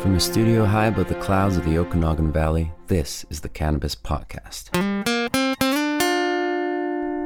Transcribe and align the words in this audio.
From 0.00 0.14
a 0.14 0.20
studio 0.20 0.64
high 0.64 0.86
above 0.86 1.08
the 1.08 1.14
clouds 1.16 1.58
of 1.58 1.66
the 1.66 1.76
Okanagan 1.76 2.32
Valley, 2.32 2.72
this 2.86 3.26
is 3.28 3.42
the 3.42 3.50
Cannabis 3.50 3.94
Podcast. 3.94 4.70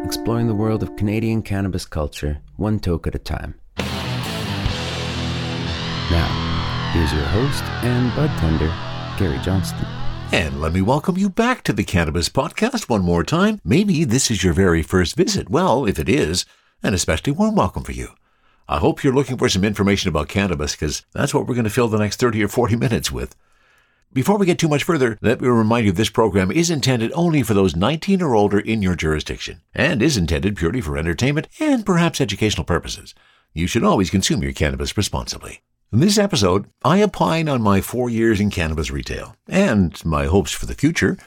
Exploring 0.04 0.48
the 0.48 0.56
world 0.56 0.82
of 0.82 0.96
Canadian 0.96 1.40
cannabis 1.40 1.86
culture, 1.86 2.40
one 2.56 2.80
toke 2.80 3.06
at 3.06 3.14
a 3.14 3.20
time. 3.20 3.54
Now, 6.10 6.90
here's 6.92 7.12
your 7.12 7.22
host 7.26 7.62
and 7.84 8.12
bud 8.16 8.36
tender, 8.40 8.74
Gary 9.20 9.38
Johnston. 9.44 9.86
And 10.32 10.60
let 10.60 10.72
me 10.72 10.82
welcome 10.82 11.16
you 11.16 11.30
back 11.30 11.62
to 11.62 11.72
the 11.72 11.84
Cannabis 11.84 12.28
Podcast 12.28 12.88
one 12.88 13.02
more 13.02 13.22
time. 13.22 13.60
Maybe 13.64 14.02
this 14.02 14.32
is 14.32 14.42
your 14.42 14.52
very 14.52 14.82
first 14.82 15.14
visit. 15.14 15.48
Well, 15.48 15.86
if 15.86 16.00
it 16.00 16.08
is, 16.08 16.44
an 16.82 16.92
especially 16.92 17.34
warm 17.34 17.54
welcome 17.54 17.84
for 17.84 17.92
you. 17.92 18.08
I 18.66 18.78
hope 18.78 19.04
you're 19.04 19.14
looking 19.14 19.36
for 19.36 19.48
some 19.50 19.62
information 19.62 20.08
about 20.08 20.28
cannabis 20.28 20.72
because 20.72 21.04
that's 21.12 21.34
what 21.34 21.46
we're 21.46 21.54
going 21.54 21.64
to 21.64 21.70
fill 21.70 21.88
the 21.88 21.98
next 21.98 22.18
30 22.18 22.42
or 22.42 22.48
40 22.48 22.76
minutes 22.86 23.12
with. 23.12 23.36
Before 24.10 24.38
we 24.38 24.46
get 24.46 24.58
too 24.58 24.68
much 24.68 24.84
further, 24.84 25.18
let 25.20 25.40
me 25.40 25.48
remind 25.48 25.84
you 25.84 25.92
this 25.92 26.08
program 26.08 26.50
is 26.50 26.70
intended 26.70 27.12
only 27.14 27.42
for 27.42 27.52
those 27.52 27.76
19 27.76 28.22
or 28.22 28.34
older 28.34 28.58
in 28.58 28.80
your 28.80 28.94
jurisdiction 28.94 29.60
and 29.74 30.00
is 30.00 30.16
intended 30.16 30.56
purely 30.56 30.80
for 30.80 30.96
entertainment 30.96 31.48
and 31.60 31.84
perhaps 31.84 32.20
educational 32.20 32.64
purposes. 32.64 33.14
You 33.52 33.66
should 33.66 33.84
always 33.84 34.10
consume 34.10 34.42
your 34.42 34.52
cannabis 34.52 34.96
responsibly. 34.96 35.60
In 35.92 36.00
this 36.00 36.16
episode, 36.16 36.66
I 36.84 37.02
opine 37.02 37.48
on 37.48 37.60
my 37.60 37.80
four 37.80 38.08
years 38.08 38.40
in 38.40 38.50
cannabis 38.50 38.90
retail 38.90 39.36
and 39.46 40.02
my 40.04 40.24
hopes 40.24 40.52
for 40.52 40.66
the 40.66 40.74
future 40.74 41.18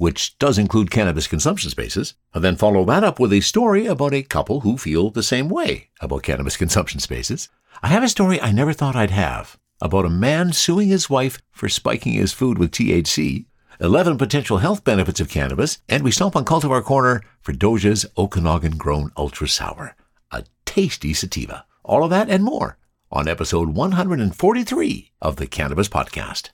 which 0.00 0.38
does 0.38 0.56
include 0.56 0.90
cannabis 0.90 1.26
consumption 1.26 1.68
spaces, 1.68 2.14
and 2.32 2.42
then 2.42 2.56
follow 2.56 2.86
that 2.86 3.04
up 3.04 3.20
with 3.20 3.30
a 3.34 3.40
story 3.42 3.84
about 3.84 4.14
a 4.14 4.22
couple 4.22 4.60
who 4.60 4.78
feel 4.78 5.10
the 5.10 5.22
same 5.22 5.46
way 5.46 5.90
about 6.00 6.22
cannabis 6.22 6.56
consumption 6.62 6.98
spaces. 6.98 7.50
I 7.82 7.88
have 7.88 8.02
a 8.02 8.08
story 8.08 8.40
I 8.40 8.50
never 8.50 8.72
thought 8.72 8.96
I'd 8.96 9.10
have 9.10 9.58
about 9.78 10.06
a 10.06 10.10
man 10.10 10.54
suing 10.54 10.88
his 10.88 11.10
wife 11.10 11.38
for 11.52 11.68
spiking 11.68 12.14
his 12.14 12.32
food 12.32 12.56
with 12.56 12.70
THC, 12.70 13.44
11 13.78 14.16
potential 14.16 14.56
health 14.56 14.84
benefits 14.84 15.20
of 15.20 15.28
cannabis, 15.28 15.82
and 15.86 16.02
we 16.02 16.10
stop 16.10 16.34
on 16.34 16.46
Cultivar 16.46 16.82
Corner 16.82 17.22
for 17.42 17.52
Doja's 17.52 18.06
Okanagan 18.16 18.78
Grown 18.78 19.10
Ultra 19.18 19.48
Sour, 19.48 19.96
a 20.30 20.44
tasty 20.64 21.12
sativa. 21.12 21.66
All 21.84 22.04
of 22.04 22.10
that 22.10 22.30
and 22.30 22.42
more 22.42 22.78
on 23.12 23.28
episode 23.28 23.68
143 23.74 25.12
of 25.20 25.36
the 25.36 25.46
Cannabis 25.46 25.90
Podcast. 25.90 26.52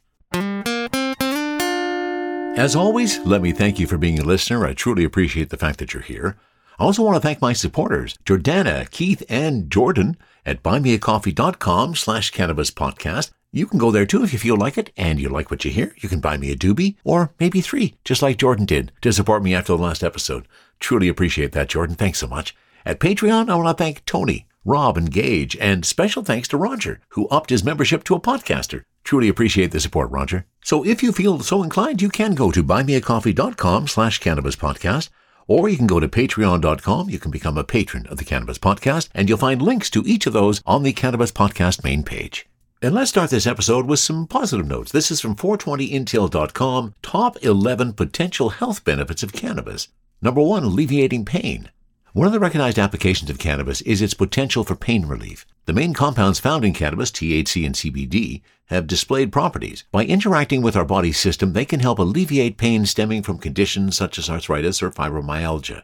As 2.57 2.75
always, 2.75 3.19
let 3.19 3.43
me 3.43 3.53
thank 3.53 3.79
you 3.79 3.87
for 3.87 3.99
being 3.99 4.19
a 4.19 4.25
listener. 4.25 4.65
I 4.65 4.73
truly 4.73 5.05
appreciate 5.05 5.51
the 5.51 5.59
fact 5.59 5.79
that 5.79 5.93
you're 5.93 6.03
here. 6.03 6.39
I 6.79 6.85
also 6.85 7.03
want 7.03 7.15
to 7.17 7.21
thank 7.21 7.43
my 7.43 7.53
supporters, 7.53 8.17
Jordana, 8.25 8.91
Keith, 8.91 9.23
and 9.29 9.71
Jordan 9.71 10.17
at 10.47 10.62
buymeacoffee.com 10.62 11.95
slash 11.97 12.31
cannabis 12.31 12.71
podcast. 12.71 13.31
You 13.53 13.67
can 13.67 13.79
go 13.79 13.91
there 13.91 14.07
too 14.07 14.25
if 14.25 14.33
you 14.33 14.39
feel 14.39 14.57
like 14.57 14.79
it 14.79 14.91
and 14.97 15.21
you 15.21 15.29
like 15.29 15.51
what 15.51 15.67
you 15.67 15.71
hear. 15.71 15.95
You 15.99 16.09
can 16.09 16.21
buy 16.21 16.39
me 16.39 16.51
a 16.51 16.57
doobie 16.57 16.97
or 17.05 17.34
maybe 17.39 17.61
three, 17.61 17.95
just 18.05 18.23
like 18.23 18.39
Jordan 18.39 18.65
did 18.65 18.91
to 19.03 19.12
support 19.12 19.43
me 19.43 19.55
after 19.55 19.77
the 19.77 19.83
last 19.83 20.03
episode. 20.03 20.49
Truly 20.81 21.09
appreciate 21.09 21.53
that, 21.53 21.69
Jordan. 21.69 21.95
Thanks 21.95 22.21
so 22.21 22.27
much. 22.27 22.57
At 22.87 23.01
Patreon, 23.01 23.51
I 23.51 23.55
want 23.57 23.77
to 23.77 23.84
thank 23.84 24.03
Tony, 24.07 24.47
Rob, 24.65 24.97
and 24.97 25.11
Gage, 25.12 25.59
and 25.59 25.84
special 25.84 26.25
thanks 26.25 26.49
to 26.49 26.57
Roger, 26.57 27.01
who 27.11 27.29
upped 27.29 27.51
his 27.51 27.65
membership 27.65 28.03
to 28.05 28.15
a 28.15 28.21
podcaster. 28.21 28.84
Truly 29.07 29.29
appreciate 29.29 29.71
the 29.71 29.79
support, 29.79 30.11
Roger. 30.11 30.47
So 30.65 30.85
if 30.85 31.01
you 31.01 31.12
feel 31.12 31.39
so 31.39 31.62
inclined, 31.62 32.03
you 32.03 32.09
can 32.09 32.35
go 32.35 32.51
to 32.51 32.65
buymeacoffee.com 32.65 33.87
slash 33.87 34.19
cannabis 34.19 34.57
podcast, 34.57 35.11
or 35.47 35.69
you 35.69 35.77
can 35.77 35.87
go 35.87 36.01
to 36.01 36.09
patreon.com. 36.09 37.09
You 37.09 37.21
can 37.21 37.31
become 37.31 37.57
a 37.57 37.62
patron 37.62 38.09
of 38.09 38.19
the 38.19 38.25
Cannabis 38.25 38.59
Podcast, 38.59 39.09
and 39.15 39.29
you'll 39.29 39.39
find 39.39 39.62
links 39.62 39.91
to 39.91 40.03
each 40.05 40.27
of 40.27 40.33
those 40.33 40.61
on 40.67 40.83
the 40.83 40.93
Cannabis 40.93 41.31
Podcast 41.31 41.84
main 41.84 42.03
page. 42.03 42.47
And 42.83 42.97
let's 42.97 43.11
start 43.11 43.31
this 43.31 43.47
episode 43.47 43.87
with 43.87 44.01
some 44.01 44.27
positive 44.27 44.67
notes. 44.67 44.91
This 44.91 45.12
is 45.12 45.21
from 45.21 45.37
420intel.com, 45.37 46.95
top 47.01 47.37
11 47.45 47.93
potential 47.93 48.49
health 48.49 48.83
benefits 48.84 49.23
of 49.23 49.33
cannabis. 49.33 49.87
Number 50.21 50.43
one, 50.43 50.65
alleviating 50.65 51.25
pain. 51.25 51.71
One 52.16 52.27
of 52.27 52.32
the 52.32 52.41
recognized 52.41 52.78
applications 52.78 53.28
of 53.28 53.38
cannabis 53.38 53.82
is 53.82 54.00
its 54.00 54.15
potential 54.15 54.65
for 54.65 54.75
pain 54.75 55.04
relief. 55.04 55.44
The 55.66 55.75
main 55.75 55.93
compounds 55.93 56.41
found 56.41 56.65
in 56.65 56.72
cannabis, 56.72 57.10
THC 57.10 57.66
and 57.66 57.75
CBD, 57.75 58.41
have 58.71 58.87
displayed 58.87 59.31
properties. 59.31 59.84
By 59.93 60.06
interacting 60.06 60.62
with 60.62 60.77
our 60.77 60.87
body 60.87 61.12
system, 61.12 61.53
they 61.53 61.66
can 61.66 61.81
help 61.81 61.99
alleviate 61.99 62.56
pain 62.56 62.87
stemming 62.87 63.22
from 63.22 63.37
conditions 63.37 63.99
such 63.99 64.19
as 64.19 64.31
arthritis 64.31 64.82
or 64.82 64.91
fibromyalgia. 64.91 65.82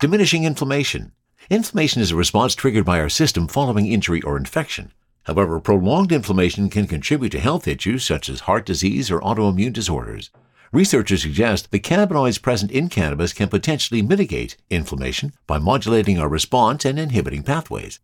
Diminishing 0.00 0.44
inflammation. 0.44 1.12
Inflammation 1.50 2.00
is 2.00 2.10
a 2.10 2.16
response 2.16 2.54
triggered 2.54 2.86
by 2.86 2.98
our 2.98 3.10
system 3.10 3.46
following 3.46 3.84
injury 3.84 4.22
or 4.22 4.38
infection. 4.38 4.94
However, 5.24 5.60
prolonged 5.60 6.10
inflammation 6.10 6.70
can 6.70 6.86
contribute 6.86 7.32
to 7.32 7.38
health 7.38 7.68
issues 7.68 8.02
such 8.02 8.30
as 8.30 8.40
heart 8.40 8.64
disease 8.64 9.10
or 9.10 9.20
autoimmune 9.20 9.74
disorders. 9.74 10.30
Researchers 10.72 11.22
suggest 11.22 11.70
the 11.70 11.78
cannabinoids 11.78 12.42
present 12.42 12.70
in 12.70 12.88
cannabis 12.88 13.32
can 13.32 13.48
potentially 13.48 14.02
mitigate 14.02 14.56
inflammation 14.68 15.32
by 15.46 15.58
modulating 15.58 16.18
our 16.18 16.28
response 16.28 16.84
and 16.84 16.98
inhibiting 16.98 17.42
pathways. 17.42 18.00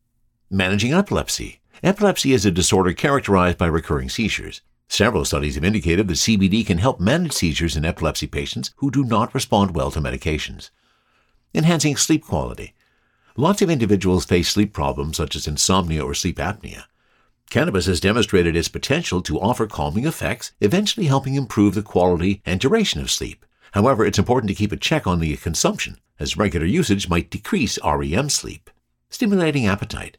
Managing 0.50 0.93
epilepsy. 0.93 1.61
Epilepsy 1.83 2.33
is 2.33 2.47
a 2.47 2.51
disorder 2.51 2.93
characterized 2.93 3.59
by 3.59 3.67
recurring 3.67 4.09
seizures. 4.09 4.61
Several 4.89 5.25
studies 5.25 5.55
have 5.55 5.65
indicated 5.65 6.06
that 6.06 6.15
CBD 6.15 6.65
can 6.65 6.78
help 6.78 7.01
manage 7.01 7.33
seizures 7.33 7.77
in 7.77 7.84
epilepsy 7.84 8.27
patients 8.27 8.72
who 8.77 8.91
do 8.91 9.05
not 9.05 9.34
respond 9.34 9.75
well 9.75 9.91
to 9.91 10.01
medications. 10.01 10.71
Enhancing 11.55 11.97
sleep 11.97 12.25
quality. 12.25 12.75
Lots 13.37 13.62
of 13.62 13.71
individuals 13.71 14.27
face 14.27 14.51
sleep 14.51 14.72
problems 14.72 15.17
such 15.17 15.34
as 15.34 15.49
insomnia 15.49 16.05
or 16.05 16.15
sleep 16.15 16.37
apnea. 16.37 16.84
Cannabis 17.53 17.85
has 17.85 18.01
demonstrated 18.01 18.57
its 18.57 18.69
potential 18.69 19.21
to 19.21 19.39
offer 19.39 19.67
calming 19.67 20.07
effects, 20.07 20.53
eventually 20.63 21.05
helping 21.05 21.35
improve 21.35 21.75
the 21.75 21.83
quality 21.83 22.41
and 22.47 22.59
duration 22.59 22.99
of 23.03 23.11
sleep. 23.11 23.45
However, 23.73 24.07
it's 24.07 24.19
important 24.19 24.49
to 24.49 24.55
keep 24.55 24.73
a 24.73 24.77
check 24.79 25.07
on 25.07 25.21
the 25.21 25.37
consumption, 25.37 26.01
as 26.19 26.39
regular 26.39 26.65
usage 26.65 27.11
might 27.11 27.29
decrease 27.29 27.79
REM 27.85 28.31
sleep. 28.31 28.71
Stimulating 29.11 29.67
appetite. 29.67 30.17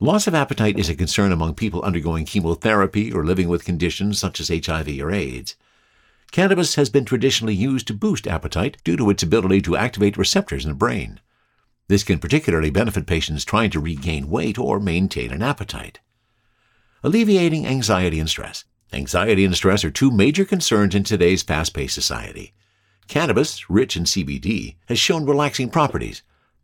Loss 0.00 0.28
of 0.28 0.34
appetite 0.34 0.78
is 0.78 0.88
a 0.88 0.94
concern 0.94 1.30
among 1.30 1.56
people 1.56 1.82
undergoing 1.82 2.24
chemotherapy 2.24 3.12
or 3.12 3.22
living 3.22 3.50
with 3.50 3.66
conditions 3.66 4.18
such 4.18 4.40
as 4.40 4.48
HIV 4.48 4.98
or 4.98 5.12
AIDS. 5.12 5.56
Cannabis 6.32 6.76
has 6.76 6.88
been 6.88 7.04
traditionally 7.04 7.54
used 7.54 7.86
to 7.88 7.92
boost 7.92 8.26
appetite 8.26 8.78
due 8.82 8.96
to 8.96 9.10
its 9.10 9.22
ability 9.22 9.60
to 9.60 9.76
activate 9.76 10.16
receptors 10.16 10.64
in 10.64 10.70
the 10.70 10.74
brain. 10.74 11.20
This 11.88 12.02
can 12.02 12.18
particularly 12.18 12.70
benefit 12.70 13.06
patients 13.06 13.44
trying 13.44 13.68
to 13.72 13.78
regain 13.78 14.30
weight 14.30 14.58
or 14.58 14.80
maintain 14.80 15.32
an 15.32 15.42
appetite 15.42 16.00
alleviating 17.06 17.64
anxiety 17.64 18.18
and 18.18 18.28
stress. 18.28 18.64
Anxiety 18.92 19.44
and 19.44 19.54
stress 19.54 19.84
are 19.84 19.92
two 19.92 20.10
major 20.10 20.44
concerns 20.44 20.92
in 20.92 21.04
today's 21.04 21.40
fast 21.40 21.72
paced 21.72 21.94
society. 21.94 22.52
Cannabis, 23.06 23.70
rich 23.70 23.96
in 23.96 24.02
CBD, 24.02 24.74
has 24.88 24.98
shown 24.98 25.24
relaxing 25.24 25.70
properties, 25.70 26.22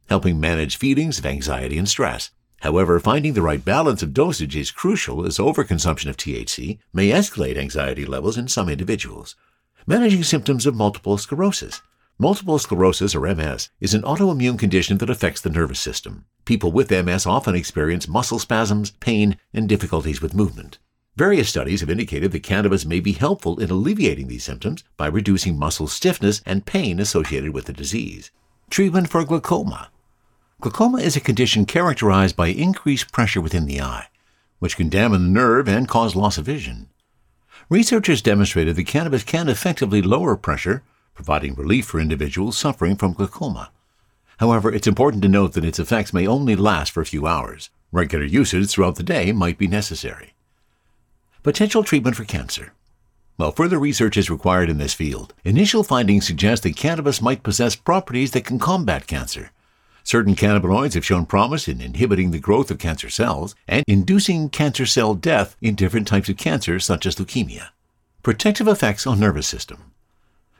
helping 0.08 0.40
manage 0.40 0.76
feelings 0.76 1.20
of 1.20 1.26
anxiety 1.26 1.78
and 1.78 1.88
stress. 1.88 2.32
However, 2.60 2.98
finding 2.98 3.34
the 3.34 3.40
right 3.40 3.64
balance 3.64 4.02
of 4.02 4.12
dosage 4.12 4.56
is 4.56 4.72
crucial 4.72 5.24
as 5.24 5.38
overconsumption 5.38 6.10
of 6.10 6.16
THC 6.16 6.80
may 6.92 7.10
escalate 7.10 7.56
anxiety 7.56 8.04
levels 8.04 8.36
in 8.36 8.48
some 8.48 8.68
individuals. 8.68 9.36
Managing 9.86 10.24
symptoms 10.24 10.66
of 10.66 10.74
multiple 10.74 11.18
sclerosis. 11.18 11.82
Multiple 12.22 12.60
sclerosis, 12.60 13.16
or 13.16 13.26
MS, 13.34 13.70
is 13.80 13.94
an 13.94 14.02
autoimmune 14.02 14.56
condition 14.56 14.98
that 14.98 15.10
affects 15.10 15.40
the 15.40 15.50
nervous 15.50 15.80
system. 15.80 16.24
People 16.44 16.70
with 16.70 16.88
MS 16.88 17.26
often 17.26 17.56
experience 17.56 18.06
muscle 18.06 18.38
spasms, 18.38 18.92
pain, 18.92 19.38
and 19.52 19.68
difficulties 19.68 20.22
with 20.22 20.32
movement. 20.32 20.78
Various 21.16 21.48
studies 21.48 21.80
have 21.80 21.90
indicated 21.90 22.30
that 22.30 22.44
cannabis 22.44 22.84
may 22.84 23.00
be 23.00 23.10
helpful 23.10 23.58
in 23.58 23.70
alleviating 23.70 24.28
these 24.28 24.44
symptoms 24.44 24.84
by 24.96 25.08
reducing 25.08 25.58
muscle 25.58 25.88
stiffness 25.88 26.42
and 26.46 26.64
pain 26.64 27.00
associated 27.00 27.52
with 27.52 27.64
the 27.64 27.72
disease. 27.72 28.30
Treatment 28.70 29.08
for 29.08 29.24
glaucoma. 29.24 29.90
Glaucoma 30.60 30.98
is 30.98 31.16
a 31.16 31.20
condition 31.20 31.66
characterized 31.66 32.36
by 32.36 32.46
increased 32.46 33.10
pressure 33.10 33.40
within 33.40 33.66
the 33.66 33.80
eye, 33.80 34.06
which 34.60 34.76
can 34.76 34.88
damage 34.88 35.18
the 35.18 35.26
nerve 35.26 35.68
and 35.68 35.88
cause 35.88 36.14
loss 36.14 36.38
of 36.38 36.46
vision. 36.46 36.88
Researchers 37.68 38.22
demonstrated 38.22 38.76
that 38.76 38.86
cannabis 38.86 39.24
can 39.24 39.48
effectively 39.48 40.00
lower 40.00 40.36
pressure 40.36 40.84
providing 41.14 41.54
relief 41.54 41.86
for 41.86 42.00
individuals 42.00 42.58
suffering 42.58 42.96
from 42.96 43.12
glaucoma. 43.12 43.70
However, 44.38 44.72
it's 44.72 44.86
important 44.86 45.22
to 45.22 45.28
note 45.28 45.52
that 45.52 45.64
its 45.64 45.78
effects 45.78 46.12
may 46.12 46.26
only 46.26 46.56
last 46.56 46.92
for 46.92 47.00
a 47.00 47.06
few 47.06 47.26
hours. 47.26 47.70
Regular 47.92 48.24
usage 48.24 48.70
throughout 48.70 48.96
the 48.96 49.02
day 49.02 49.32
might 49.32 49.58
be 49.58 49.68
necessary. 49.68 50.34
Potential 51.42 51.84
treatment 51.84 52.16
for 52.16 52.24
cancer. 52.24 52.72
While 53.36 53.52
further 53.52 53.78
research 53.78 54.16
is 54.16 54.30
required 54.30 54.70
in 54.70 54.78
this 54.78 54.94
field, 54.94 55.34
initial 55.44 55.82
findings 55.82 56.26
suggest 56.26 56.62
that 56.62 56.76
cannabis 56.76 57.20
might 57.20 57.42
possess 57.42 57.74
properties 57.74 58.30
that 58.32 58.44
can 58.44 58.58
combat 58.58 59.06
cancer. 59.06 59.50
Certain 60.04 60.34
cannabinoids 60.34 60.94
have 60.94 61.04
shown 61.04 61.26
promise 61.26 61.68
in 61.68 61.80
inhibiting 61.80 62.30
the 62.30 62.38
growth 62.38 62.70
of 62.70 62.78
cancer 62.78 63.08
cells 63.08 63.54
and 63.68 63.84
inducing 63.86 64.48
cancer 64.48 64.86
cell 64.86 65.14
death 65.14 65.56
in 65.60 65.74
different 65.74 66.08
types 66.08 66.28
of 66.28 66.36
cancer, 66.36 66.80
such 66.80 67.06
as 67.06 67.16
leukemia. 67.16 67.68
Protective 68.22 68.68
effects 68.68 69.06
on 69.06 69.20
nervous 69.20 69.46
system. 69.46 69.91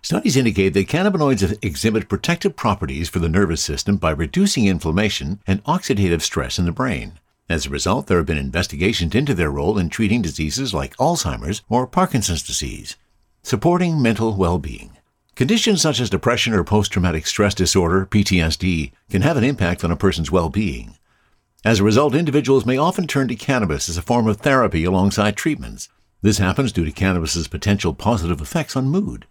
Studies 0.05 0.37
indicate 0.37 0.71
that 0.71 0.89
cannabinoids 0.89 1.57
exhibit 1.65 2.09
protective 2.09 2.57
properties 2.57 3.09
for 3.09 3.21
the 3.21 3.29
nervous 3.29 3.63
system 3.63 3.99
by 3.99 4.11
reducing 4.11 4.67
inflammation 4.67 5.41
and 5.47 5.63
oxidative 5.63 6.23
stress 6.23 6.59
in 6.59 6.65
the 6.65 6.73
brain. 6.73 7.21
As 7.49 7.67
a 7.67 7.71
result, 7.71 8.09
there 8.09 8.17
have 8.17 8.27
been 8.27 8.37
investigations 8.37 9.15
into 9.15 9.33
their 9.33 9.53
role 9.53 9.79
in 9.79 9.89
treating 9.89 10.21
diseases 10.21 10.75
like 10.75 10.97
Alzheimer's 10.97 11.63
or 11.69 11.87
Parkinson's 11.87 12.43
disease. 12.43 12.97
Supporting 13.45 14.03
mental 14.03 14.35
well 14.35 14.59
being. 14.59 14.97
Conditions 15.37 15.81
such 15.81 16.01
as 16.01 16.11
depression 16.11 16.53
or 16.53 16.65
post 16.65 16.91
traumatic 16.91 17.25
stress 17.25 17.55
disorder, 17.55 18.05
PTSD, 18.05 18.91
can 19.09 19.23
have 19.23 19.37
an 19.37 19.45
impact 19.45 19.85
on 19.85 19.93
a 19.93 19.97
person's 19.97 20.33
well 20.33 20.49
being. 20.49 20.97
As 21.65 21.79
a 21.79 21.85
result, 21.85 22.17
individuals 22.17 22.67
may 22.67 22.77
often 22.77 23.07
turn 23.07 23.29
to 23.29 23.37
cannabis 23.37 23.89
as 23.89 23.97
a 23.97 24.03
form 24.03 24.27
of 24.27 24.39
therapy 24.39 24.83
alongside 24.83 25.37
treatments. 25.37 25.89
This 26.23 26.39
happens 26.39 26.73
due 26.73 26.85
to 26.85 26.91
cannabis's 26.91 27.47
potential 27.47 27.95
positive 27.95 28.41
effects 28.41 28.75
on 28.75 28.87
mood. 28.87 29.27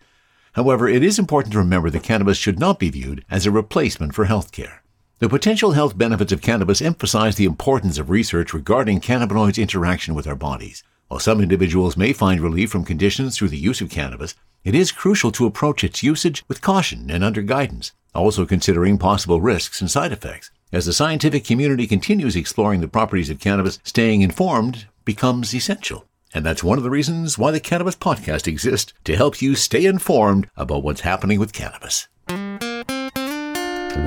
However, 0.53 0.89
it 0.89 1.03
is 1.03 1.17
important 1.17 1.53
to 1.53 1.59
remember 1.59 1.89
that 1.89 2.03
cannabis 2.03 2.37
should 2.37 2.59
not 2.59 2.77
be 2.77 2.89
viewed 2.89 3.23
as 3.29 3.45
a 3.45 3.51
replacement 3.51 4.13
for 4.13 4.25
healthcare. 4.25 4.79
The 5.19 5.29
potential 5.29 5.73
health 5.73 5.97
benefits 5.97 6.31
of 6.31 6.41
cannabis 6.41 6.81
emphasize 6.81 7.35
the 7.35 7.45
importance 7.45 7.97
of 7.97 8.09
research 8.09 8.53
regarding 8.53 9.01
cannabinoids' 9.01 9.61
interaction 9.61 10.13
with 10.13 10.27
our 10.27 10.35
bodies. 10.35 10.83
While 11.07 11.19
some 11.19 11.41
individuals 11.41 11.95
may 11.95 12.11
find 12.11 12.41
relief 12.41 12.71
from 12.71 12.85
conditions 12.85 13.37
through 13.37 13.49
the 13.49 13.57
use 13.57 13.81
of 13.81 13.89
cannabis, 13.89 14.35
it 14.63 14.75
is 14.75 14.91
crucial 14.91 15.31
to 15.33 15.45
approach 15.45 15.83
its 15.83 16.03
usage 16.03 16.43
with 16.47 16.61
caution 16.61 17.09
and 17.11 17.23
under 17.23 17.41
guidance, 17.41 17.93
also 18.13 18.45
considering 18.45 18.97
possible 18.97 19.41
risks 19.41 19.79
and 19.79 19.91
side 19.91 20.11
effects. 20.11 20.51
As 20.73 20.85
the 20.85 20.93
scientific 20.93 21.45
community 21.45 21.85
continues 21.85 22.35
exploring 22.35 22.81
the 22.81 22.87
properties 22.87 23.29
of 23.29 23.39
cannabis, 23.39 23.79
staying 23.83 24.21
informed 24.21 24.87
becomes 25.05 25.53
essential. 25.53 26.05
And 26.33 26.45
that's 26.45 26.63
one 26.63 26.77
of 26.77 26.83
the 26.85 26.89
reasons 26.89 27.37
why 27.37 27.51
the 27.51 27.59
Cannabis 27.59 27.95
Podcast 27.95 28.47
exists 28.47 28.93
to 29.03 29.17
help 29.17 29.41
you 29.41 29.53
stay 29.53 29.85
informed 29.85 30.47
about 30.55 30.81
what's 30.81 31.01
happening 31.01 31.39
with 31.39 31.51
cannabis. 31.51 32.07
From 32.27 32.59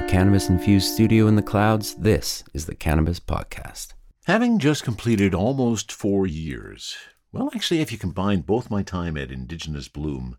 the 0.01 0.07
cannabis 0.09 0.49
infused 0.49 0.95
studio 0.95 1.27
in 1.27 1.37
the 1.37 1.43
clouds, 1.43 1.95
this 1.97 2.43
is 2.55 2.65
the 2.65 2.75
Cannabis 2.75 3.21
Podcast. 3.21 3.93
Having 4.25 4.59
just 4.59 4.85
completed 4.85 5.35
almost 5.35 5.93
four 5.93 6.27
years, 6.27 6.97
well, 7.31 7.51
actually, 7.55 7.81
if 7.81 7.93
you 7.93 7.99
combine 7.99 8.41
both 8.41 8.71
my 8.71 8.83
time 8.83 9.19
at 9.19 9.31
Indigenous 9.31 9.89
Bloom 9.89 10.39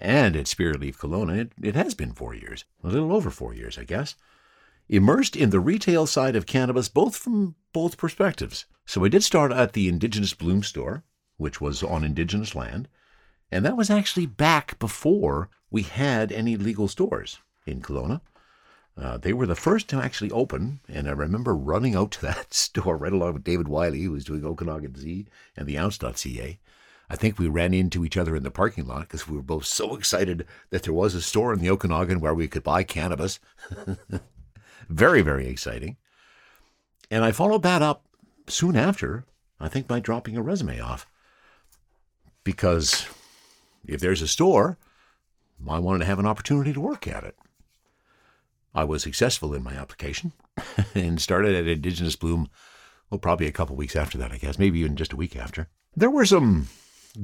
and 0.00 0.36
at 0.36 0.46
Spirit 0.46 0.80
Leaf 0.80 0.98
Kelowna, 0.98 1.36
it, 1.38 1.52
it 1.60 1.74
has 1.74 1.94
been 1.94 2.12
four 2.12 2.34
years. 2.34 2.64
A 2.82 2.88
little 2.88 3.12
over 3.12 3.28
four 3.28 3.52
years, 3.52 3.76
I 3.76 3.84
guess. 3.84 4.14
Immersed 4.88 5.36
in 5.36 5.50
the 5.50 5.60
retail 5.60 6.06
side 6.06 6.34
of 6.34 6.46
cannabis, 6.46 6.88
both 6.88 7.14
from 7.14 7.56
both 7.74 7.98
perspectives. 7.98 8.64
So 8.86 9.04
I 9.04 9.08
did 9.08 9.22
start 9.22 9.52
at 9.52 9.74
the 9.74 9.88
Indigenous 9.88 10.32
Bloom 10.32 10.62
store, 10.62 11.04
which 11.36 11.60
was 11.60 11.82
on 11.82 12.04
Indigenous 12.04 12.54
land, 12.54 12.88
and 13.50 13.64
that 13.64 13.76
was 13.76 13.90
actually 13.90 14.26
back 14.26 14.78
before 14.78 15.48
we 15.70 15.82
had 15.82 16.32
any 16.32 16.56
legal 16.56 16.88
stores 16.88 17.38
in 17.66 17.80
Kelowna. 17.80 18.20
Uh, 18.96 19.18
they 19.18 19.32
were 19.32 19.46
the 19.46 19.54
first 19.54 19.88
to 19.88 19.96
actually 19.96 20.30
open, 20.30 20.80
and 20.88 21.06
I 21.06 21.12
remember 21.12 21.54
running 21.54 21.94
out 21.94 22.12
to 22.12 22.22
that 22.22 22.54
store 22.54 22.96
right 22.96 23.12
along 23.12 23.34
with 23.34 23.44
David 23.44 23.68
Wiley, 23.68 24.02
who 24.02 24.12
was 24.12 24.24
doing 24.24 24.44
Okanagan 24.44 24.96
Z 24.96 25.26
and 25.56 25.66
the 25.66 25.78
ounce.ca. 25.78 26.58
I 27.08 27.14
think 27.16 27.38
we 27.38 27.46
ran 27.46 27.72
into 27.72 28.04
each 28.04 28.16
other 28.16 28.34
in 28.34 28.42
the 28.42 28.50
parking 28.50 28.86
lot 28.86 29.02
because 29.02 29.28
we 29.28 29.36
were 29.36 29.42
both 29.42 29.64
so 29.64 29.94
excited 29.94 30.44
that 30.70 30.82
there 30.82 30.92
was 30.92 31.14
a 31.14 31.22
store 31.22 31.52
in 31.52 31.60
the 31.60 31.70
Okanagan 31.70 32.20
where 32.20 32.34
we 32.34 32.48
could 32.48 32.64
buy 32.64 32.82
cannabis. 32.82 33.38
very, 34.88 35.22
very 35.22 35.46
exciting. 35.46 35.98
And 37.10 37.24
I 37.24 37.30
followed 37.30 37.62
that 37.62 37.82
up 37.82 38.06
soon 38.48 38.74
after, 38.74 39.24
I 39.60 39.68
think 39.68 39.86
by 39.86 40.00
dropping 40.00 40.36
a 40.36 40.42
resume 40.42 40.80
off. 40.80 41.06
Because 42.46 43.08
if 43.84 44.00
there's 44.00 44.22
a 44.22 44.28
store, 44.28 44.78
I 45.68 45.80
wanted 45.80 45.98
to 45.98 46.04
have 46.04 46.20
an 46.20 46.26
opportunity 46.26 46.72
to 46.72 46.80
work 46.80 47.08
at 47.08 47.24
it. 47.24 47.36
I 48.72 48.84
was 48.84 49.02
successful 49.02 49.52
in 49.52 49.64
my 49.64 49.72
application 49.72 50.32
and 50.94 51.20
started 51.20 51.56
at 51.56 51.66
Indigenous 51.66 52.14
Bloom, 52.14 52.48
well, 53.10 53.18
probably 53.18 53.48
a 53.48 53.52
couple 53.52 53.74
weeks 53.74 53.96
after 53.96 54.16
that, 54.18 54.30
I 54.30 54.36
guess, 54.36 54.60
maybe 54.60 54.78
even 54.78 54.94
just 54.94 55.12
a 55.12 55.16
week 55.16 55.34
after. 55.34 55.66
There 55.96 56.08
were 56.08 56.24
some 56.24 56.68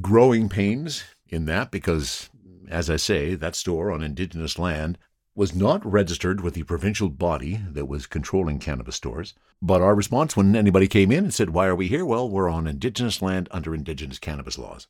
growing 0.01 0.49
pains 0.49 1.05
in 1.29 1.45
that 1.45 1.71
because, 1.71 2.29
as 2.69 2.91
I 2.91 2.97
say, 2.97 3.37
that 3.37 3.55
store 3.55 3.93
on 3.93 4.03
Indigenous 4.03 4.59
land 4.59 4.99
was 5.37 5.55
not 5.55 5.87
registered 5.87 6.41
with 6.41 6.55
the 6.55 6.65
provincial 6.65 7.09
body 7.09 7.61
that 7.71 7.87
was 7.87 8.07
controlling 8.07 8.59
cannabis 8.59 8.97
stores. 8.97 9.35
But 9.61 9.83
our 9.83 9.95
response 9.95 10.37
when 10.37 10.57
anybody 10.57 10.89
came 10.89 11.13
in 11.13 11.23
and 11.23 11.33
said, 11.33 11.51
Why 11.51 11.69
are 11.69 11.77
we 11.77 11.87
here? 11.87 12.05
Well, 12.05 12.29
we're 12.29 12.51
on 12.51 12.67
Indigenous 12.67 13.23
land 13.23 13.49
under 13.53 13.73
Indigenous 13.73 14.19
cannabis 14.19 14.59
laws. 14.59 14.89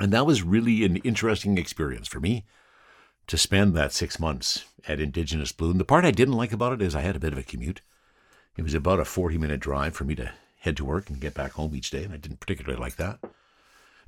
And 0.00 0.12
that 0.12 0.26
was 0.26 0.42
really 0.42 0.84
an 0.84 0.96
interesting 0.98 1.58
experience 1.58 2.08
for 2.08 2.20
me 2.20 2.44
to 3.26 3.36
spend 3.36 3.74
that 3.74 3.92
six 3.92 4.18
months 4.18 4.64
at 4.86 5.00
Indigenous 5.00 5.52
Bloom. 5.52 5.78
The 5.78 5.84
part 5.84 6.04
I 6.04 6.10
didn't 6.10 6.36
like 6.36 6.52
about 6.52 6.72
it 6.72 6.82
is 6.82 6.94
I 6.94 7.00
had 7.00 7.16
a 7.16 7.20
bit 7.20 7.32
of 7.32 7.38
a 7.38 7.42
commute. 7.42 7.80
It 8.56 8.62
was 8.62 8.74
about 8.74 9.00
a 9.00 9.04
40 9.04 9.38
minute 9.38 9.60
drive 9.60 9.94
for 9.94 10.04
me 10.04 10.14
to 10.16 10.32
head 10.60 10.76
to 10.78 10.84
work 10.84 11.10
and 11.10 11.20
get 11.20 11.34
back 11.34 11.52
home 11.52 11.74
each 11.74 11.90
day, 11.90 12.04
and 12.04 12.12
I 12.12 12.16
didn't 12.16 12.40
particularly 12.40 12.80
like 12.80 12.96
that. 12.96 13.18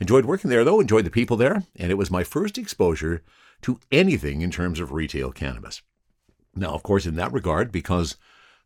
Enjoyed 0.01 0.25
working 0.25 0.51
there, 0.51 0.65
though, 0.65 0.81
enjoyed 0.81 1.05
the 1.05 1.11
people 1.11 1.37
there, 1.37 1.63
and 1.77 1.91
it 1.91 1.99
was 1.99 2.11
my 2.11 2.25
first 2.25 2.57
exposure 2.57 3.23
to 3.63 3.79
anything 3.93 4.41
in 4.41 4.51
terms 4.51 4.81
of 4.81 4.93
retail 4.93 5.31
cannabis. 5.31 5.83
Now, 6.55 6.71
of 6.71 6.83
course, 6.83 7.05
in 7.07 7.17
that 7.17 7.33
regard, 7.33 7.71
because 7.71 8.17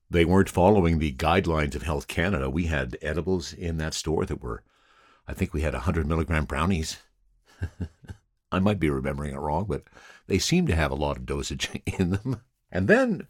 they 0.09 0.25
weren't 0.25 0.49
following 0.49 0.99
the 0.99 1.13
guidelines 1.13 1.75
of 1.75 1.83
Health 1.83 2.07
Canada, 2.07 2.49
we 2.49 2.67
had 2.67 2.97
edibles 3.03 3.53
in 3.53 3.79
that 3.79 3.95
store 3.95 4.25
that 4.25 4.43
were, 4.43 4.63
I 5.27 5.35
think 5.35 5.53
we 5.53 5.63
had 5.63 5.75
100 5.75 6.07
milligram 6.07 6.45
brownies. 6.45 6.99
I 8.53 8.59
might 8.59 8.81
be 8.81 8.91
remembering 8.91 9.35
it 9.35 9.39
wrong, 9.39 9.67
but 9.69 9.83
they 10.27 10.39
seem 10.39 10.67
to 10.67 10.77
have 10.77 10.91
a 10.91 10.97
lot 10.97 11.17
of 11.17 11.27
dosage 11.27 11.71
in 11.87 12.11
them. 12.11 12.41
And 12.71 12.89
then, 12.89 13.27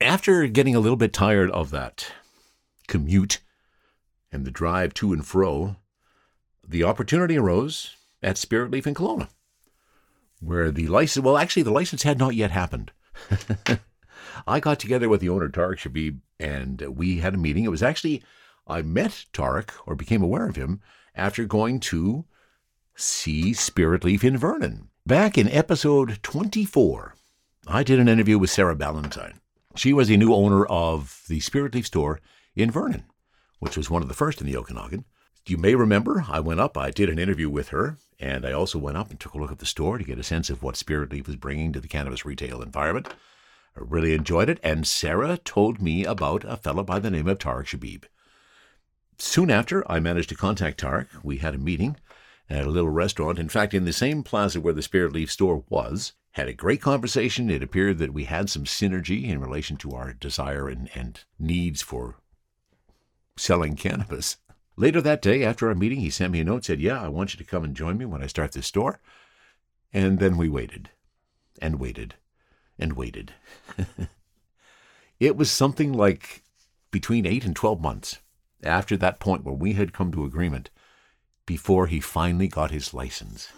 after 0.00 0.46
getting 0.46 0.74
a 0.74 0.80
little 0.80 0.96
bit 0.96 1.12
tired 1.12 1.50
of 1.50 1.70
that 1.70 2.12
commute 2.88 3.40
and 4.32 4.44
the 4.44 4.50
drive 4.50 4.94
to 4.94 5.12
and 5.12 5.26
fro, 5.26 5.76
the 6.66 6.84
opportunity 6.84 7.36
arose 7.36 7.96
at 8.22 8.38
Spirit 8.38 8.70
Leaf 8.70 8.86
in 8.86 8.94
Kelowna, 8.94 9.28
where 10.40 10.70
the 10.70 10.88
license, 10.88 11.24
well, 11.24 11.38
actually, 11.38 11.62
the 11.62 11.70
license 11.70 12.02
had 12.02 12.18
not 12.18 12.34
yet 12.34 12.50
happened. 12.50 12.92
I 14.46 14.60
got 14.60 14.80
together 14.80 15.08
with 15.08 15.20
the 15.20 15.28
owner, 15.28 15.48
Tarek 15.48 15.78
Shabib, 15.78 16.20
and 16.40 16.80
we 16.96 17.18
had 17.18 17.34
a 17.34 17.38
meeting. 17.38 17.64
It 17.64 17.70
was 17.70 17.82
actually, 17.82 18.22
I 18.66 18.82
met 18.82 19.26
Tarek 19.32 19.70
or 19.86 19.94
became 19.94 20.22
aware 20.22 20.48
of 20.48 20.56
him 20.56 20.80
after 21.14 21.44
going 21.44 21.80
to 21.80 22.24
see 22.96 23.52
Spirit 23.52 24.04
Leaf 24.04 24.22
in 24.22 24.36
Vernon. 24.36 24.88
Back 25.06 25.36
in 25.36 25.48
episode 25.48 26.22
24, 26.22 27.14
I 27.66 27.82
did 27.82 27.98
an 27.98 28.08
interview 28.08 28.38
with 28.38 28.50
Sarah 28.50 28.76
Ballantyne. 28.76 29.40
She 29.74 29.92
was 29.92 30.08
the 30.08 30.16
new 30.16 30.32
owner 30.32 30.64
of 30.66 31.22
the 31.28 31.40
Spirit 31.40 31.74
Leaf 31.74 31.86
store 31.86 32.20
in 32.54 32.70
Vernon, 32.70 33.04
which 33.58 33.76
was 33.76 33.90
one 33.90 34.02
of 34.02 34.08
the 34.08 34.14
first 34.14 34.40
in 34.40 34.46
the 34.46 34.56
Okanagan. 34.56 35.04
You 35.46 35.58
may 35.58 35.74
remember 35.74 36.24
I 36.28 36.40
went 36.40 36.60
up, 36.60 36.78
I 36.78 36.90
did 36.90 37.10
an 37.10 37.18
interview 37.18 37.50
with 37.50 37.68
her, 37.68 37.98
and 38.20 38.46
I 38.46 38.52
also 38.52 38.78
went 38.78 38.96
up 38.96 39.10
and 39.10 39.18
took 39.18 39.34
a 39.34 39.38
look 39.38 39.52
at 39.52 39.58
the 39.58 39.66
store 39.66 39.98
to 39.98 40.04
get 40.04 40.18
a 40.18 40.22
sense 40.22 40.48
of 40.48 40.62
what 40.62 40.76
Spirit 40.76 41.12
Leaf 41.12 41.26
was 41.26 41.36
bringing 41.36 41.72
to 41.72 41.80
the 41.80 41.88
cannabis 41.88 42.24
retail 42.24 42.62
environment. 42.62 43.08
I 43.76 43.80
really 43.80 44.14
enjoyed 44.14 44.48
it, 44.48 44.60
and 44.62 44.86
Sarah 44.86 45.36
told 45.36 45.82
me 45.82 46.04
about 46.04 46.44
a 46.44 46.56
fellow 46.56 46.84
by 46.84 47.00
the 47.00 47.10
name 47.10 47.26
of 47.26 47.38
Tarek 47.38 47.66
Shabib. 47.66 48.04
Soon 49.18 49.50
after, 49.50 49.90
I 49.90 50.00
managed 50.00 50.28
to 50.30 50.36
contact 50.36 50.80
Tarek. 50.80 51.08
We 51.22 51.38
had 51.38 51.54
a 51.54 51.58
meeting 51.58 51.96
at 52.48 52.66
a 52.66 52.70
little 52.70 52.90
restaurant, 52.90 53.38
in 53.38 53.48
fact, 53.48 53.74
in 53.74 53.84
the 53.84 53.92
same 53.92 54.22
plaza 54.22 54.60
where 54.60 54.74
the 54.74 54.82
Spirit 54.82 55.12
Leaf 55.12 55.30
store 55.30 55.64
was. 55.68 56.12
Had 56.32 56.48
a 56.48 56.52
great 56.52 56.82
conversation. 56.82 57.48
It 57.48 57.62
appeared 57.62 57.98
that 57.98 58.12
we 58.12 58.24
had 58.24 58.50
some 58.50 58.64
synergy 58.64 59.24
in 59.24 59.40
relation 59.40 59.76
to 59.78 59.92
our 59.92 60.12
desire 60.12 60.68
and, 60.68 60.90
and 60.94 61.20
needs 61.38 61.80
for 61.80 62.16
selling 63.36 63.76
cannabis. 63.76 64.36
Later 64.76 65.00
that 65.00 65.22
day, 65.22 65.44
after 65.44 65.68
our 65.68 65.74
meeting, 65.74 66.00
he 66.00 66.10
sent 66.10 66.32
me 66.32 66.40
a 66.40 66.44
note, 66.44 66.64
said, 66.64 66.80
Yeah, 66.80 67.00
I 67.00 67.08
want 67.08 67.32
you 67.32 67.38
to 67.38 67.48
come 67.48 67.62
and 67.62 67.76
join 67.76 67.96
me 67.96 68.04
when 68.04 68.22
I 68.22 68.26
start 68.26 68.52
this 68.52 68.66
store. 68.66 69.00
And 69.92 70.18
then 70.18 70.36
we 70.36 70.48
waited 70.48 70.90
and 71.62 71.78
waited 71.78 72.16
and 72.78 72.94
waited. 72.94 73.32
it 75.20 75.36
was 75.36 75.50
something 75.50 75.92
like 75.92 76.42
between 76.90 77.26
eight 77.26 77.44
and 77.44 77.54
12 77.54 77.80
months 77.80 78.18
after 78.64 78.96
that 78.96 79.20
point 79.20 79.44
where 79.44 79.54
we 79.54 79.74
had 79.74 79.92
come 79.92 80.10
to 80.10 80.24
agreement 80.24 80.70
before 81.46 81.86
he 81.86 82.00
finally 82.00 82.48
got 82.48 82.70
his 82.70 82.94
license. 82.94 83.48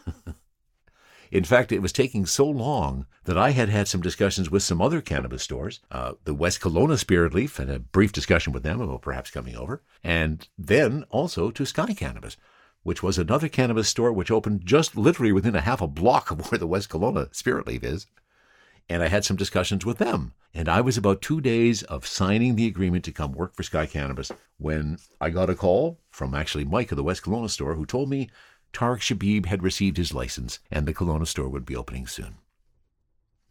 In 1.30 1.44
fact, 1.44 1.72
it 1.72 1.82
was 1.82 1.92
taking 1.92 2.24
so 2.24 2.46
long 2.48 3.06
that 3.24 3.36
I 3.36 3.50
had 3.50 3.68
had 3.68 3.88
some 3.88 4.00
discussions 4.00 4.50
with 4.50 4.62
some 4.62 4.80
other 4.80 5.00
cannabis 5.00 5.42
stores, 5.42 5.80
uh, 5.90 6.12
the 6.24 6.34
West 6.34 6.60
Kelowna 6.60 6.98
Spirit 6.98 7.34
Leaf, 7.34 7.58
and 7.58 7.70
a 7.70 7.80
brief 7.80 8.12
discussion 8.12 8.52
with 8.52 8.62
them 8.62 8.80
about 8.80 9.02
perhaps 9.02 9.30
coming 9.30 9.56
over, 9.56 9.82
and 10.04 10.48
then 10.56 11.04
also 11.10 11.50
to 11.50 11.66
Sky 11.66 11.94
Cannabis, 11.94 12.36
which 12.84 13.02
was 13.02 13.18
another 13.18 13.48
cannabis 13.48 13.88
store 13.88 14.12
which 14.12 14.30
opened 14.30 14.64
just 14.64 14.96
literally 14.96 15.32
within 15.32 15.56
a 15.56 15.60
half 15.60 15.80
a 15.80 15.88
block 15.88 16.30
of 16.30 16.50
where 16.50 16.58
the 16.58 16.66
West 16.66 16.88
Kelowna 16.88 17.34
Spirit 17.34 17.66
Leaf 17.66 17.82
is. 17.82 18.06
And 18.88 19.02
I 19.02 19.08
had 19.08 19.24
some 19.24 19.36
discussions 19.36 19.84
with 19.84 19.98
them. 19.98 20.32
And 20.54 20.68
I 20.68 20.80
was 20.80 20.96
about 20.96 21.20
two 21.20 21.40
days 21.40 21.82
of 21.82 22.06
signing 22.06 22.54
the 22.54 22.66
agreement 22.66 23.04
to 23.04 23.12
come 23.12 23.32
work 23.32 23.54
for 23.54 23.62
Sky 23.62 23.86
Cannabis 23.86 24.32
when 24.58 24.98
I 25.20 25.30
got 25.30 25.50
a 25.50 25.54
call 25.54 25.98
from 26.08 26.34
actually 26.34 26.64
Mike 26.64 26.92
of 26.92 26.96
the 26.96 27.02
West 27.02 27.22
Kelowna 27.22 27.50
store 27.50 27.74
who 27.74 27.84
told 27.84 28.08
me 28.08 28.30
Tarek 28.72 29.00
Shabib 29.00 29.46
had 29.46 29.62
received 29.62 29.96
his 29.96 30.14
license 30.14 30.60
and 30.70 30.86
the 30.86 30.94
Kelowna 30.94 31.26
store 31.26 31.48
would 31.48 31.66
be 31.66 31.76
opening 31.76 32.06
soon. 32.06 32.36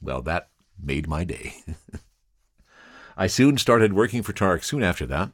Well, 0.02 0.22
that 0.24 0.50
made 0.82 1.08
my 1.08 1.24
day. 1.24 1.58
I 3.18 3.28
soon 3.28 3.58
started 3.58 3.94
working 3.94 4.24
for 4.24 4.34
Tarek 4.34 4.64
soon 4.64 4.84
after 4.84 5.06
that. 5.06 5.32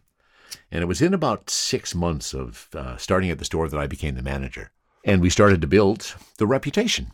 And 0.72 0.82
it 0.82 0.88
was 0.88 1.02
in 1.02 1.14
about 1.14 1.50
six 1.50 1.96
months 1.96 2.34
of 2.34 2.68
uh, 2.74 2.98
starting 2.98 3.30
at 3.30 3.40
the 3.40 3.46
store 3.46 3.68
that 3.68 3.80
I 3.80 3.88
became 3.88 4.16
the 4.16 4.22
manager. 4.22 4.72
And 5.04 5.22
we 5.22 5.30
started 5.30 5.62
to 5.62 5.68
build 5.68 6.16
the 6.38 6.48
reputation 6.48 7.12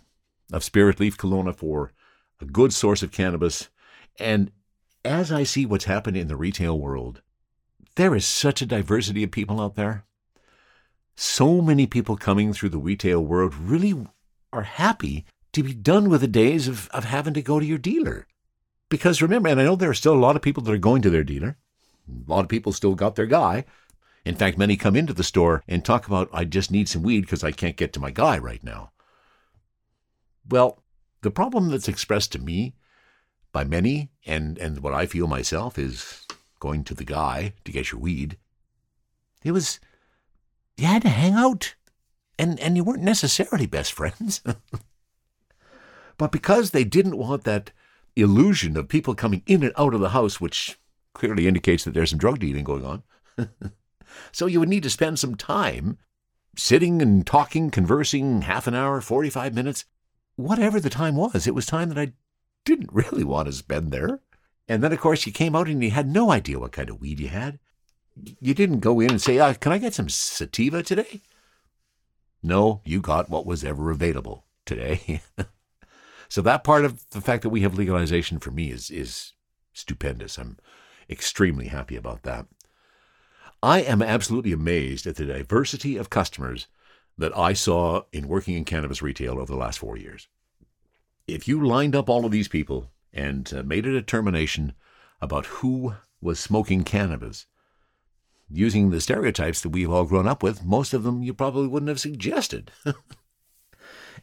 of 0.52 0.64
Spirit 0.64 1.00
Leaf 1.00 1.18
Kelowna 1.18 1.56
for 1.56 1.94
a 2.40 2.46
good 2.46 2.74
source 2.74 3.04
of 3.04 3.12
cannabis. 3.12 3.70
And 4.20 4.52
as 5.04 5.32
I 5.32 5.44
see 5.44 5.66
what's 5.66 5.86
happened 5.86 6.18
in 6.18 6.28
the 6.28 6.36
retail 6.36 6.80
world, 6.80 7.22
there 7.96 8.16
is 8.16 8.26
such 8.26 8.62
a 8.62 8.66
diversity 8.66 9.24
of 9.24 9.32
people 9.32 9.60
out 9.60 9.76
there. 9.76 10.06
So 11.16 11.62
many 11.62 11.88
people 11.88 12.16
coming 12.16 12.54
through 12.54 12.70
the 12.70 12.78
retail 12.78 13.22
world 13.22 13.56
really 13.56 14.08
are 14.54 14.64
happy 14.64 15.26
to 15.54 15.64
be 15.64 15.74
done 15.74 16.10
with 16.10 16.22
the 16.22 16.28
days 16.28 16.68
of, 16.68 16.88
of 16.90 17.06
having 17.06 17.34
to 17.34 17.42
go 17.42 17.60
to 17.60 17.66
your 17.66 17.80
dealer. 17.80 18.28
Because 18.90 19.22
remember, 19.22 19.50
and 19.50 19.60
I 19.60 19.64
know 19.64 19.76
there 19.76 19.90
are 19.90 19.96
still 19.96 20.14
a 20.14 20.20
lot 20.20 20.36
of 20.36 20.42
people 20.42 20.64
that 20.64 20.72
are 20.72 20.78
going 20.78 21.02
to 21.02 21.10
their 21.10 21.24
dealer, 21.24 21.58
a 22.08 22.32
lot 22.32 22.42
of 22.42 22.50
people 22.50 22.72
still 22.72 22.96
got 22.96 23.16
their 23.16 23.26
guy. 23.26 23.66
In 24.26 24.36
fact, 24.36 24.58
many 24.58 24.78
come 24.78 24.96
into 24.96 25.14
the 25.14 25.24
store 25.24 25.64
and 25.68 25.84
talk 25.84 26.06
about, 26.06 26.30
I 26.32 26.46
just 26.46 26.72
need 26.72 26.88
some 26.88 27.02
weed 27.02 27.22
because 27.22 27.44
I 27.44 27.52
can't 27.52 27.76
get 27.78 27.94
to 27.94 28.00
my 28.00 28.12
guy 28.12 28.38
right 28.38 28.64
now. 28.64 28.92
Well, 30.48 30.84
the 31.28 31.32
problem 31.32 31.68
that's 31.68 31.90
expressed 31.90 32.32
to 32.32 32.40
me 32.40 32.74
by 33.52 33.66
many, 33.66 34.10
and, 34.26 34.58
and 34.60 34.80
what 34.80 34.94
I 34.94 35.06
feel 35.06 35.28
myself, 35.28 35.78
is 35.78 36.26
going 36.62 36.86
to 36.86 36.94
the 36.94 37.04
guy 37.04 37.52
to 37.66 37.72
get 37.74 37.92
your 37.92 38.00
weed. 38.00 38.38
It 39.44 39.52
was, 39.52 39.82
you 40.78 40.88
had 40.88 41.02
to 41.02 41.10
hang 41.10 41.34
out, 41.34 41.76
and, 42.40 42.58
and 42.62 42.78
you 42.78 42.86
weren't 42.86 43.04
necessarily 43.04 43.66
best 43.66 43.92
friends. 44.00 44.42
but 46.18 46.32
because 46.32 46.72
they 46.72 46.86
didn't 46.86 47.18
want 47.18 47.44
that 47.44 47.72
illusion 48.16 48.78
of 48.78 48.88
people 48.88 49.14
coming 49.14 49.44
in 49.46 49.64
and 49.64 49.74
out 49.78 49.94
of 49.94 50.00
the 50.00 50.12
house, 50.12 50.40
which 50.40 50.80
clearly 51.14 51.46
indicates 51.46 51.84
that 51.84 51.94
there's 51.94 52.12
some 52.12 52.20
drug 52.20 52.40
dealing 52.40 52.64
going 52.64 52.86
on, 52.86 53.04
so 54.32 54.46
you 54.46 54.62
would 54.62 54.70
need 54.70 54.84
to 54.84 54.90
spend 54.90 55.20
some 55.20 55.36
time 55.36 55.98
sitting 56.56 57.02
and 57.02 57.28
talking, 57.28 57.70
conversing, 57.70 58.44
half 58.44 58.66
an 58.66 58.74
hour, 58.74 59.02
45 59.02 59.54
minutes, 59.54 59.84
whatever 60.38 60.80
the 60.80 60.90
time 60.90 61.18
was. 61.18 61.46
It 61.46 61.56
was 61.56 61.66
time 61.66 61.90
that 61.90 62.00
I 62.00 62.14
didn't 62.64 62.94
really 62.94 63.26
want 63.26 63.48
to 63.48 63.52
spend 63.52 63.92
there. 63.92 64.22
And 64.70 64.82
then, 64.82 64.94
of 64.94 65.00
course, 65.00 65.26
you 65.26 65.34
came 65.34 65.56
out 65.56 65.68
and 65.68 65.84
you 65.84 65.92
had 65.92 66.08
no 66.08 66.32
idea 66.32 66.60
what 66.60 66.72
kind 66.72 66.90
of 66.90 67.02
weed 67.02 67.20
you 67.20 67.28
had. 67.28 67.60
You 68.40 68.54
didn't 68.54 68.80
go 68.80 69.00
in 69.00 69.12
and 69.12 69.22
say, 69.22 69.40
uh, 69.40 69.54
Can 69.54 69.72
I 69.72 69.78
get 69.78 69.94
some 69.94 70.10
sativa 70.10 70.82
today? 70.82 71.22
No, 72.42 72.82
you 72.86 73.02
got 73.02 73.30
what 73.30 73.46
was 73.46 73.64
ever 73.64 73.92
available 73.92 74.46
today. 74.66 75.22
so 76.30 76.42
that 76.42 76.64
part 76.64 76.86
of 76.86 77.10
the 77.10 77.22
fact 77.22 77.44
that 77.44 77.50
we 77.50 77.62
have 77.62 77.78
legalization 77.78 78.40
for 78.40 78.52
me 78.52 78.72
is, 78.72 78.90
is 78.90 79.34
stupendous. 79.74 80.38
I'm 80.38 80.58
extremely 81.10 81.68
happy 81.68 81.96
about 81.96 82.24
that. 82.24 82.46
I 83.64 83.82
am 83.82 84.02
absolutely 84.02 84.52
amazed 84.52 85.08
at 85.08 85.16
the 85.16 85.26
diversity 85.26 85.98
of 85.98 86.10
customers 86.10 86.68
that 87.18 87.36
I 87.38 87.54
saw 87.54 88.04
in 88.12 88.28
working 88.28 88.56
in 88.56 88.66
cannabis 88.66 89.02
retail 89.02 89.34
over 89.40 89.52
the 89.52 89.58
last 89.58 89.80
four 89.80 89.98
years 89.98 90.28
if 91.28 91.48
you 91.48 91.66
lined 91.66 91.96
up 91.96 92.10
all 92.10 92.26
of 92.26 92.32
these 92.32 92.48
people 92.48 92.90
and 93.14 93.54
uh, 93.54 93.62
made 93.64 93.86
a 93.86 93.92
determination 93.92 94.74
about 95.22 95.46
who 95.48 95.96
was 96.22 96.40
smoking 96.40 96.84
cannabis, 96.84 97.46
using 98.50 98.90
the 98.90 99.02
stereotypes 99.02 99.62
that 99.62 99.70
we've 99.70 99.92
all 99.92 100.06
grown 100.06 100.28
up 100.28 100.42
with, 100.42 100.64
most 100.64 100.94
of 100.94 101.04
them 101.04 101.22
you 101.22 101.34
probably 101.34 101.68
wouldn't 101.68 101.90
have 101.90 102.00
suggested. 102.00 102.72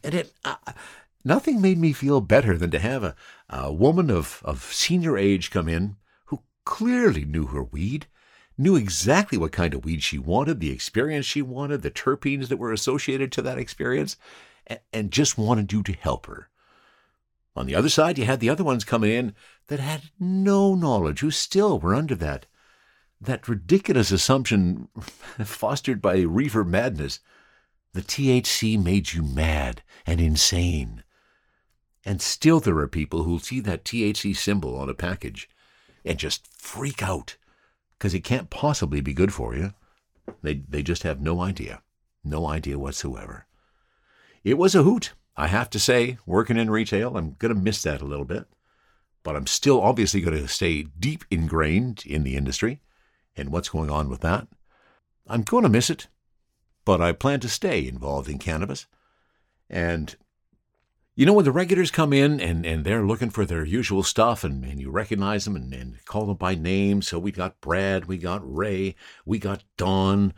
and 0.03 0.15
it, 0.15 0.33
uh, 0.43 0.55
nothing 1.23 1.61
made 1.61 1.77
me 1.77 1.93
feel 1.93 2.21
better 2.21 2.57
than 2.57 2.71
to 2.71 2.79
have 2.79 3.03
a, 3.03 3.15
a 3.49 3.71
woman 3.71 4.09
of, 4.09 4.41
of 4.43 4.63
senior 4.63 5.17
age 5.17 5.51
come 5.51 5.69
in 5.69 5.97
who 6.25 6.41
clearly 6.63 7.23
knew 7.23 7.47
her 7.47 7.63
weed, 7.63 8.07
knew 8.57 8.75
exactly 8.75 9.37
what 9.37 9.51
kind 9.51 9.73
of 9.73 9.83
weed 9.85 10.03
she 10.03 10.17
wanted, 10.17 10.59
the 10.59 10.71
experience 10.71 11.25
she 11.25 11.41
wanted, 11.41 11.81
the 11.81 11.91
terpenes 11.91 12.47
that 12.47 12.57
were 12.57 12.71
associated 12.71 13.31
to 13.31 13.41
that 13.41 13.57
experience, 13.57 14.17
and, 14.67 14.79
and 14.93 15.11
just 15.11 15.37
wanted 15.37 15.71
you 15.71 15.83
to 15.83 15.93
help 15.93 16.25
her. 16.25 16.49
On 17.55 17.65
the 17.65 17.75
other 17.75 17.89
side, 17.89 18.17
you 18.17 18.25
had 18.25 18.39
the 18.39 18.49
other 18.49 18.63
ones 18.63 18.83
coming 18.83 19.11
in 19.11 19.33
that 19.67 19.79
had 19.79 20.09
no 20.19 20.75
knowledge, 20.75 21.21
who 21.21 21.31
still 21.31 21.79
were 21.79 21.95
under 21.95 22.15
that 22.15 22.45
that 23.21 23.47
ridiculous 23.47 24.11
assumption 24.11 24.89
fostered 25.43 26.01
by 26.01 26.19
reefer 26.19 26.63
madness. 26.63 27.19
The 27.93 28.01
THC 28.01 28.81
made 28.81 29.13
you 29.13 29.23
mad 29.23 29.83
and 30.05 30.19
insane. 30.19 31.03
And 32.03 32.21
still 32.21 32.59
there 32.59 32.77
are 32.77 32.87
people 32.87 33.23
who'll 33.23 33.39
see 33.39 33.61
that 33.61 33.85
THC 33.85 34.35
symbol 34.35 34.77
on 34.77 34.89
a 34.89 34.93
package 34.93 35.49
and 36.03 36.19
just 36.19 36.45
freak 36.61 37.01
out 37.01 37.37
because 37.97 38.13
it 38.13 38.23
can't 38.23 38.49
possibly 38.49 39.01
be 39.01 39.13
good 39.13 39.33
for 39.33 39.55
you. 39.55 39.73
They, 40.41 40.55
they 40.67 40.83
just 40.83 41.03
have 41.03 41.21
no 41.21 41.41
idea, 41.41 41.81
no 42.23 42.47
idea 42.47 42.79
whatsoever. 42.79 43.45
It 44.43 44.57
was 44.57 44.75
a 44.75 44.83
hoot. 44.83 45.13
I 45.37 45.47
have 45.47 45.69
to 45.71 45.79
say, 45.79 46.17
working 46.25 46.57
in 46.57 46.69
retail, 46.69 47.17
I'm 47.17 47.35
going 47.39 47.53
to 47.53 47.59
miss 47.59 47.81
that 47.83 48.01
a 48.01 48.05
little 48.05 48.25
bit. 48.25 48.45
But 49.23 49.35
I'm 49.35 49.47
still 49.47 49.81
obviously 49.81 50.21
going 50.21 50.37
to 50.37 50.47
stay 50.47 50.83
deep 50.99 51.25
ingrained 51.31 52.03
in 52.05 52.23
the 52.23 52.35
industry 52.35 52.79
and 53.35 53.51
what's 53.51 53.69
going 53.69 53.89
on 53.89 54.07
with 54.07 54.21
that. 54.21 54.47
I'm 55.27 55.41
going 55.41 55.63
to 55.63 55.69
miss 55.69 55.89
it, 55.89 56.07
but 56.85 57.01
I 57.01 57.11
plan 57.11 57.39
to 57.39 57.49
stay 57.49 57.87
involved 57.87 58.29
in 58.29 58.37
cannabis. 58.37 58.85
And 59.69 60.15
you 61.15 61.25
know, 61.25 61.33
when 61.33 61.45
the 61.45 61.51
regulars 61.51 61.91
come 61.91 62.11
in 62.11 62.41
and, 62.41 62.65
and 62.65 62.83
they're 62.83 63.05
looking 63.05 63.29
for 63.29 63.45
their 63.45 63.63
usual 63.63 64.03
stuff 64.03 64.43
and, 64.43 64.65
and 64.65 64.81
you 64.81 64.91
recognize 64.91 65.45
them 65.45 65.55
and, 65.55 65.73
and 65.73 66.03
call 66.05 66.25
them 66.25 66.35
by 66.35 66.55
name. 66.55 67.01
So 67.01 67.17
we 67.17 67.31
got 67.31 67.61
Brad, 67.61 68.05
we 68.05 68.17
got 68.17 68.41
Ray, 68.43 68.95
we 69.25 69.39
got 69.39 69.63
Don, 69.77 70.33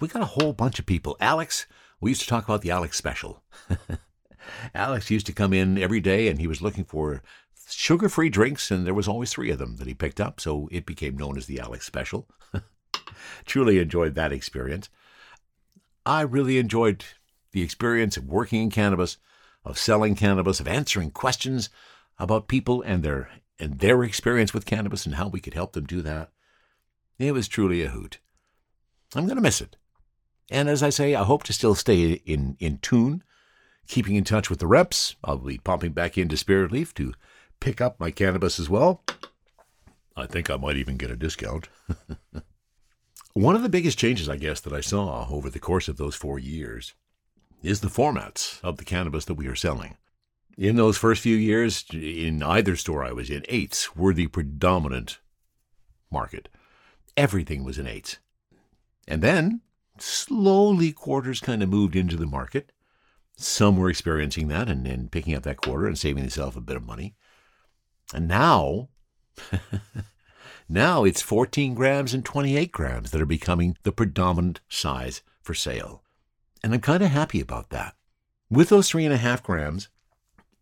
we 0.00 0.08
got 0.08 0.22
a 0.22 0.26
whole 0.26 0.54
bunch 0.54 0.78
of 0.78 0.86
people. 0.86 1.16
Alex, 1.20 1.66
we 2.00 2.10
used 2.10 2.22
to 2.22 2.26
talk 2.26 2.44
about 2.44 2.62
the 2.62 2.70
Alex 2.70 2.96
special. 2.96 3.42
Alex 4.74 5.10
used 5.10 5.26
to 5.26 5.34
come 5.34 5.52
in 5.52 5.76
every 5.76 6.00
day 6.00 6.28
and 6.28 6.40
he 6.40 6.46
was 6.46 6.62
looking 6.62 6.84
for 6.84 7.22
sugar 7.68 8.08
free 8.08 8.30
drinks, 8.30 8.70
and 8.70 8.86
there 8.86 8.94
was 8.94 9.06
always 9.06 9.32
three 9.32 9.50
of 9.50 9.58
them 9.58 9.76
that 9.76 9.86
he 9.86 9.94
picked 9.94 10.20
up, 10.20 10.40
so 10.40 10.68
it 10.72 10.86
became 10.86 11.16
known 11.16 11.36
as 11.36 11.46
the 11.46 11.60
Alex 11.60 11.86
Special. 11.86 12.26
Truly 13.44 13.78
enjoyed 13.78 14.14
that 14.14 14.32
experience. 14.32 14.88
I 16.04 16.22
really 16.22 16.58
enjoyed 16.58 17.04
the 17.52 17.62
experience 17.62 18.16
of 18.16 18.26
working 18.26 18.62
in 18.62 18.70
cannabis, 18.70 19.18
of 19.64 19.78
selling 19.78 20.14
cannabis, 20.14 20.60
of 20.60 20.68
answering 20.68 21.10
questions 21.10 21.70
about 22.18 22.48
people 22.48 22.82
and 22.82 23.02
their 23.02 23.30
and 23.58 23.78
their 23.78 24.02
experience 24.02 24.54
with 24.54 24.64
cannabis 24.64 25.04
and 25.04 25.16
how 25.16 25.28
we 25.28 25.40
could 25.40 25.54
help 25.54 25.72
them 25.74 25.84
do 25.84 26.00
that. 26.00 26.30
It 27.18 27.32
was 27.32 27.46
truly 27.46 27.82
a 27.82 27.88
hoot. 27.88 28.18
I'm 29.14 29.26
going 29.26 29.36
to 29.36 29.42
miss 29.42 29.60
it. 29.60 29.76
And 30.50 30.68
as 30.68 30.82
I 30.82 30.88
say, 30.88 31.14
I 31.14 31.24
hope 31.24 31.42
to 31.44 31.52
still 31.52 31.74
stay 31.74 32.12
in, 32.12 32.56
in 32.58 32.78
tune 32.78 33.22
keeping 33.86 34.14
in 34.14 34.24
touch 34.24 34.48
with 34.48 34.60
the 34.60 34.66
reps. 34.66 35.16
I'll 35.24 35.36
be 35.36 35.58
popping 35.58 35.92
back 35.92 36.16
into 36.16 36.36
Spirit 36.36 36.72
Leaf 36.72 36.94
to 36.94 37.12
pick 37.60 37.80
up 37.80 38.00
my 38.00 38.10
cannabis 38.10 38.58
as 38.58 38.70
well. 38.70 39.04
I 40.16 40.26
think 40.26 40.48
I 40.48 40.56
might 40.56 40.76
even 40.76 40.96
get 40.96 41.10
a 41.10 41.16
discount. 41.16 41.68
One 43.34 43.56
of 43.56 43.62
the 43.62 43.68
biggest 43.68 43.98
changes, 43.98 44.28
I 44.28 44.36
guess, 44.36 44.60
that 44.60 44.72
I 44.72 44.80
saw 44.80 45.26
over 45.28 45.50
the 45.50 45.58
course 45.58 45.88
of 45.88 45.96
those 45.96 46.14
four 46.14 46.38
years 46.38 46.94
is 47.62 47.80
the 47.80 47.88
formats 47.88 48.62
of 48.62 48.76
the 48.76 48.84
cannabis 48.84 49.24
that 49.26 49.34
we 49.34 49.46
are 49.46 49.56
selling. 49.56 49.96
In 50.56 50.76
those 50.76 50.98
first 50.98 51.22
few 51.22 51.36
years, 51.36 51.84
in 51.92 52.42
either 52.42 52.76
store 52.76 53.04
I 53.04 53.12
was 53.12 53.30
in, 53.30 53.44
eights 53.48 53.96
were 53.96 54.12
the 54.12 54.26
predominant 54.26 55.18
market. 56.10 56.48
Everything 57.16 57.64
was 57.64 57.78
in 57.78 57.86
eights. 57.86 58.18
And 59.08 59.22
then, 59.22 59.60
slowly, 59.98 60.92
quarters 60.92 61.40
kind 61.40 61.62
of 61.62 61.68
moved 61.68 61.96
into 61.96 62.16
the 62.16 62.26
market. 62.26 62.72
Some 63.36 63.78
were 63.78 63.88
experiencing 63.88 64.48
that 64.48 64.68
and, 64.68 64.86
and 64.86 65.10
picking 65.10 65.34
up 65.34 65.44
that 65.44 65.62
quarter 65.62 65.86
and 65.86 65.98
saving 65.98 66.22
themselves 66.22 66.56
a 66.56 66.60
bit 66.60 66.76
of 66.76 66.84
money. 66.84 67.14
And 68.12 68.28
now, 68.28 68.90
now 70.68 71.04
it's 71.04 71.22
14 71.22 71.74
grams 71.74 72.12
and 72.12 72.24
28 72.24 72.70
grams 72.70 73.10
that 73.12 73.20
are 73.20 73.26
becoming 73.26 73.78
the 73.82 73.92
predominant 73.92 74.60
size 74.68 75.22
for 75.40 75.54
sale. 75.54 76.02
And 76.62 76.74
I'm 76.74 76.80
kind 76.80 77.02
of 77.02 77.10
happy 77.10 77.40
about 77.40 77.70
that. 77.70 77.94
With 78.50 78.68
those 78.68 78.88
three 78.88 79.04
and 79.04 79.14
a 79.14 79.18
half 79.18 79.42
grams, 79.42 79.88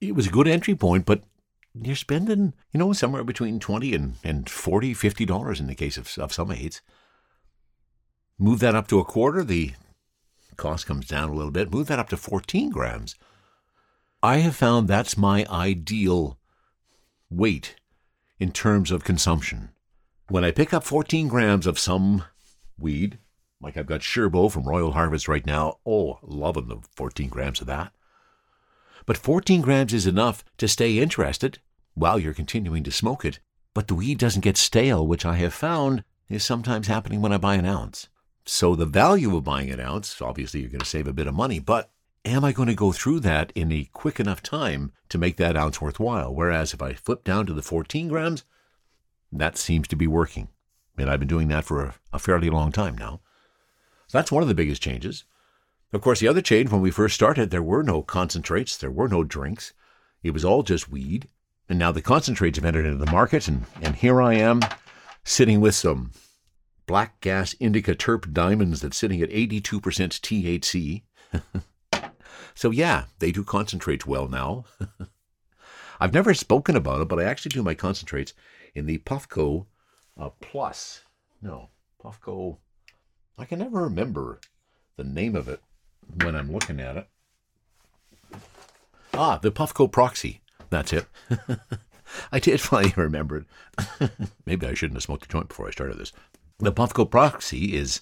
it 0.01 0.15
was 0.15 0.27
a 0.27 0.31
good 0.31 0.47
entry 0.47 0.75
point, 0.75 1.07
but 1.07 1.23
you're 1.75 1.97
spending, 1.97 2.55
you 2.73 2.79
know, 2.79 2.93
somewhere 2.93 3.25
between 3.25 3.59
20 3.59 3.95
and, 3.95 4.15
and 4.23 4.49
40, 4.49 4.95
50 4.95 5.25
dollars 5.25 5.61
in 5.61 5.67
the 5.67 5.75
case 5.75 5.97
of, 5.97 6.17
of 6.19 6.33
some 6.33 6.51
aids. 6.53 6.83
Move 8.39 8.61
that 8.61 8.75
up 8.75 8.87
to 8.89 9.01
a 9.01 9.05
quarter, 9.05 9.43
the 9.43 9.73
cost 10.57 10.87
comes 10.87 11.07
down 11.07 11.29
a 11.29 11.35
little 11.35 11.51
bit, 11.51 11.73
move 11.73 11.89
that 11.89 11.99
up 11.99 12.09
to 12.11 12.17
14 12.17 12.71
grams. 12.71 13.15
I 14.23 14.39
have 14.39 14.57
found 14.57 14.89
that's 14.89 15.17
my 15.17 15.47
ideal 15.49 16.39
weight 17.31 17.77
in 18.39 18.53
terms 18.53 18.91
of 18.91 19.05
consumption. 19.05 19.71
When 20.29 20.45
I 20.45 20.51
pick 20.51 20.75
up 20.75 20.85
14 20.85 21.29
grams 21.29 21.67
of 21.67 21.79
some 21.79 22.25
weed, 22.79 23.19
like 23.61 23.77
I've 23.77 23.87
got 23.87 24.01
Sherbo 24.01 24.51
from 24.51 24.69
Royal 24.69 24.93
Harvest 24.93 25.29
right 25.29 25.45
now, 25.45 25.79
oh, 25.85 26.19
loving 26.23 26.69
the 26.69 26.79
14 26.95 27.29
grams 27.29 27.61
of 27.61 27.67
that. 27.67 27.93
But 29.07 29.17
14 29.17 29.61
grams 29.63 29.93
is 29.93 30.07
enough 30.07 30.45
to 30.59 30.69
stay 30.69 30.99
interested 30.99 31.59
while 31.95 32.19
you're 32.19 32.35
continuing 32.35 32.85
to 32.85 32.93
smoke 32.93 33.25
it, 33.25 33.41
but 33.75 33.89
the 33.89 33.95
weed 33.95 34.19
doesn't 34.19 34.43
get 34.43 34.57
stale, 34.57 35.07
which 35.07 35.25
I 35.25 35.37
have 35.37 35.55
found 35.55 36.05
is 36.29 36.45
sometimes 36.45 36.87
happening 36.87 37.21
when 37.21 37.33
I 37.33 37.39
buy 37.39 37.55
an 37.55 37.67
ounce. 37.67 38.09
So 38.45 38.75
the 38.75 38.87
value 38.87 39.37
of 39.37 39.45
buying 39.45 39.71
an 39.71 39.81
ounce, 39.81 40.23
obviously 40.23 40.61
you're 40.61 40.71
going 40.71 40.81
to 40.81 40.87
save 40.87 41.09
a 41.09 41.13
bit 41.13 41.27
of 41.27 41.35
money, 41.35 41.59
but 41.59 41.91
am 42.25 42.45
I 42.45 42.53
going 42.53 42.69
to 42.69 42.75
go 42.75 42.93
through 42.93 43.21
that 43.21 43.53
in 43.55 43.73
a 43.73 43.89
quick 43.93 44.21
enough 44.21 44.43
time 44.43 44.93
to 45.09 45.19
make 45.19 45.37
that 45.37 45.57
ounce 45.57 45.81
worthwhile? 45.81 46.35
Whereas 46.35 46.73
if 46.73 46.81
I 46.81 46.93
flip 46.93 47.25
down 47.25 47.47
to 47.47 47.55
the 47.55 47.63
14 47.63 48.09
grams, 48.09 48.45
that 49.33 49.59
seems 49.59 49.89
to 49.89 49.97
be 49.97 50.07
working. 50.07 50.49
And 50.97 51.11
I've 51.11 51.21
been 51.21 51.29
doing 51.29 51.49
that 51.49 51.65
for 51.65 51.85
a, 51.85 51.95
a 52.13 52.19
fairly 52.19 52.51
long 52.51 52.73
time 52.73 52.97
now. 52.97 53.21
So 54.09 54.19
that's 54.19 54.33
one 54.33 54.43
of 54.43 54.49
the 54.49 54.55
biggest 54.55 54.83
changes. 54.83 55.25
Of 55.93 56.01
course, 56.01 56.21
the 56.21 56.29
other 56.29 56.43
change 56.43 56.71
when 56.71 56.81
we 56.81 56.91
first 56.91 57.15
started, 57.15 57.51
there 57.51 57.63
were 57.63 57.83
no 57.83 58.03
concentrates, 58.03 58.77
there 58.77 58.91
were 58.91 59.09
no 59.09 59.23
drinks. 59.23 59.73
It 60.23 60.33
was 60.33 60.45
all 60.45 60.63
just 60.63 60.91
weed. 60.91 61.29
And 61.69 61.79
now 61.79 61.93
the 61.93 62.03
concentrates 62.03 62.59
have 62.59 62.65
entered 62.65 62.87
into 62.87 63.05
the 63.05 63.11
market, 63.11 63.47
and, 63.47 63.67
and 63.83 63.95
here 63.95 64.23
I 64.23 64.35
am 64.35 64.61
sitting 65.25 65.61
with 65.61 65.75
some 65.75 66.13
black 66.87 67.21
gas 67.21 67.55
indica 67.61 67.95
terp 67.95 68.33
diamonds 68.33 68.81
that's 68.81 68.97
sitting 68.97 69.21
at 69.21 69.29
82% 69.29 69.81
THC. 69.81 71.03
so, 72.55 72.71
yeah, 72.71 73.05
they 73.19 73.31
do 73.31 73.45
concentrates 73.45 74.07
well 74.07 74.29
now. 74.29 74.65
I've 76.01 76.15
never 76.15 76.33
spoken 76.33 76.77
about 76.77 77.03
it, 77.03 77.09
but 77.09 77.19
I 77.19 77.25
actually 77.25 77.51
do 77.51 77.63
my 77.63 77.75
concentrates 77.75 78.33
in 78.75 78.87
the 78.87 78.99
Puffco 78.99 79.67
uh, 80.19 80.31
Plus. 80.41 81.03
No, 81.43 81.69
Puffco. 82.03 82.59
I 83.39 83.45
can 83.45 83.61
never 83.61 83.83
remember 83.83 84.41
the 84.97 85.05
name 85.05 85.37
of 85.37 85.49
it 85.49 85.61
when 86.23 86.35
I'm 86.35 86.53
looking 86.53 86.81
at 86.81 86.97
it. 86.97 87.09
Ah, 89.15 89.39
the 89.39 89.53
Puffco 89.53 89.91
Proxy. 89.91 90.41
That's 90.71 90.93
it. 90.93 91.07
I 92.33 92.41
did 92.41 92.61
finally 92.61 92.95
remember 92.97 93.45
it. 94.01 94.11
Maybe 94.47 94.67
I 94.67 94.75
shouldn't 94.75 94.97
have 94.97 95.05
smoked 95.05 95.27
a 95.27 95.29
joint 95.29 95.49
before 95.49 95.69
I 95.69 95.73
started 95.73 95.99
this. 95.99 96.13
The 96.59 96.73
Puffco 96.73 97.09
Proxy 97.09 97.77
is 97.77 98.01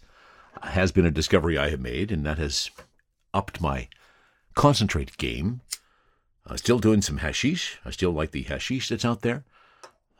has 0.63 0.91
been 0.91 1.05
a 1.05 1.11
discovery 1.11 1.59
I 1.59 1.69
have 1.69 1.81
made, 1.81 2.11
and 2.11 2.25
that 2.25 2.39
has 2.39 2.71
upped 3.35 3.61
my 3.61 3.89
concentrate 4.55 5.19
game. 5.19 5.61
I'm 6.47 6.57
still 6.57 6.79
doing 6.79 7.03
some 7.03 7.19
hashish. 7.19 7.79
I 7.85 7.91
still 7.91 8.13
like 8.13 8.31
the 8.31 8.43
hashish 8.43 8.89
that's 8.89 9.05
out 9.05 9.21
there. 9.21 9.45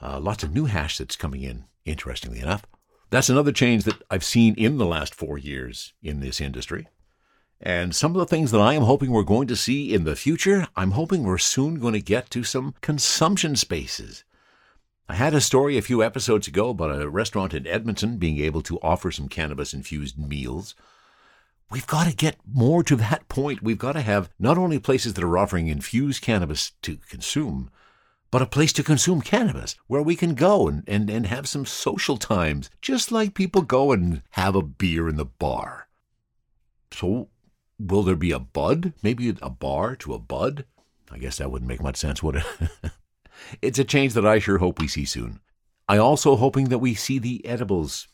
Uh, 0.03 0.21
lots 0.21 0.43
of 0.43 0.53
new 0.53 0.67
hash 0.67 0.99
that's 0.99 1.17
coming 1.17 1.43
in, 1.43 1.65
interestingly 1.87 2.41
enough. 2.41 2.67
That's 3.11 3.29
another 3.29 3.53
change 3.53 3.85
that 3.85 4.03
I've 4.11 4.25
seen 4.25 4.55
in 4.57 4.79
the 4.79 4.87
last 4.87 5.15
four 5.15 5.39
years 5.39 5.93
in 6.03 6.21
this 6.21 6.41
industry. 6.41 6.89
And 7.61 7.95
some 7.95 8.13
of 8.13 8.19
the 8.19 8.27
things 8.27 8.51
that 8.51 8.61
I 8.61 8.75
am 8.75 8.83
hoping 8.83 9.11
we're 9.11 9.23
going 9.23 9.49
to 9.49 9.57
see 9.57 9.95
in 9.95 10.05
the 10.05 10.17
future, 10.17 10.67
I'm 10.77 10.91
hoping 10.91 11.23
we're 11.23 11.39
soon 11.39 11.79
going 11.79 11.95
to 11.95 12.01
get 12.01 12.29
to 12.31 12.45
some 12.45 12.75
consumption 12.81 13.57
spaces. 13.57 14.25
I 15.09 15.15
had 15.15 15.35
a 15.35 15.41
story 15.41 15.79
a 15.79 15.83
few 15.83 16.03
episodes 16.03 16.49
ago 16.49 16.71
about 16.71 17.01
a 17.01 17.09
restaurant 17.09 17.55
in 17.55 17.67
Edmonton 17.67 18.19
being 18.19 18.39
able 18.39 18.61
to 18.63 18.81
offer 18.81 19.13
some 19.13 19.29
cannabis 19.29 19.73
infused 19.73 20.19
meals. 20.19 20.75
We've 21.71 21.87
got 21.87 22.09
to 22.09 22.15
get 22.15 22.37
more 22.45 22.83
to 22.83 22.97
that 22.97 23.29
point. 23.29 23.63
We've 23.63 23.79
got 23.79 23.93
to 23.93 24.01
have 24.01 24.31
not 24.39 24.59
only 24.59 24.79
places 24.79 25.15
that 25.15 25.25
are 25.25 25.39
offering 25.39 25.69
infused 25.69 26.23
cannabis 26.23 26.73
to 26.83 26.99
consume, 27.09 27.71
but 28.31 28.43
a 28.43 28.47
place 28.47 28.73
to 28.75 28.83
consume 28.83 29.21
cannabis 29.21 29.77
where 29.87 30.03
we 30.03 30.17
can 30.17 30.35
go 30.35 30.69
and, 30.69 30.85
and, 30.87 31.09
and 31.09 31.27
have 31.27 31.49
some 31.49 31.65
social 31.65 32.17
times, 32.17 32.71
just 32.83 33.13
like 33.13 33.35
people 33.35 33.63
go 33.63 33.93
and 33.93 34.23
have 34.31 34.55
a 34.55 34.63
beer 34.63 35.09
in 35.09 35.17
the 35.17 35.25
bar. 35.25 35.89
So, 36.93 37.29
will 37.79 38.03
there 38.03 38.17
be 38.17 38.33
a 38.33 38.39
bud? 38.39 38.93
Maybe 39.03 39.35
a 39.41 39.51
bar 39.51 39.97
to 39.97 40.15
a 40.15 40.19
bud? 40.19 40.65
I 41.11 41.19
guess 41.19 41.39
that 41.39 41.51
wouldn't 41.51 41.69
make 41.69 41.83
much 41.83 41.97
sense, 41.97 42.23
would 42.23 42.37
it? 42.37 42.71
it's 43.63 43.79
a 43.79 43.85
change 43.85 44.15
that 44.15 44.27
I 44.27 44.39
sure 44.39 44.59
hope 44.59 44.81
we 44.81 44.89
see 44.89 45.05
soon. 45.05 45.41
I 45.89 45.99
also 45.99 46.37
hoping 46.37 46.69
that 46.69 46.79
we 46.79 46.95
see 46.95 47.19
the 47.19 47.45
edibles 47.47 48.09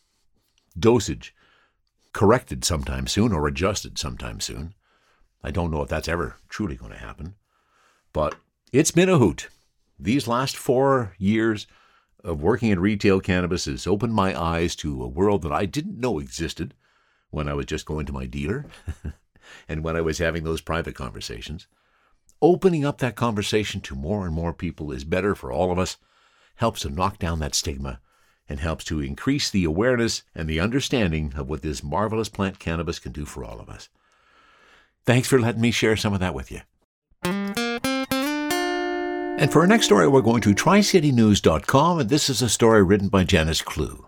dosage 0.78 1.34
corrected 2.12 2.64
sometime 2.64 3.06
soon 3.06 3.32
or 3.32 3.46
adjusted 3.46 3.98
sometime 3.98 4.40
soon. 4.40 4.74
I 5.42 5.50
don't 5.50 5.70
know 5.70 5.82
if 5.82 5.88
that's 5.88 6.08
ever 6.08 6.36
truly 6.48 6.76
going 6.76 6.92
to 6.92 6.98
happen, 6.98 7.34
but 8.12 8.34
it's 8.72 8.90
been 8.90 9.08
a 9.08 9.18
hoot. 9.18 9.48
These 10.02 10.26
last 10.26 10.56
four 10.56 11.14
years 11.16 11.68
of 12.24 12.42
working 12.42 12.70
in 12.70 12.80
retail 12.80 13.20
cannabis 13.20 13.66
has 13.66 13.86
opened 13.86 14.14
my 14.14 14.38
eyes 14.38 14.74
to 14.76 15.00
a 15.00 15.06
world 15.06 15.42
that 15.42 15.52
I 15.52 15.64
didn't 15.64 16.00
know 16.00 16.18
existed 16.18 16.74
when 17.30 17.48
I 17.48 17.54
was 17.54 17.66
just 17.66 17.86
going 17.86 18.06
to 18.06 18.12
my 18.12 18.26
dealer 18.26 18.66
and 19.68 19.84
when 19.84 19.94
I 19.94 20.00
was 20.00 20.18
having 20.18 20.42
those 20.42 20.60
private 20.60 20.96
conversations. 20.96 21.68
Opening 22.40 22.84
up 22.84 22.98
that 22.98 23.14
conversation 23.14 23.80
to 23.82 23.94
more 23.94 24.26
and 24.26 24.34
more 24.34 24.52
people 24.52 24.90
is 24.90 25.04
better 25.04 25.36
for 25.36 25.52
all 25.52 25.70
of 25.70 25.78
us, 25.78 25.98
helps 26.56 26.80
to 26.80 26.90
knock 26.90 27.20
down 27.20 27.38
that 27.38 27.54
stigma, 27.54 28.00
and 28.48 28.58
helps 28.58 28.84
to 28.86 29.00
increase 29.00 29.50
the 29.50 29.62
awareness 29.62 30.24
and 30.34 30.48
the 30.48 30.58
understanding 30.58 31.32
of 31.36 31.48
what 31.48 31.62
this 31.62 31.84
marvelous 31.84 32.28
plant 32.28 32.58
cannabis 32.58 32.98
can 32.98 33.12
do 33.12 33.24
for 33.24 33.44
all 33.44 33.60
of 33.60 33.70
us. 33.70 33.88
Thanks 35.06 35.28
for 35.28 35.38
letting 35.38 35.60
me 35.60 35.70
share 35.70 35.96
some 35.96 36.12
of 36.12 36.18
that 36.18 36.34
with 36.34 36.50
you. 36.50 36.62
And 39.42 39.50
for 39.50 39.62
our 39.62 39.66
next 39.66 39.86
story, 39.86 40.06
we're 40.06 40.20
going 40.20 40.40
to 40.42 40.54
tricitynews.com, 40.54 41.98
and 41.98 42.08
this 42.08 42.30
is 42.30 42.42
a 42.42 42.48
story 42.48 42.80
written 42.80 43.08
by 43.08 43.24
Janis 43.24 43.60
Cleugh. 43.60 44.04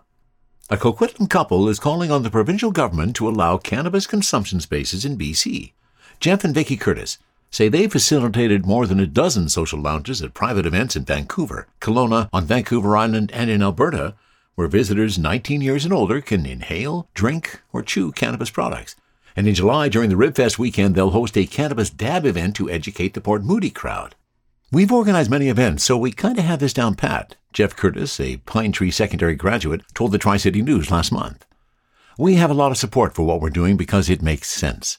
A 0.69 0.77
Coquitlam 0.77 1.29
couple 1.29 1.67
is 1.67 1.77
calling 1.77 2.09
on 2.09 2.23
the 2.23 2.29
provincial 2.29 2.71
government 2.71 3.17
to 3.17 3.27
allow 3.27 3.57
cannabis 3.57 4.07
consumption 4.07 4.61
spaces 4.61 5.03
in 5.03 5.17
BC. 5.17 5.73
Jeff 6.21 6.45
and 6.45 6.55
Vicky 6.55 6.77
Curtis 6.77 7.17
say 7.51 7.67
they 7.67 7.89
facilitated 7.89 8.65
more 8.65 8.87
than 8.87 9.01
a 9.01 9.05
dozen 9.05 9.49
social 9.49 9.77
lounges 9.77 10.21
at 10.21 10.33
private 10.33 10.65
events 10.65 10.95
in 10.95 11.03
Vancouver, 11.03 11.67
Kelowna, 11.81 12.29
on 12.31 12.45
Vancouver 12.45 12.95
Island, 12.95 13.29
and 13.33 13.49
in 13.49 13.61
Alberta, 13.61 14.15
where 14.55 14.69
visitors 14.69 15.19
19 15.19 15.59
years 15.59 15.83
and 15.83 15.93
older 15.93 16.21
can 16.21 16.45
inhale, 16.45 17.09
drink, 17.13 17.61
or 17.73 17.81
chew 17.81 18.13
cannabis 18.13 18.51
products. 18.51 18.95
And 19.35 19.49
in 19.49 19.55
July, 19.55 19.89
during 19.89 20.09
the 20.09 20.15
Ribfest 20.15 20.57
weekend, 20.57 20.95
they'll 20.95 21.09
host 21.09 21.37
a 21.37 21.45
cannabis 21.45 21.89
dab 21.89 22.25
event 22.25 22.55
to 22.55 22.69
educate 22.69 23.13
the 23.13 23.19
Port 23.19 23.43
Moody 23.43 23.69
crowd. 23.69 24.15
We've 24.71 24.91
organized 24.91 25.29
many 25.29 25.47
events, 25.47 25.83
so 25.83 25.95
we 25.95 26.11
kind 26.11 26.39
of 26.39 26.43
have 26.43 26.59
this 26.59 26.73
down 26.73 26.95
pat, 26.95 27.35
Jeff 27.53 27.75
Curtis, 27.75 28.19
a 28.19 28.37
Pine 28.37 28.71
Tree 28.71 28.89
Secondary 28.89 29.35
graduate, 29.35 29.81
told 29.93 30.11
the 30.11 30.17
Tri 30.17 30.37
City 30.37 30.63
News 30.63 30.89
last 30.89 31.11
month. 31.11 31.45
We 32.17 32.35
have 32.35 32.49
a 32.49 32.55
lot 32.55 32.71
of 32.71 32.77
support 32.77 33.13
for 33.13 33.23
what 33.23 33.41
we're 33.41 33.51
doing 33.51 33.77
because 33.77 34.09
it 34.09 34.23
makes 34.23 34.49
sense. 34.49 34.97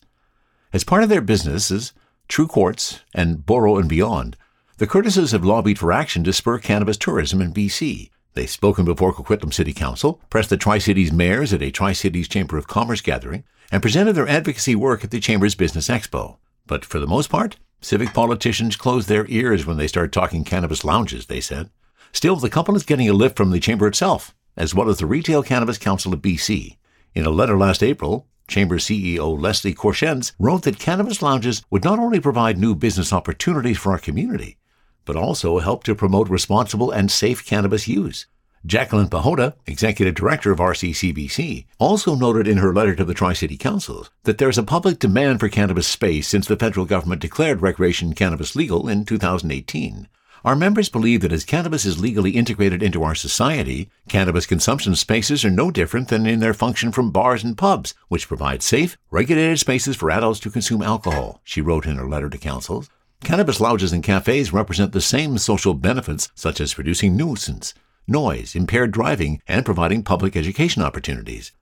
As 0.72 0.85
part 0.85 1.02
of 1.02 1.09
their 1.09 1.20
businesses, 1.20 1.92
True 2.29 2.46
Courts 2.46 3.00
and 3.12 3.44
Boro 3.44 3.76
and 3.76 3.88
Beyond, 3.88 4.37
the 4.79 4.87
Curtises 4.87 5.33
have 5.33 5.44
lobbied 5.44 5.81
for 5.81 5.92
action 5.92 6.22
to 6.24 6.33
spur 6.33 6.59
cannabis 6.59 6.96
tourism 6.96 7.42
in 7.42 7.52
BC. 7.52 8.11
They've 8.35 8.48
spoken 8.48 8.85
before 8.85 9.12
Coquitlam 9.12 9.52
City 9.52 9.72
Council, 9.72 10.20
pressed 10.31 10.50
the 10.50 10.57
Tri 10.57 10.79
Cities 10.79 11.11
mayors 11.11 11.52
at 11.52 11.62
a 11.62 11.72
Tri 11.72 11.92
Cities 11.92 12.29
Chamber 12.29 12.57
of 12.57 12.68
Commerce 12.68 13.00
gathering, 13.00 13.42
and 13.72 13.83
presented 13.83 14.12
their 14.12 14.29
advocacy 14.29 14.76
work 14.76 15.02
at 15.02 15.11
the 15.11 15.18
Chamber's 15.18 15.57
Business 15.57 15.88
Expo. 15.88 16.37
But 16.68 16.85
for 16.85 17.00
the 17.00 17.07
most 17.09 17.31
part, 17.31 17.57
Civic 17.80 18.12
politicians 18.14 18.74
close 18.74 19.06
their 19.06 19.26
ears 19.28 19.66
when 19.66 19.76
they 19.76 19.86
start 19.86 20.12
talking 20.12 20.44
cannabis 20.44 20.84
lounges, 20.84 21.26
they 21.26 21.40
said. 21.40 21.70
Still, 22.12 22.36
the 22.36 22.50
couple 22.50 22.74
is 22.74 22.82
getting 22.82 23.08
a 23.08 23.12
lift 23.12 23.36
from 23.36 23.50
the 23.50 23.60
chamber 23.60 23.86
itself, 23.86 24.34
as 24.56 24.74
well 24.74 24.88
as 24.88 24.98
the 24.98 25.06
Retail 25.06 25.42
Cannabis 25.42 25.78
Council 25.78 26.12
of 26.12 26.22
BC. 26.22 26.78
In 27.14 27.26
a 27.26 27.30
letter 27.30 27.56
last 27.56 27.82
April, 27.82 28.26
Chamber 28.48 28.78
CEO 28.78 29.38
Leslie 29.40 29.74
Courchesne 29.74 30.22
wrote 30.38 30.62
that 30.62 30.78
cannabis 30.78 31.20
lounges 31.20 31.62
would 31.70 31.84
not 31.84 31.98
only 31.98 32.20
provide 32.20 32.58
new 32.58 32.74
business 32.74 33.12
opportunities 33.12 33.78
for 33.78 33.92
our 33.92 33.98
community, 33.98 34.56
but 35.04 35.16
also 35.16 35.58
help 35.58 35.84
to 35.84 35.94
promote 35.94 36.28
responsible 36.28 36.90
and 36.90 37.10
safe 37.10 37.44
cannabis 37.44 37.88
use. 37.88 38.26
Jaclynn 38.66 39.09
Pehota, 39.09 39.55
executive 39.66 40.16
director 40.16 40.50
of 40.50 40.59
RCCBC, 40.59 41.66
also 41.79 42.16
noted 42.16 42.48
in 42.48 42.59
her 42.59 42.74
letter 42.74 42.96
to 42.96 43.05
the 43.05 43.14
Tri 43.14 43.33
City 43.33 43.57
Councils 43.57 44.11
that 44.24 44.38
there 44.38 44.48
is 44.48 44.59
a 44.59 44.64
public 44.64 44.98
demand 44.98 45.38
for 45.38 45.48
cannabis 45.48 45.87
space 45.87 46.26
since 46.26 46.48
the 46.48 46.57
federal 46.57 46.85
government 46.85 47.20
declared 47.20 47.62
recreation 47.62 48.12
cannabis 48.12 48.57
legal 48.57 48.88
in 48.88 49.05
2018. 49.05 50.09
Our 50.44 50.57
members 50.57 50.88
believe 50.88 51.20
that 51.20 51.33
as 51.33 51.44
cannabis 51.44 51.85
is 51.85 52.00
legally 52.00 52.33
integrated 52.33 52.83
into 52.83 53.05
our 53.05 53.14
society, 53.14 53.88
cannabis 54.09 54.46
consumption 54.46 54.96
spaces 54.96 55.44
are 55.44 55.50
no 55.50 55.70
different 55.70 56.09
than 56.09 56.26
in 56.26 56.40
their 56.40 56.55
function 56.55 56.90
from 56.90 57.12
bars 57.12 57.44
and 57.44 57.57
pubs, 57.57 57.94
which 58.09 58.26
provide 58.26 58.64
safe, 58.64 58.96
regulated 59.12 59.61
spaces 59.61 59.94
for 59.94 60.11
adults 60.11 60.40
to 60.40 60.50
consume 60.50 60.83
alcohol, 60.83 61.40
she 61.44 61.61
wrote 61.61 61.87
in 61.87 61.96
her 61.96 62.09
letter 62.09 62.29
to 62.29 62.38
councils. 62.38 62.90
Cannabis 63.22 63.61
lounges 63.61 63.92
and 63.92 64.02
cafes 64.02 64.52
represent 64.52 64.92
the 64.92 65.00
same 65.00 65.38
social 65.38 65.74
benefits, 65.74 66.31
such 66.35 66.61
as 66.61 66.79
reducing 66.79 67.16
nuisance, 67.16 67.72
noise, 68.06 68.54
impaired 68.54 68.90
driving, 68.92 69.40
and 69.46 69.64
providing 69.64 70.02
public 70.02 70.36
education 70.36 70.82
opportunities. 70.82 71.52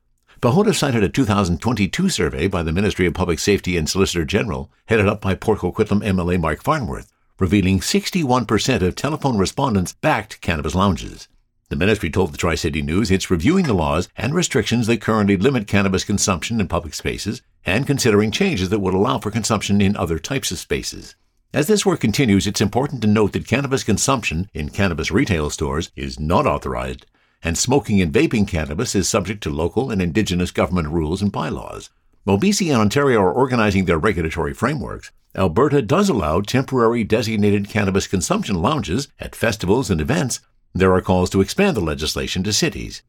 Pehota 0.41 0.75
cited 0.75 1.03
a 1.03 1.09
2022 1.09 2.09
survey 2.09 2.47
by 2.47 2.63
the 2.63 2.73
Ministry 2.73 3.07
of 3.07 3.15
Public 3.15 3.39
Safety 3.39 3.77
and 3.77 3.89
Solicitor 3.89 4.25
General, 4.25 4.71
headed 4.87 5.09
up 5.09 5.21
by 5.21 5.35
Port 5.35 5.61
Coquitlam 5.61 6.03
MLA 6.03 6.41
Mark 6.41 6.63
Farnworth, 6.63 7.13
revealing 7.39 7.81
61% 7.81 8.83
of 8.83 8.95
telephone 8.95 9.39
respondents 9.39 9.95
backed 9.95 10.41
cannabis 10.41 10.75
lounges. 10.75 11.29
The 11.71 11.77
ministry 11.77 12.11
told 12.11 12.33
the 12.33 12.39
Tri 12.39 12.57
City 12.57 12.83
News 12.83 13.11
it's 13.11 13.31
reviewing 13.31 13.65
the 13.65 13.73
laws 13.73 14.09
and 14.17 14.35
restrictions 14.35 14.87
that 14.87 15.01
currently 15.01 15.37
limit 15.37 15.67
cannabis 15.67 16.05
consumption 16.05 16.61
in 16.61 16.69
public 16.69 16.95
spaces 16.95 17.43
and 17.65 17.87
considering 17.87 18.31
changes 18.31 18.69
that 18.69 18.81
would 18.81 18.95
allow 18.95 19.19
for 19.19 19.31
consumption 19.31 19.81
in 19.81 19.97
other 19.97 20.19
types 20.19 20.53
of 20.53 20.59
spaces. 20.59 21.17
As 21.55 21.69
this 21.69 21.87
work 21.87 22.01
continues, 22.01 22.49
it's 22.49 22.61
important 22.61 23.01
to 23.03 23.07
note 23.07 23.33
that 23.33 23.47
cannabis 23.47 23.85
consumption 23.85 24.51
in 24.53 24.71
cannabis 24.71 25.13
retail 25.13 25.51
stores 25.51 25.93
is 25.95 26.19
not 26.19 26.49
authorized 26.49 27.07
and 27.45 27.57
smoking 27.57 28.01
and 28.01 28.13
vaping 28.13 28.49
cannabis 28.49 28.97
is 28.97 29.09
subject 29.09 29.41
to 29.45 29.51
local 29.51 29.89
and 29.89 30.03
Indigenous 30.03 30.51
government 30.51 30.89
rules 30.89 31.23
and 31.23 31.31
bylaws. 31.31 31.91
While 32.25 32.39
BC 32.39 32.73
and 32.73 32.81
Ontario 32.81 33.21
are 33.21 33.33
organizing 33.33 33.85
their 33.85 33.99
regulatory 33.99 34.53
frameworks, 34.53 35.13
Alberta 35.37 35.81
does 35.81 36.09
allow 36.09 36.41
temporary 36.41 37.05
designated 37.05 37.69
cannabis 37.69 38.09
consumption 38.09 38.61
lounges 38.61 39.07
at 39.21 39.37
festivals 39.37 39.91
and 39.91 40.01
events. 40.01 40.41
There 40.75 40.93
are 40.93 41.01
calls 41.01 41.31
to 41.31 41.41
expand 41.41 41.77
the 41.77 41.83
legislation 41.83 42.43
to 42.43 42.53
cities. 42.53 43.03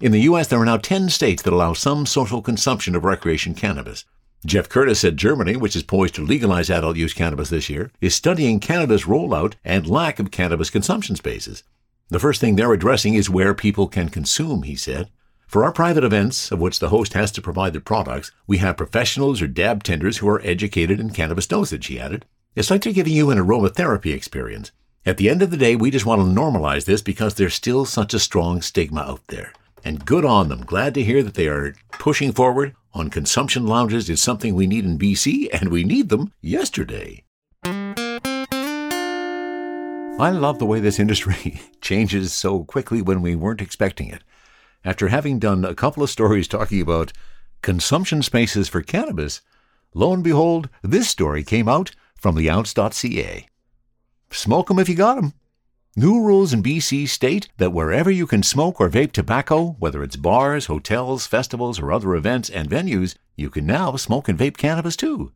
In 0.00 0.10
the 0.10 0.22
U.S., 0.22 0.48
there 0.48 0.58
are 0.58 0.64
now 0.64 0.78
10 0.78 1.08
states 1.10 1.42
that 1.42 1.52
allow 1.52 1.72
some 1.72 2.06
social 2.06 2.42
consumption 2.42 2.96
of 2.96 3.04
recreation 3.04 3.54
cannabis. 3.54 4.04
Jeff 4.44 4.68
Curtis 4.68 4.98
said 4.98 5.16
Germany, 5.16 5.56
which 5.56 5.76
is 5.76 5.84
poised 5.84 6.16
to 6.16 6.24
legalize 6.24 6.68
adult 6.68 6.96
use 6.96 7.14
cannabis 7.14 7.48
this 7.48 7.70
year, 7.70 7.92
is 8.00 8.12
studying 8.12 8.58
Canada's 8.58 9.04
rollout 9.04 9.54
and 9.64 9.86
lack 9.86 10.18
of 10.18 10.32
cannabis 10.32 10.68
consumption 10.68 11.14
spaces. 11.14 11.62
The 12.08 12.18
first 12.18 12.40
thing 12.40 12.56
they're 12.56 12.72
addressing 12.72 13.14
is 13.14 13.30
where 13.30 13.54
people 13.54 13.86
can 13.86 14.08
consume, 14.08 14.64
he 14.64 14.74
said. 14.74 15.10
For 15.46 15.64
our 15.64 15.72
private 15.72 16.02
events, 16.02 16.50
of 16.50 16.60
which 16.60 16.80
the 16.80 16.88
host 16.88 17.12
has 17.12 17.30
to 17.32 17.42
provide 17.42 17.72
the 17.72 17.80
products, 17.80 18.32
we 18.48 18.58
have 18.58 18.76
professionals 18.76 19.40
or 19.40 19.46
dab 19.46 19.84
tenders 19.84 20.18
who 20.18 20.28
are 20.28 20.42
educated 20.44 20.98
in 20.98 21.10
cannabis 21.10 21.46
dosage, 21.46 21.86
he 21.86 22.00
added. 22.00 22.24
It's 22.56 22.70
like 22.70 22.82
they're 22.82 22.92
giving 22.92 23.12
you 23.12 23.30
an 23.30 23.38
aromatherapy 23.38 24.12
experience. 24.12 24.72
At 25.06 25.18
the 25.18 25.30
end 25.30 25.42
of 25.42 25.50
the 25.50 25.56
day, 25.56 25.76
we 25.76 25.90
just 25.90 26.06
want 26.06 26.20
to 26.20 26.40
normalize 26.40 26.84
this 26.84 27.02
because 27.02 27.34
there's 27.34 27.54
still 27.54 27.84
such 27.84 28.12
a 28.12 28.18
strong 28.18 28.60
stigma 28.60 29.02
out 29.02 29.26
there. 29.28 29.52
And 29.84 30.04
good 30.04 30.24
on 30.24 30.48
them. 30.48 30.64
Glad 30.64 30.94
to 30.94 31.02
hear 31.04 31.22
that 31.22 31.34
they 31.34 31.48
are 31.48 31.74
pushing 31.92 32.32
forward 32.32 32.74
on 32.94 33.10
consumption 33.10 33.66
lounges 33.66 34.08
is 34.10 34.22
something 34.22 34.54
we 34.54 34.66
need 34.66 34.84
in 34.84 34.98
BC, 34.98 35.48
and 35.52 35.68
we 35.70 35.84
need 35.84 36.08
them 36.08 36.32
yesterday. 36.40 37.24
I 40.18 40.30
love 40.30 40.58
the 40.58 40.66
way 40.66 40.80
this 40.80 40.98
industry 40.98 41.60
changes 41.80 42.32
so 42.32 42.64
quickly 42.64 43.02
when 43.02 43.22
we 43.22 43.34
weren't 43.34 43.62
expecting 43.62 44.08
it 44.08 44.22
after 44.84 45.08
having 45.08 45.38
done 45.38 45.64
a 45.64 45.74
couple 45.74 46.02
of 46.02 46.10
stories 46.10 46.48
talking 46.48 46.80
about 46.80 47.12
consumption 47.62 48.22
spaces 48.22 48.68
for 48.68 48.82
cannabis, 48.82 49.40
lo 49.94 50.12
and 50.12 50.24
behold, 50.24 50.68
this 50.82 51.08
story 51.08 51.44
came 51.44 51.68
out 51.68 51.92
from 52.16 52.36
theounce.ca. 52.36 53.46
Smoke 54.30 54.70
'em 54.70 54.78
if 54.78 54.88
you 54.88 54.94
got 54.94 55.18
'em. 55.18 55.32
New 55.94 56.22
rules 56.22 56.54
in 56.54 56.62
BC 56.62 57.06
state 57.06 57.50
that 57.58 57.74
wherever 57.74 58.10
you 58.10 58.26
can 58.26 58.42
smoke 58.42 58.80
or 58.80 58.88
vape 58.88 59.12
tobacco, 59.12 59.76
whether 59.78 60.02
it's 60.02 60.16
bars, 60.16 60.64
hotels, 60.64 61.26
festivals, 61.26 61.78
or 61.78 61.92
other 61.92 62.14
events 62.14 62.48
and 62.48 62.70
venues, 62.70 63.14
you 63.36 63.50
can 63.50 63.66
now 63.66 63.94
smoke 63.96 64.26
and 64.26 64.38
vape 64.38 64.56
cannabis 64.56 64.96
too. 64.96 65.32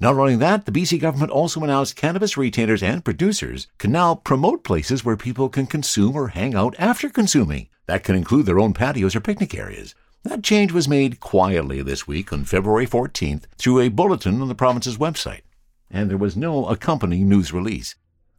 Not 0.00 0.16
only 0.16 0.34
that, 0.34 0.66
the 0.66 0.72
BC 0.72 0.98
government 0.98 1.30
also 1.30 1.62
announced 1.62 1.94
cannabis 1.94 2.36
retailers 2.36 2.82
and 2.82 3.04
producers 3.04 3.68
can 3.78 3.92
now 3.92 4.16
promote 4.16 4.64
places 4.64 5.04
where 5.04 5.16
people 5.16 5.48
can 5.48 5.68
consume 5.68 6.16
or 6.16 6.26
hang 6.26 6.56
out 6.56 6.74
after 6.76 7.08
consuming. 7.08 7.68
That 7.86 8.02
can 8.02 8.16
include 8.16 8.46
their 8.46 8.58
own 8.58 8.74
patios 8.74 9.14
or 9.14 9.20
picnic 9.20 9.54
areas. 9.54 9.94
That 10.24 10.42
change 10.42 10.72
was 10.72 10.88
made 10.88 11.20
quietly 11.20 11.82
this 11.82 12.04
week 12.04 12.32
on 12.32 12.46
February 12.46 12.88
14th 12.88 13.44
through 13.58 13.78
a 13.78 13.90
bulletin 13.90 14.42
on 14.42 14.48
the 14.48 14.56
province's 14.56 14.98
website, 14.98 15.42
and 15.88 16.10
there 16.10 16.18
was 16.18 16.36
no 16.36 16.66
accompanying 16.66 17.28
news 17.28 17.52
release. 17.52 17.94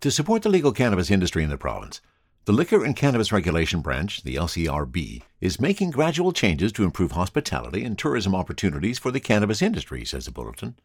To 0.06 0.12
support 0.12 0.44
the 0.44 0.50
legal 0.50 0.72
cannabis 0.72 1.10
industry 1.10 1.44
in 1.44 1.50
the 1.50 1.58
province, 1.58 2.00
the 2.44 2.52
Liquor 2.54 2.86
and 2.86 2.96
Cannabis 2.96 3.32
Regulation 3.32 3.82
Branch, 3.82 4.22
the 4.22 4.36
LCRB, 4.36 5.24
is 5.42 5.60
making 5.60 5.90
gradual 5.90 6.32
changes 6.32 6.72
to 6.74 6.84
improve 6.84 7.14
hospitality 7.14 7.84
and 7.84 7.98
tourism 7.98 8.36
opportunities 8.36 9.00
for 9.00 9.10
the 9.10 9.20
cannabis 9.20 9.64
industry, 9.64 10.06
says 10.06 10.26
the 10.26 10.32
bulletin. 10.32 10.76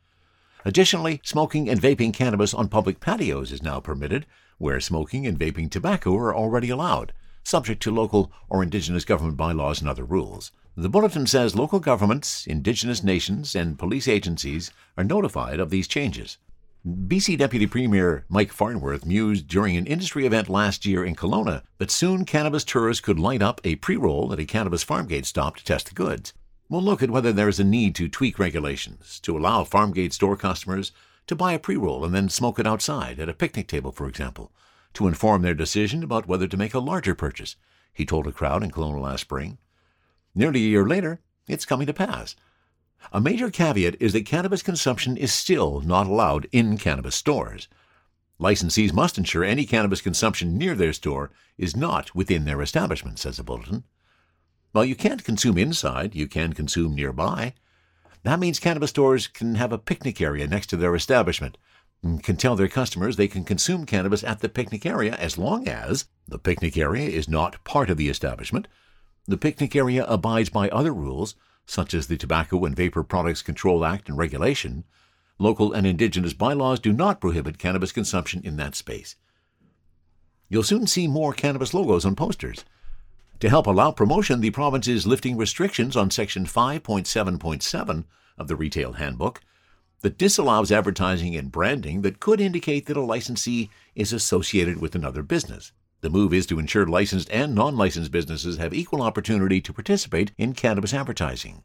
Additionally, 0.65 1.21
smoking 1.23 1.69
and 1.69 1.83
vaping 1.83 2.15
cannabis 2.15 2.55
on 2.55 2.69
public 2.69 2.99
patios 2.99 3.53
is 3.53 3.63
now 3.63 3.79
permitted, 3.79 4.25
where 4.57 4.81
smoking 4.81 5.27
and 5.27 5.39
vaping 5.39 5.71
tobacco 5.71 6.17
are 6.17 6.35
already 6.35 6.71
allowed 6.71 7.13
subject 7.45 7.83
to 7.83 7.91
local 7.91 8.33
or 8.49 8.63
Indigenous 8.63 9.05
government 9.05 9.37
bylaws 9.37 9.83
and 9.83 9.91
other 9.91 10.05
rules. 10.05 10.51
The 10.79 10.89
bulletin 10.89 11.27
says 11.27 11.55
local 11.55 11.79
governments, 11.79 12.47
Indigenous 12.47 13.05
nations, 13.05 13.55
and 13.55 13.79
police 13.79 14.09
agencies 14.09 14.71
are 14.97 15.05
notified 15.05 15.61
of 15.61 15.69
these 15.69 15.89
changes. 15.89 16.39
BC 16.87 17.37
Deputy 17.37 17.67
Premier 17.67 18.25
Mike 18.31 18.51
Farnworth 18.51 19.05
mused 19.05 19.47
during 19.47 19.77
an 19.77 19.85
industry 19.85 20.25
event 20.25 20.49
last 20.49 20.87
year 20.87 21.05
in 21.05 21.15
Kelowna 21.15 21.63
that 21.77 21.91
soon 21.91 22.25
cannabis 22.25 22.65
tourists 22.65 23.03
could 23.03 23.19
light 23.19 23.43
up 23.43 23.61
a 23.65 23.77
pre 23.77 23.99
roll 23.99 24.33
at 24.33 24.39
a 24.39 24.47
cannabis 24.47 24.83
farmgate 24.83 25.27
stop 25.27 25.57
to 25.57 25.65
test 25.65 25.89
the 25.89 25.95
goods. 25.95 26.33
We'll 26.71 26.81
look 26.81 27.03
at 27.03 27.11
whether 27.11 27.35
there 27.35 27.51
is 27.51 27.61
a 27.61 27.65
need 27.65 27.95
to 27.97 28.09
tweak 28.09 28.39
regulations 28.39 29.21
to 29.25 29.37
allow 29.37 29.65
farmgate 29.65 30.15
store 30.15 30.39
customers 30.39 30.91
to 31.27 31.37
buy 31.37 31.53
a 31.53 31.59
pre 31.59 31.77
roll 31.77 32.03
and 32.03 32.15
then 32.15 32.31
smoke 32.31 32.59
it 32.59 32.67
outside, 32.67 33.21
at 33.21 33.29
a 33.29 33.35
picnic 33.35 33.69
table, 33.69 33.93
for 33.93 34.09
example, 34.09 34.51
to 34.95 35.07
inform 35.07 35.43
their 35.43 35.53
decision 35.53 36.03
about 36.03 36.29
whether 36.29 36.49
to 36.49 36.57
make 36.57 36.73
a 36.73 36.79
larger 36.79 37.15
purchase, 37.15 37.57
he 37.93 38.07
told 38.07 38.27
a 38.27 38.33
crowd 38.33 38.63
in 38.63 38.71
Kelowna 38.71 39.03
last 39.03 39.21
spring. 39.21 39.59
Nearly 40.35 40.61
a 40.61 40.69
year 40.69 40.87
later, 40.87 41.21
it's 41.47 41.67
coming 41.67 41.87
to 41.89 41.93
pass. 41.93 42.37
A 43.13 43.21
major 43.21 43.51
caveat 43.51 43.97
is 44.01 44.13
that 44.13 44.27
cannabis 44.27 44.63
consumption 44.63 45.17
is 45.17 45.33
still 45.33 45.81
not 45.81 46.07
allowed 46.07 46.47
in 46.53 46.79
cannabis 46.79 47.17
stores. 47.17 47.67
Licensees 48.39 48.93
must 48.93 49.19
ensure 49.19 49.45
any 49.45 49.67
cannabis 49.67 50.01
consumption 50.01 50.57
near 50.57 50.75
their 50.75 50.93
store 50.93 51.31
is 51.59 51.77
not 51.77 52.15
within 52.15 52.45
their 52.45 52.63
establishment, 52.63 53.19
says 53.19 53.37
the 53.37 53.43
bulletin. 53.43 53.85
While 54.73 54.85
you 54.85 54.95
can't 54.95 55.25
consume 55.25 55.59
inside, 55.59 56.15
you 56.15 56.29
can 56.29 56.53
consume 56.53 56.95
nearby. 56.95 57.55
That 58.23 58.39
means 58.39 58.59
cannabis 58.59 58.91
stores 58.91 59.27
can 59.27 59.57
have 59.57 59.73
a 59.73 59.79
picnic 59.79 60.21
area 60.21 60.47
next 60.47 60.69
to 60.69 60.77
their 60.77 60.95
establishment, 60.95 61.59
and 62.03 62.23
can 62.23 62.37
tell 62.37 62.57
their 62.57 62.69
customers 62.69 63.17
they 63.17 63.29
can 63.29 63.45
consume 63.45 63.85
cannabis 63.85 64.23
at 64.25 64.41
the 64.41 64.49
picnic 64.49 64.87
area 64.87 65.15
as 65.17 65.37
long 65.37 65.69
as 65.69 66.07
the 66.29 66.39
picnic 66.39 66.79
area 66.79 67.09
is 67.09 67.29
not 67.29 67.63
part 67.65 67.91
of 67.91 67.97
the 67.97 68.09
establishment. 68.09 68.69
The 69.27 69.37
picnic 69.37 69.75
area 69.75 70.05
abides 70.07 70.49
by 70.49 70.69
other 70.69 70.95
rules, 70.95 71.35
such 71.71 71.95
as 71.95 72.09
the 72.09 72.17
Tobacco 72.17 72.65
and 72.65 72.75
Vapor 72.75 73.05
Products 73.05 73.43
Control 73.43 73.85
Act 73.85 74.09
and 74.09 74.19
regulation. 74.19 74.83
Local 75.39 75.73
and 75.73 75.87
Indigenous 75.87 76.33
bylaws 76.33 76.81
do 76.81 76.93
not 76.93 77.21
prohibit 77.21 77.59
cannabis 77.59 77.93
consumption 77.93 78.43
in 78.43 78.57
that 78.57 78.75
space. 78.75 79.15
You'll 80.49 80.65
soon 80.65 80.89
see 80.89 81.07
more 81.07 81.33
cannabis 81.33 81.73
logos 81.73 82.05
on 82.05 82.17
posters. 82.17 82.65
To 83.39 83.49
help 83.49 83.69
allow 83.69 83.93
promotion, 83.93 84.41
the 84.41 84.51
province 84.51 84.89
is 84.89 85.07
lifting 85.07 85.37
restrictions 85.37 85.97
on 85.97 86.11
Section 86.11 86.45
5.7.7 86.45 88.05
of 88.37 88.49
the 88.49 88.57
Retail 88.57 88.95
Handbook 88.95 89.41
that 90.01 90.19
disallows 90.19 90.73
advertising 90.73 91.37
and 91.37 91.53
branding 91.53 92.03
that 92.03 92.19
could 92.19 92.41
indicate 92.41 92.87
that 92.87 92.97
a 92.97 93.01
licensee 93.01 93.71
is 93.95 94.13
associated 94.13 94.81
with 94.81 94.97
another 94.97 95.23
business. 95.23 95.71
The 96.03 96.11
move 96.11 96.33
is 96.33 96.47
to 96.47 96.59
ensure 96.59 96.87
licensed 96.87 97.29
and 97.31 97.55
non 97.55 97.77
licensed 97.77 98.11
businesses 98.11 98.57
have 98.57 98.73
equal 98.73 99.03
opportunity 99.03 99.61
to 99.61 99.73
participate 99.73 100.33
in 100.39 100.55
cannabis 100.55 100.95
advertising. 100.95 101.63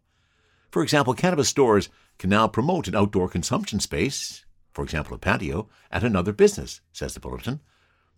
For 0.71 0.83
example, 0.83 1.13
cannabis 1.13 1.47
stores 1.47 1.89
can 2.17 2.29
now 2.29 2.47
promote 2.47 2.87
an 2.87 2.95
outdoor 2.95 3.29
consumption 3.29 3.79
space, 3.79 4.43
for 4.73 4.83
example, 4.83 5.15
a 5.15 5.17
patio, 5.17 5.69
at 5.89 6.03
another 6.03 6.33
business, 6.33 6.81
says 6.91 7.13
the 7.13 7.21
bulletin. 7.21 7.61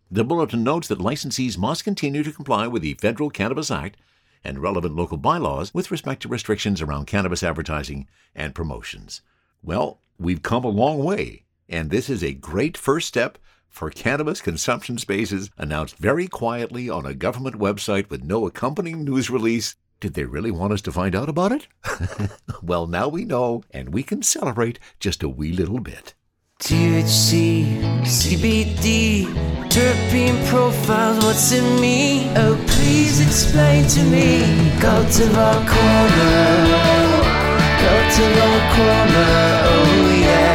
The 0.09 0.23
bulletin 0.23 0.63
notes 0.63 0.87
that 0.87 0.99
licensees 0.99 1.57
must 1.57 1.83
continue 1.83 2.23
to 2.23 2.31
comply 2.31 2.65
with 2.65 2.81
the 2.81 2.95
Federal 2.95 3.29
Cannabis 3.29 3.69
Act 3.69 3.97
and 4.43 4.59
relevant 4.59 4.95
local 4.95 5.17
bylaws 5.17 5.71
with 5.73 5.91
respect 5.91 6.21
to 6.23 6.29
restrictions 6.29 6.81
around 6.81 7.05
cannabis 7.05 7.43
advertising 7.43 8.07
and 8.33 8.55
promotions. 8.55 9.21
Well, 9.61 9.99
we've 10.17 10.41
come 10.41 10.63
a 10.63 10.69
long 10.69 11.03
way, 11.03 11.43
and 11.69 11.91
this 11.91 12.09
is 12.09 12.23
a 12.23 12.33
great 12.33 12.77
first 12.77 13.07
step 13.07 13.37
for 13.69 13.89
cannabis 13.89 14.41
consumption 14.41 14.97
spaces 14.97 15.49
announced 15.57 15.97
very 15.97 16.27
quietly 16.27 16.89
on 16.89 17.05
a 17.05 17.13
government 17.13 17.57
website 17.57 18.09
with 18.09 18.23
no 18.23 18.45
accompanying 18.45 19.03
news 19.03 19.29
release. 19.29 19.75
Did 19.99 20.13
they 20.13 20.25
really 20.25 20.51
want 20.51 20.73
us 20.73 20.81
to 20.83 20.91
find 20.91 21.15
out 21.15 21.29
about 21.29 21.51
it? 21.51 21.67
well, 22.61 22.87
now 22.87 23.07
we 23.07 23.25
know, 23.25 23.63
and 23.71 23.89
we 23.89 24.03
can 24.03 24.21
celebrate 24.21 24.79
just 24.99 25.23
a 25.23 25.29
wee 25.29 25.51
little 25.51 25.79
bit. 25.79 26.13
THC, 26.59 27.79
CBD, 28.01 29.25
terpene 29.69 30.47
profiles, 30.47 31.23
what's 31.23 31.51
in 31.51 31.79
me? 31.79 32.29
Oh, 32.35 32.55
please 32.67 33.19
explain 33.21 33.87
to 33.89 34.03
me. 34.03 34.41
Cultivar 34.79 35.57
Corner. 35.67 37.37
Cultivar 37.81 38.75
Corner, 38.75 39.61
oh 39.69 40.19
yeah. 40.19 40.46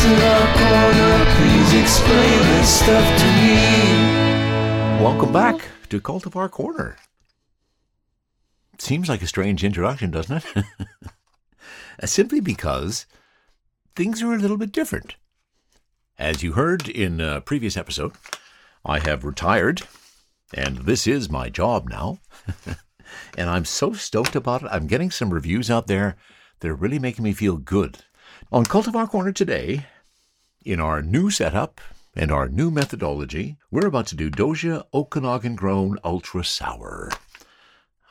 Cultivar 0.00 0.56
Corner, 0.56 1.24
please 1.36 1.82
explain 1.82 2.64
stuff 2.64 3.18
to 3.18 3.26
me. 3.36 5.04
Welcome 5.04 5.30
back 5.30 5.60
to 5.90 6.00
Cultivar 6.00 6.50
Corner. 6.50 6.96
Seems 8.78 9.10
like 9.10 9.20
a 9.20 9.26
strange 9.26 9.62
introduction, 9.62 10.10
doesn't 10.10 10.42
it? 10.56 10.66
Simply 12.08 12.40
because 12.40 13.04
things 13.94 14.22
are 14.22 14.32
a 14.32 14.38
little 14.38 14.56
bit 14.56 14.72
different. 14.72 15.16
As 16.18 16.42
you 16.42 16.52
heard 16.52 16.88
in 16.88 17.20
a 17.20 17.42
previous 17.42 17.76
episode, 17.76 18.12
I 18.86 19.00
have 19.00 19.22
retired, 19.22 19.82
and 20.54 20.78
this 20.78 21.06
is 21.06 21.28
my 21.28 21.50
job 21.50 21.90
now. 21.90 22.20
and 23.36 23.50
I'm 23.50 23.66
so 23.66 23.92
stoked 23.92 24.34
about 24.34 24.62
it. 24.62 24.70
I'm 24.72 24.86
getting 24.86 25.10
some 25.10 25.28
reviews 25.28 25.70
out 25.70 25.88
there 25.88 26.16
that 26.60 26.70
are 26.70 26.74
really 26.74 26.98
making 26.98 27.22
me 27.22 27.34
feel 27.34 27.58
good. 27.58 27.98
On 28.52 28.64
Cultivar 28.64 29.08
Corner 29.08 29.30
today, 29.30 29.86
in 30.64 30.80
our 30.80 31.02
new 31.02 31.30
setup 31.30 31.80
and 32.16 32.32
our 32.32 32.48
new 32.48 32.68
methodology, 32.68 33.58
we're 33.70 33.86
about 33.86 34.08
to 34.08 34.16
do 34.16 34.28
Doja 34.28 34.82
Okanagan 34.92 35.54
Grown 35.54 35.98
Ultra 36.02 36.42
Sour. 36.42 37.12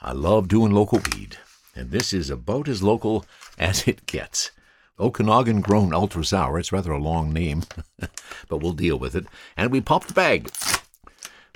I 0.02 0.13
love 0.13 0.47
doing 0.47 0.71
local 0.71 1.02
weed, 1.12 1.36
and 1.75 1.91
this 1.91 2.13
is 2.13 2.30
about 2.30 2.69
as 2.69 2.82
local 2.82 3.25
as 3.58 3.86
it 3.86 4.06
gets. 4.06 4.52
Okanagan 4.97 5.60
grown 5.60 5.93
ultra 5.93 6.23
sour. 6.23 6.58
It's 6.58 6.71
rather 6.71 6.93
a 6.93 6.97
long 7.02 7.34
name, 7.34 7.63
but 8.47 8.62
we'll 8.62 8.71
deal 8.71 8.97
with 8.97 9.15
it. 9.15 9.25
And 9.58 9.73
we 9.73 9.82
pop 9.82 10.06
the 10.06 10.13
bag. 10.13 10.49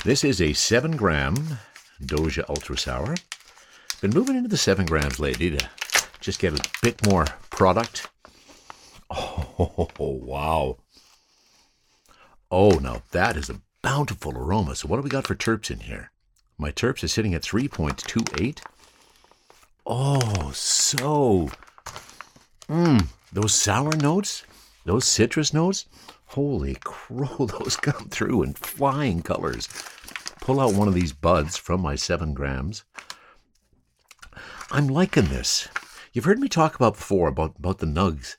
This 0.04 0.26
is 0.26 0.42
a 0.42 0.52
7 0.52 0.98
gram 0.98 1.60
Doja 2.02 2.44
Ultra 2.50 2.78
Sour. 2.78 3.16
Been 4.02 4.12
moving 4.12 4.36
into 4.36 4.50
the 4.50 4.58
7 4.58 4.86
grams 4.86 5.22
lately 5.22 5.58
to 5.58 5.70
just 6.20 6.40
get 6.40 6.54
a 6.54 6.70
bit 6.82 7.06
more 7.08 7.26
product. 7.50 8.10
Oh, 9.16 9.90
wow. 10.00 10.78
Oh, 12.50 12.80
now 12.80 13.04
that 13.12 13.38
is 13.38 13.50
a 13.50 13.62
bountiful 13.82 14.36
aroma. 14.36 14.76
So, 14.76 14.88
what 14.88 14.98
do 14.98 15.04
we 15.04 15.10
got 15.10 15.28
for 15.28 15.36
terps 15.36 15.70
in 15.70 15.82
here? 15.82 16.12
My 16.58 16.72
terps 16.72 17.04
is 17.04 17.14
sitting 17.14 17.34
at 17.34 17.44
3.28. 17.44 18.60
Oh, 19.86 20.52
so. 20.54 21.50
Mmm, 22.70 23.08
those 23.32 23.54
sour 23.54 23.96
notes, 23.96 24.44
those 24.86 25.06
citrus 25.06 25.54
notes, 25.54 25.86
holy 26.28 26.76
crow, 26.84 27.46
those 27.46 27.76
come 27.76 28.08
through 28.10 28.44
in 28.44 28.54
flying 28.54 29.22
colors. 29.22 29.68
Pull 30.42 30.60
out 30.60 30.74
one 30.74 30.88
of 30.88 30.94
these 30.94 31.14
buds 31.14 31.58
from 31.58 31.82
my 31.82 31.96
seven 31.96 32.34
grams. 32.34 32.84
I'm 34.72 34.88
liking 34.88 35.26
this. 35.26 35.68
You've 36.14 36.26
heard 36.26 36.40
me 36.40 36.48
talk 36.48 36.76
about 36.76 36.94
before 36.94 37.28
about, 37.28 37.56
about 37.58 37.80
the 37.80 37.86
nugs 37.86 38.38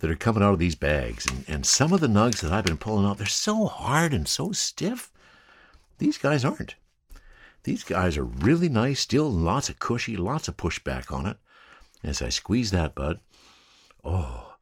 that 0.00 0.10
are 0.10 0.16
coming 0.16 0.42
out 0.42 0.52
of 0.52 0.58
these 0.58 0.74
bags. 0.74 1.26
And, 1.26 1.44
and 1.48 1.66
some 1.66 1.92
of 1.92 2.00
the 2.00 2.08
nugs 2.08 2.40
that 2.40 2.52
I've 2.52 2.64
been 2.64 2.76
pulling 2.76 3.06
out, 3.06 3.18
they're 3.18 3.26
so 3.26 3.66
hard 3.66 4.12
and 4.12 4.26
so 4.26 4.52
stiff. 4.52 5.10
These 5.98 6.18
guys 6.18 6.44
aren't. 6.44 6.74
These 7.64 7.84
guys 7.84 8.16
are 8.16 8.24
really 8.24 8.68
nice, 8.68 9.00
still 9.00 9.30
lots 9.30 9.68
of 9.68 9.78
cushy, 9.78 10.16
lots 10.16 10.48
of 10.48 10.56
pushback 10.56 11.12
on 11.12 11.26
it. 11.26 11.36
As 12.02 12.22
I 12.22 12.30
squeeze 12.30 12.70
that 12.70 12.94
bud, 12.94 13.20
oh, 14.02 14.54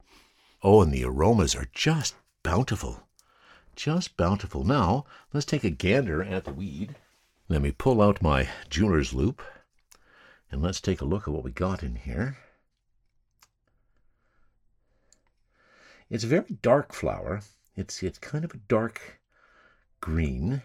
oh, 0.61 0.81
and 0.81 0.93
the 0.93 1.05
aromas 1.05 1.55
are 1.55 1.69
just 1.73 2.15
bountiful. 2.43 3.07
Just 3.77 4.17
bountiful. 4.17 4.65
Now, 4.65 5.05
let's 5.31 5.45
take 5.45 5.63
a 5.63 5.69
gander 5.69 6.21
at 6.21 6.43
the 6.43 6.51
weed. 6.51 6.95
Let 7.47 7.61
me 7.61 7.71
pull 7.71 8.01
out 8.01 8.21
my 8.21 8.49
jeweler's 8.69 9.13
loupe 9.13 9.41
and 10.51 10.61
let's 10.61 10.81
take 10.81 10.99
a 10.99 11.05
look 11.05 11.27
at 11.27 11.33
what 11.33 11.43
we 11.43 11.51
got 11.51 11.81
in 11.81 11.95
here. 11.95 12.37
It's 16.09 16.23
a 16.23 16.27
very 16.27 16.57
dark 16.61 16.93
flower. 16.93 17.41
It's 17.75 18.01
it's 18.01 18.17
kind 18.17 18.43
of 18.43 18.53
a 18.53 18.57
dark 18.67 19.19
green. 20.01 20.63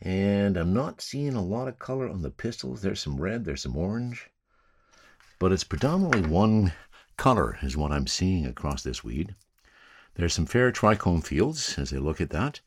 And 0.00 0.56
I'm 0.56 0.72
not 0.72 1.00
seeing 1.00 1.34
a 1.34 1.42
lot 1.42 1.66
of 1.66 1.78
color 1.78 2.08
on 2.08 2.22
the 2.22 2.30
pistils. 2.30 2.82
There's 2.82 3.00
some 3.00 3.20
red, 3.20 3.44
there's 3.44 3.62
some 3.62 3.76
orange. 3.76 4.30
But 5.38 5.52
it's 5.52 5.64
predominantly 5.64 6.30
one 6.30 6.72
color 7.16 7.58
is 7.62 7.76
what 7.76 7.90
I'm 7.90 8.06
seeing 8.06 8.46
across 8.46 8.82
this 8.82 9.02
weed. 9.02 9.34
There's 10.14 10.34
some 10.34 10.46
fair 10.46 10.70
trichome 10.70 11.24
fields 11.24 11.78
as 11.78 11.92
I 11.92 11.96
look 11.96 12.20
at 12.20 12.30
that 12.30 12.60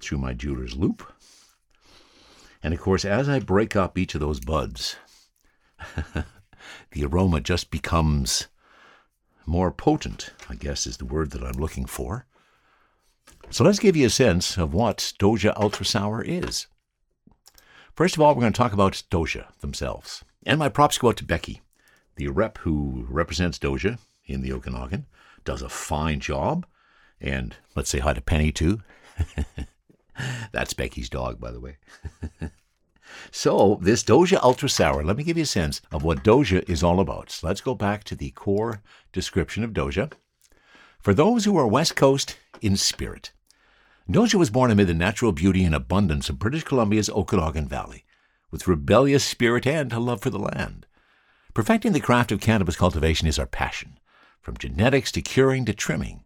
through 0.00 0.18
my 0.18 0.32
jeweler's 0.32 0.76
loupe. 0.76 1.04
And 2.62 2.72
of 2.72 2.80
course, 2.80 3.04
as 3.04 3.28
I 3.28 3.38
break 3.38 3.76
up 3.76 3.98
each 3.98 4.14
of 4.14 4.20
those 4.20 4.40
buds, 4.40 4.96
the 6.92 7.04
aroma 7.04 7.40
just 7.40 7.70
becomes 7.70 8.48
more 9.50 9.72
potent, 9.72 10.30
I 10.48 10.54
guess 10.54 10.86
is 10.86 10.96
the 10.96 11.04
word 11.04 11.32
that 11.32 11.42
I'm 11.42 11.60
looking 11.60 11.84
for. 11.84 12.24
So 13.50 13.64
let's 13.64 13.80
give 13.80 13.96
you 13.96 14.06
a 14.06 14.10
sense 14.10 14.56
of 14.56 14.72
what 14.72 15.12
Doja 15.18 15.52
Ultra 15.56 15.84
Sour 15.84 16.22
is. 16.22 16.68
First 17.92 18.14
of 18.14 18.22
all, 18.22 18.32
we're 18.34 18.42
going 18.42 18.52
to 18.52 18.56
talk 18.56 18.72
about 18.72 19.02
Doja 19.10 19.46
themselves. 19.58 20.24
And 20.46 20.58
my 20.58 20.68
props 20.68 20.98
go 20.98 21.08
out 21.08 21.16
to 21.16 21.24
Becky, 21.24 21.62
the 22.14 22.28
rep 22.28 22.58
who 22.58 23.06
represents 23.10 23.58
Doja 23.58 23.98
in 24.24 24.40
the 24.40 24.52
Okanagan, 24.52 25.06
does 25.44 25.62
a 25.62 25.68
fine 25.68 26.20
job. 26.20 26.64
And 27.20 27.56
let's 27.74 27.90
say 27.90 27.98
hi 27.98 28.14
to 28.14 28.20
Penny, 28.20 28.52
too. 28.52 28.82
That's 30.52 30.74
Becky's 30.74 31.10
dog, 31.10 31.40
by 31.40 31.50
the 31.50 31.60
way. 31.60 31.76
so, 33.30 33.78
this 33.80 34.02
Doja 34.02 34.42
Ultra 34.42 34.68
Sour, 34.68 35.04
let 35.04 35.16
me 35.16 35.24
give 35.24 35.36
you 35.36 35.44
a 35.44 35.46
sense 35.46 35.80
of 35.92 36.02
what 36.02 36.24
Doja 36.24 36.68
is 36.68 36.82
all 36.82 37.00
about. 37.00 37.30
So 37.30 37.46
let's 37.46 37.60
go 37.60 37.74
back 37.74 38.04
to 38.04 38.16
the 38.16 38.30
core 38.30 38.82
description 39.12 39.62
of 39.62 39.72
Doja. 39.72 40.12
For 40.98 41.14
those 41.14 41.44
who 41.44 41.56
are 41.56 41.66
West 41.66 41.96
Coast 41.96 42.36
in 42.60 42.76
spirit, 42.76 43.32
Doja 44.08 44.34
was 44.34 44.50
born 44.50 44.70
amid 44.70 44.88
the 44.88 44.94
natural 44.94 45.32
beauty 45.32 45.64
and 45.64 45.74
abundance 45.74 46.28
of 46.28 46.38
British 46.38 46.64
Columbia's 46.64 47.08
Okanagan 47.08 47.68
Valley, 47.68 48.04
with 48.50 48.66
rebellious 48.66 49.24
spirit 49.24 49.66
and 49.66 49.92
a 49.92 50.00
love 50.00 50.20
for 50.20 50.30
the 50.30 50.38
land. 50.38 50.86
Perfecting 51.54 51.92
the 51.92 52.00
craft 52.00 52.32
of 52.32 52.40
cannabis 52.40 52.76
cultivation 52.76 53.28
is 53.28 53.38
our 53.38 53.46
passion, 53.46 53.98
from 54.40 54.56
genetics 54.56 55.12
to 55.12 55.22
curing 55.22 55.64
to 55.64 55.72
trimming. 55.72 56.24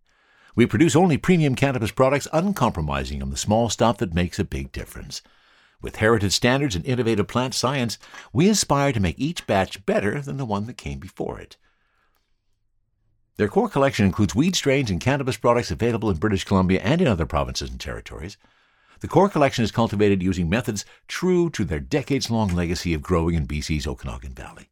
We 0.56 0.66
produce 0.66 0.96
only 0.96 1.18
premium 1.18 1.54
cannabis 1.54 1.90
products, 1.90 2.28
uncompromising 2.32 3.22
on 3.22 3.30
the 3.30 3.36
small 3.36 3.68
stuff 3.68 3.98
that 3.98 4.14
makes 4.14 4.38
a 4.38 4.44
big 4.44 4.72
difference. 4.72 5.20
With 5.84 5.96
heritage 5.96 6.32
standards 6.32 6.74
and 6.74 6.86
innovative 6.86 7.28
plant 7.28 7.52
science, 7.52 7.98
we 8.32 8.48
aspire 8.48 8.90
to 8.90 9.00
make 9.00 9.18
each 9.18 9.46
batch 9.46 9.84
better 9.84 10.18
than 10.22 10.38
the 10.38 10.46
one 10.46 10.64
that 10.64 10.78
came 10.78 10.98
before 10.98 11.38
it. 11.38 11.58
Their 13.36 13.48
core 13.48 13.68
collection 13.68 14.06
includes 14.06 14.34
weed 14.34 14.56
strains 14.56 14.90
and 14.90 14.98
cannabis 14.98 15.36
products 15.36 15.70
available 15.70 16.08
in 16.08 16.16
British 16.16 16.44
Columbia 16.44 16.80
and 16.80 17.02
in 17.02 17.06
other 17.06 17.26
provinces 17.26 17.68
and 17.68 17.78
territories. 17.78 18.38
The 19.00 19.08
core 19.08 19.28
collection 19.28 19.62
is 19.62 19.70
cultivated 19.70 20.22
using 20.22 20.48
methods 20.48 20.86
true 21.06 21.50
to 21.50 21.66
their 21.66 21.80
decades 21.80 22.30
long 22.30 22.48
legacy 22.48 22.94
of 22.94 23.02
growing 23.02 23.34
in 23.34 23.46
BC's 23.46 23.86
Okanagan 23.86 24.32
Valley. 24.32 24.70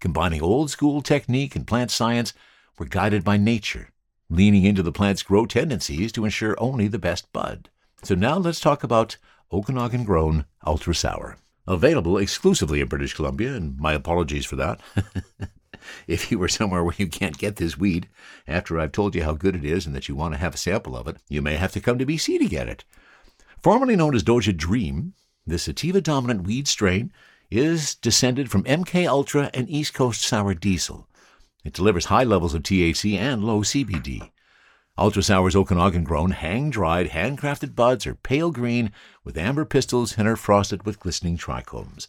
Combining 0.00 0.42
old 0.42 0.70
school 0.70 1.00
technique 1.00 1.56
and 1.56 1.66
plant 1.66 1.90
science, 1.90 2.34
we're 2.78 2.84
guided 2.84 3.24
by 3.24 3.38
nature, 3.38 3.88
leaning 4.28 4.66
into 4.66 4.82
the 4.82 4.92
plant's 4.92 5.22
grow 5.22 5.46
tendencies 5.46 6.12
to 6.12 6.26
ensure 6.26 6.56
only 6.58 6.88
the 6.88 6.98
best 6.98 7.32
bud. 7.32 7.70
So 8.02 8.14
now 8.14 8.36
let's 8.36 8.60
talk 8.60 8.84
about 8.84 9.16
Okanagan 9.52 10.04
grown 10.04 10.46
Ultra 10.66 10.94
Sour. 10.94 11.36
Available 11.66 12.18
exclusively 12.18 12.80
in 12.80 12.88
British 12.88 13.14
Columbia, 13.14 13.54
and 13.54 13.78
my 13.78 13.92
apologies 13.92 14.46
for 14.46 14.56
that. 14.56 14.80
if 16.06 16.30
you 16.30 16.38
were 16.38 16.48
somewhere 16.48 16.82
where 16.82 16.94
you 16.96 17.06
can't 17.06 17.38
get 17.38 17.56
this 17.56 17.78
weed, 17.78 18.08
after 18.48 18.78
I've 18.78 18.92
told 18.92 19.14
you 19.14 19.22
how 19.22 19.34
good 19.34 19.54
it 19.54 19.64
is 19.64 19.86
and 19.86 19.94
that 19.94 20.08
you 20.08 20.16
want 20.16 20.34
to 20.34 20.40
have 20.40 20.54
a 20.54 20.58
sample 20.58 20.96
of 20.96 21.06
it, 21.06 21.18
you 21.28 21.42
may 21.42 21.56
have 21.56 21.72
to 21.72 21.80
come 21.80 21.98
to 21.98 22.06
BC 22.06 22.38
to 22.38 22.46
get 22.46 22.68
it. 22.68 22.84
Formerly 23.62 23.94
known 23.94 24.14
as 24.14 24.24
Doja 24.24 24.56
Dream, 24.56 25.14
this 25.46 25.64
sativa 25.64 26.00
dominant 26.00 26.44
weed 26.44 26.66
strain 26.66 27.12
is 27.48 27.94
descended 27.94 28.50
from 28.50 28.64
MK 28.64 29.06
Ultra 29.06 29.50
and 29.54 29.68
East 29.68 29.94
Coast 29.94 30.22
Sour 30.22 30.54
Diesel. 30.54 31.06
It 31.64 31.74
delivers 31.74 32.06
high 32.06 32.24
levels 32.24 32.54
of 32.54 32.62
THC 32.62 33.16
and 33.16 33.44
low 33.44 33.60
CBD. 33.60 34.31
Ultra 34.98 35.22
Sour's 35.22 35.56
Okanagan 35.56 36.04
grown, 36.04 36.32
hang 36.32 36.68
dried, 36.68 37.10
handcrafted 37.10 37.74
buds 37.74 38.06
are 38.06 38.14
pale 38.14 38.50
green 38.50 38.92
with 39.24 39.38
amber 39.38 39.64
pistils 39.64 40.18
and 40.18 40.28
are 40.28 40.36
frosted 40.36 40.84
with 40.84 41.00
glistening 41.00 41.38
trichomes. 41.38 42.08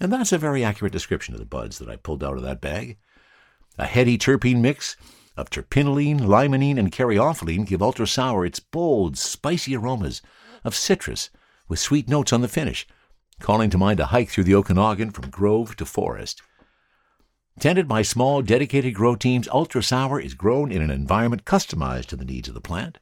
And 0.00 0.12
that's 0.12 0.32
a 0.32 0.38
very 0.38 0.64
accurate 0.64 0.92
description 0.92 1.34
of 1.34 1.40
the 1.40 1.46
buds 1.46 1.78
that 1.78 1.88
I 1.88 1.94
pulled 1.94 2.24
out 2.24 2.36
of 2.36 2.42
that 2.42 2.60
bag. 2.60 2.98
A 3.78 3.86
heady 3.86 4.18
terpene 4.18 4.60
mix 4.60 4.96
of 5.36 5.48
terpinolene, 5.48 6.20
limonene, 6.20 6.78
and 6.78 6.90
caryophyllene 6.90 7.64
give 7.64 7.80
Ultra 7.80 8.06
Sour 8.06 8.44
its 8.44 8.58
bold, 8.58 9.16
spicy 9.16 9.76
aromas 9.76 10.20
of 10.64 10.74
citrus 10.74 11.30
with 11.68 11.78
sweet 11.78 12.08
notes 12.08 12.32
on 12.32 12.40
the 12.40 12.48
finish, 12.48 12.84
calling 13.38 13.70
to 13.70 13.78
mind 13.78 14.00
a 14.00 14.06
hike 14.06 14.30
through 14.30 14.44
the 14.44 14.56
Okanagan 14.56 15.12
from 15.12 15.30
grove 15.30 15.76
to 15.76 15.84
forest. 15.84 16.42
Tended 17.58 17.88
by 17.88 18.02
small, 18.02 18.40
dedicated 18.40 18.94
grow 18.94 19.16
teams, 19.16 19.48
Ultra 19.48 19.82
Sour 19.82 20.20
is 20.20 20.34
grown 20.34 20.70
in 20.70 20.80
an 20.80 20.92
environment 20.92 21.44
customized 21.44 22.06
to 22.06 22.16
the 22.16 22.24
needs 22.24 22.46
of 22.46 22.54
the 22.54 22.60
plant, 22.60 22.98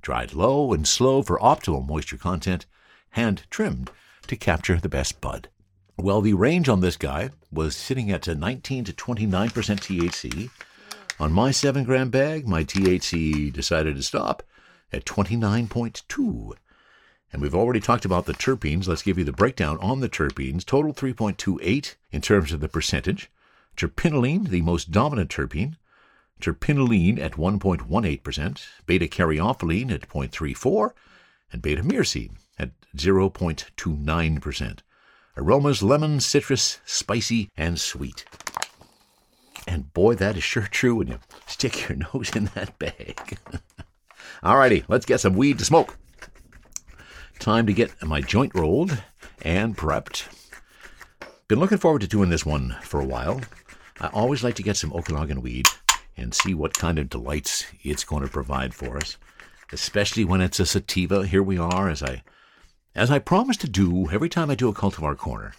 dried 0.00 0.34
low 0.34 0.72
and 0.72 0.88
slow 0.88 1.22
for 1.22 1.38
optimal 1.38 1.86
moisture 1.86 2.16
content, 2.16 2.66
hand 3.10 3.44
trimmed 3.48 3.92
to 4.26 4.34
capture 4.34 4.76
the 4.76 4.88
best 4.88 5.20
bud. 5.20 5.48
Well, 5.96 6.20
the 6.20 6.34
range 6.34 6.68
on 6.68 6.80
this 6.80 6.96
guy 6.96 7.30
was 7.52 7.76
sitting 7.76 8.10
at 8.10 8.26
19 8.26 8.82
to 8.84 8.92
29% 8.92 9.50
THC. 9.52 10.50
On 11.20 11.32
my 11.32 11.52
7 11.52 11.84
gram 11.84 12.10
bag, 12.10 12.48
my 12.48 12.64
THC 12.64 13.52
decided 13.52 13.94
to 13.94 14.02
stop 14.02 14.42
at 14.92 15.04
29.2. 15.04 16.52
And 17.32 17.40
we've 17.40 17.54
already 17.54 17.78
talked 17.78 18.04
about 18.04 18.26
the 18.26 18.34
terpenes. 18.34 18.88
Let's 18.88 19.02
give 19.02 19.16
you 19.16 19.24
the 19.24 19.30
breakdown 19.30 19.78
on 19.80 20.00
the 20.00 20.08
terpenes. 20.08 20.64
Total 20.64 20.92
3.28 20.92 21.94
in 22.10 22.20
terms 22.20 22.52
of 22.52 22.58
the 22.58 22.68
percentage. 22.68 23.30
Terpinolene, 23.76 24.48
the 24.48 24.62
most 24.62 24.90
dominant 24.90 25.30
terpene. 25.30 25.76
Terpinolene 26.40 27.18
at 27.20 27.32
1.18%. 27.32 28.66
Beta 28.86 29.06
caryophyllene 29.06 29.90
at 29.90 30.08
0.34. 30.08 30.90
And 31.52 31.62
beta 31.62 31.82
myrcene 31.82 32.36
at 32.58 32.70
0.29%. 32.96 34.78
Aromas 35.36 35.82
lemon, 35.82 36.20
citrus, 36.20 36.80
spicy, 36.84 37.48
and 37.56 37.80
sweet. 37.80 38.24
And 39.66 39.92
boy, 39.94 40.14
that 40.16 40.36
is 40.36 40.42
sure 40.42 40.68
true 40.70 40.96
when 40.96 41.08
you 41.08 41.18
stick 41.46 41.88
your 41.88 41.98
nose 42.14 42.30
in 42.34 42.46
that 42.54 42.78
bag. 42.78 43.38
Alrighty, 44.42 44.84
let's 44.88 45.06
get 45.06 45.20
some 45.20 45.34
weed 45.34 45.58
to 45.58 45.64
smoke. 45.64 45.96
Time 47.38 47.66
to 47.66 47.72
get 47.72 48.02
my 48.02 48.20
joint 48.20 48.54
rolled 48.54 49.02
and 49.42 49.76
prepped. 49.76 50.26
Been 51.48 51.58
looking 51.60 51.78
forward 51.78 52.00
to 52.02 52.08
doing 52.08 52.30
this 52.30 52.46
one 52.46 52.76
for 52.82 53.00
a 53.00 53.04
while. 53.04 53.40
I 54.00 54.08
always 54.08 54.42
like 54.42 54.54
to 54.56 54.62
get 54.62 54.76
some 54.76 54.92
Okanagan 54.92 55.42
weed 55.42 55.66
and 56.16 56.34
see 56.34 56.54
what 56.54 56.74
kind 56.74 56.98
of 56.98 57.10
delights 57.10 57.66
it's 57.82 58.04
going 58.04 58.22
to 58.22 58.28
provide 58.28 58.74
for 58.74 58.96
us, 58.96 59.16
especially 59.72 60.24
when 60.24 60.40
it's 60.40 60.60
a 60.60 60.66
sativa. 60.66 61.26
Here 61.26 61.42
we 61.42 61.58
are, 61.58 61.88
as 61.88 62.02
I 62.02 62.22
as 62.94 63.10
I 63.10 63.18
promised 63.18 63.60
to 63.62 63.68
do 63.68 64.10
every 64.10 64.28
time 64.28 64.50
I 64.50 64.54
do 64.54 64.68
a 64.68 64.74
cultivar 64.74 65.16
corner. 65.16 65.54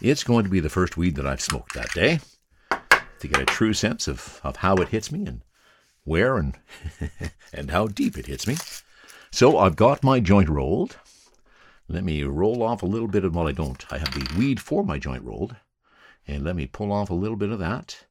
It's 0.00 0.24
going 0.24 0.44
to 0.44 0.50
be 0.50 0.60
the 0.60 0.70
first 0.70 0.96
weed 0.96 1.16
that 1.16 1.26
I've 1.26 1.42
smoked 1.42 1.74
that 1.74 1.92
day 1.92 2.20
to 3.18 3.28
get 3.28 3.40
a 3.40 3.44
true 3.44 3.74
sense 3.74 4.08
of, 4.08 4.40
of 4.42 4.56
how 4.56 4.76
it 4.76 4.88
hits 4.88 5.12
me 5.12 5.26
and 5.26 5.42
where 6.04 6.38
and 6.38 6.56
and 7.52 7.70
how 7.70 7.86
deep 7.86 8.16
it 8.16 8.26
hits 8.26 8.46
me. 8.46 8.56
So 9.30 9.58
I've 9.58 9.76
got 9.76 10.02
my 10.02 10.20
joint 10.20 10.48
rolled. 10.48 10.96
Let 11.88 12.04
me 12.04 12.22
roll 12.22 12.62
off 12.62 12.82
a 12.82 12.86
little 12.86 13.08
bit 13.08 13.24
of 13.24 13.34
well, 13.34 13.48
I 13.48 13.52
don't. 13.52 13.84
I 13.92 13.98
have 13.98 14.12
the 14.14 14.38
weed 14.38 14.60
for 14.60 14.84
my 14.84 14.98
joint 14.98 15.22
rolled. 15.22 15.56
And 16.30 16.44
let 16.44 16.54
me 16.54 16.68
pull 16.68 16.92
off 16.92 17.10
a 17.10 17.14
little 17.14 17.36
bit 17.36 17.50
of 17.50 17.58
that 17.58 18.04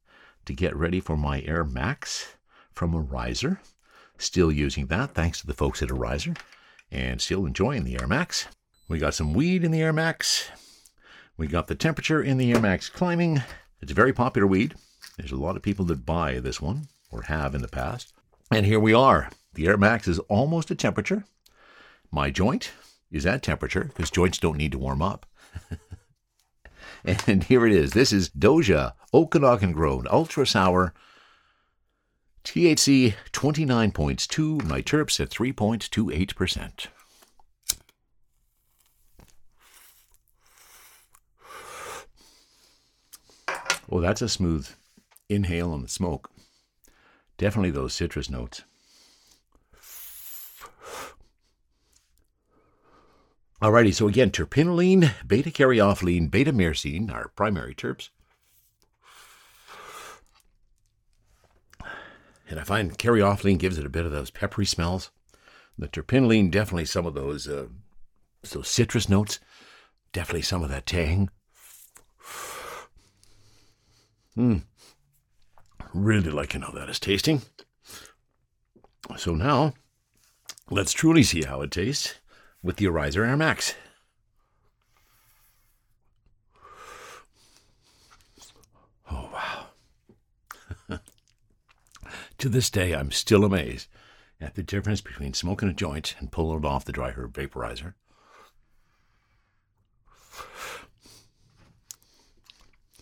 to 0.44 0.52
get 0.52 0.76
ready 0.76 1.00
for 1.00 1.16
my 1.16 1.42
Air 1.44 1.64
Max 1.64 2.36
from 2.74 2.92
Arizer. 2.92 3.60
Still 4.18 4.52
using 4.52 4.88
that, 4.88 5.14
thanks 5.14 5.40
to 5.40 5.48
the 5.48 5.54
folks 5.54 5.82
at 5.82 5.88
Arizer, 5.88 6.38
and 6.92 7.22
still 7.22 7.46
enjoying 7.46 7.86
the 7.86 7.98
Air 7.98 8.08
Max. 8.08 8.48
We 8.90 9.00
got 9.00 9.14
some 9.14 9.34
weed 9.34 9.64
in 9.64 9.72
the 9.72 9.82
Air 9.82 9.94
Max. 9.94 10.50
We 11.38 11.48
got 11.48 11.68
the 11.68 11.76
temperature 11.76 12.22
in 12.22 12.38
the 12.38 12.52
Air 12.52 12.60
Max 12.60 12.90
climbing. 12.90 13.42
It's 13.80 13.94
a 13.94 13.96
very 13.96 14.12
popular 14.12 14.46
weed. 14.46 14.76
There's 15.18 15.32
a 15.32 15.38
lot 15.38 15.56
of 15.56 15.62
people 15.62 15.86
that 15.86 16.06
buy 16.06 16.40
this 16.40 16.60
one, 16.60 16.90
or 17.12 17.22
have 17.22 17.56
in 17.56 17.62
the 17.62 17.70
past. 17.70 18.12
And 18.52 18.66
here 18.66 18.82
we 18.82 18.94
are. 18.94 19.30
The 19.54 19.68
Air 19.68 19.78
Max 19.78 20.10
is 20.10 20.20
almost 20.28 20.70
at 20.72 20.78
temperature. 20.78 21.24
My 22.12 22.32
joint 22.32 22.74
is 23.12 23.26
at 23.26 23.44
temperature 23.44 23.86
because 23.86 24.12
joints 24.12 24.40
don't 24.40 24.58
need 24.58 24.74
to 24.74 24.78
warm 24.78 25.02
up. 25.02 25.26
and 27.28 27.44
here 27.44 27.66
it 27.66 27.74
is. 27.74 27.92
This 27.92 28.12
is 28.12 28.30
Doja 28.30 28.94
Okanagan 29.14 29.74
grown 29.74 30.08
Ultra 30.10 30.46
Sour. 30.46 30.94
THC 32.44 33.16
29.2, 33.32 34.64
my 34.64 34.82
terps 34.82 35.20
at 35.20 35.30
3.28%. 35.30 36.88
Oh, 43.92 44.00
that's 44.00 44.22
a 44.22 44.30
smooth 44.30 44.68
inhale 45.30 45.72
on 45.72 45.82
the 45.82 45.88
smoke. 45.88 46.30
Definitely 47.38 47.72
those 47.72 47.94
citrus 47.94 48.30
notes. 48.30 48.64
Alrighty, 53.62 53.94
so 53.94 54.08
again, 54.08 54.32
terpinolene, 54.32 55.12
beta 55.28 55.50
caryophyllene, 55.52 56.32
beta 56.32 56.54
myrcene, 56.54 57.12
our 57.12 57.28
primary 57.36 57.76
terps. 57.76 58.10
And 62.50 62.58
I 62.58 62.64
find 62.64 62.98
caryophyllene 62.98 63.60
gives 63.60 63.78
it 63.78 63.86
a 63.86 63.90
bit 63.90 64.06
of 64.06 64.14
those 64.14 64.32
peppery 64.32 64.66
smells. 64.66 65.12
The 65.78 65.90
terpinolene, 65.90 66.50
definitely 66.50 66.86
some 66.86 67.06
of 67.06 67.16
those, 67.16 67.50
uh, 67.50 67.68
those 68.50 68.70
citrus 68.70 69.10
notes. 69.10 69.40
Definitely 70.14 70.44
some 70.44 70.64
of 70.64 70.70
that 70.70 70.86
tang. 70.86 71.30
Hmm. 74.36 74.60
Really 75.94 76.32
liking 76.32 76.62
how 76.62 76.72
that 76.72 76.90
is 76.90 77.00
tasting. 77.00 77.42
So 79.18 79.36
now, 79.36 79.74
let's 80.70 80.94
truly 80.94 81.24
see 81.24 81.44
how 81.44 81.62
it 81.62 81.72
tastes 81.72 82.19
with 82.62 82.78
the 82.78 82.86
Arizer 82.86 83.28
Air 83.28 83.38
Max. 83.38 83.76
Oh, 89.12 89.30
wow. 90.90 90.98
to 92.38 92.50
this 92.50 92.70
day, 92.70 92.94
I'm 92.94 93.12
still 93.12 93.44
amazed 93.44 93.88
at 94.42 94.56
the 94.56 94.64
difference 94.64 95.02
between 95.02 95.34
smoking 95.34 95.70
a 95.70 95.74
joint 95.74 96.16
and 96.20 96.32
pulling 96.32 96.60
it 96.60 96.66
off 96.66 96.86
the 96.86 96.92
dry 96.92 97.12
herb 97.12 97.34
vaporizer. 97.34 97.94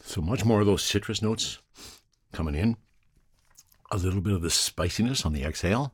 So 0.03 0.21
much 0.21 0.45
more 0.45 0.61
of 0.61 0.65
those 0.65 0.83
citrus 0.83 1.21
notes 1.21 1.59
coming 2.31 2.55
in, 2.55 2.77
a 3.91 3.97
little 3.97 4.21
bit 4.21 4.33
of 4.33 4.41
the 4.41 4.49
spiciness 4.49 5.25
on 5.25 5.33
the 5.33 5.43
exhale. 5.43 5.93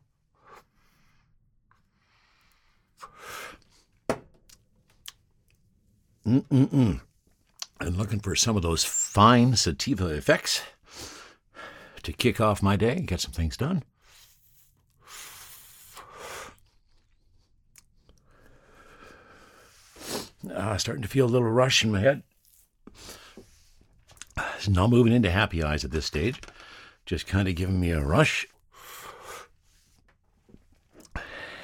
Mm-mm-mm. 6.25 7.01
And 7.79 7.97
looking 7.97 8.19
for 8.19 8.35
some 8.35 8.55
of 8.55 8.61
those 8.61 8.83
fine 8.83 9.55
sativa 9.55 10.07
effects 10.07 10.61
to 12.03 12.13
kick 12.13 12.39
off 12.39 12.63
my 12.63 12.75
day 12.75 12.93
and 12.93 13.07
get 13.07 13.19
some 13.19 13.31
things 13.31 13.57
done. 13.57 13.83
Uh, 20.53 20.77
starting 20.77 21.01
to 21.01 21.07
feel 21.07 21.25
a 21.25 21.27
little 21.27 21.49
rush 21.49 21.83
in 21.83 21.91
my 21.91 21.99
head. 22.01 22.23
It's 24.55 24.67
not 24.67 24.89
moving 24.89 25.13
into 25.13 25.31
happy 25.31 25.63
eyes 25.63 25.83
at 25.83 25.91
this 25.91 26.05
stage. 26.05 26.39
Just 27.05 27.27
kind 27.27 27.47
of 27.47 27.55
giving 27.55 27.79
me 27.79 27.91
a 27.91 28.01
rush. 28.01 28.47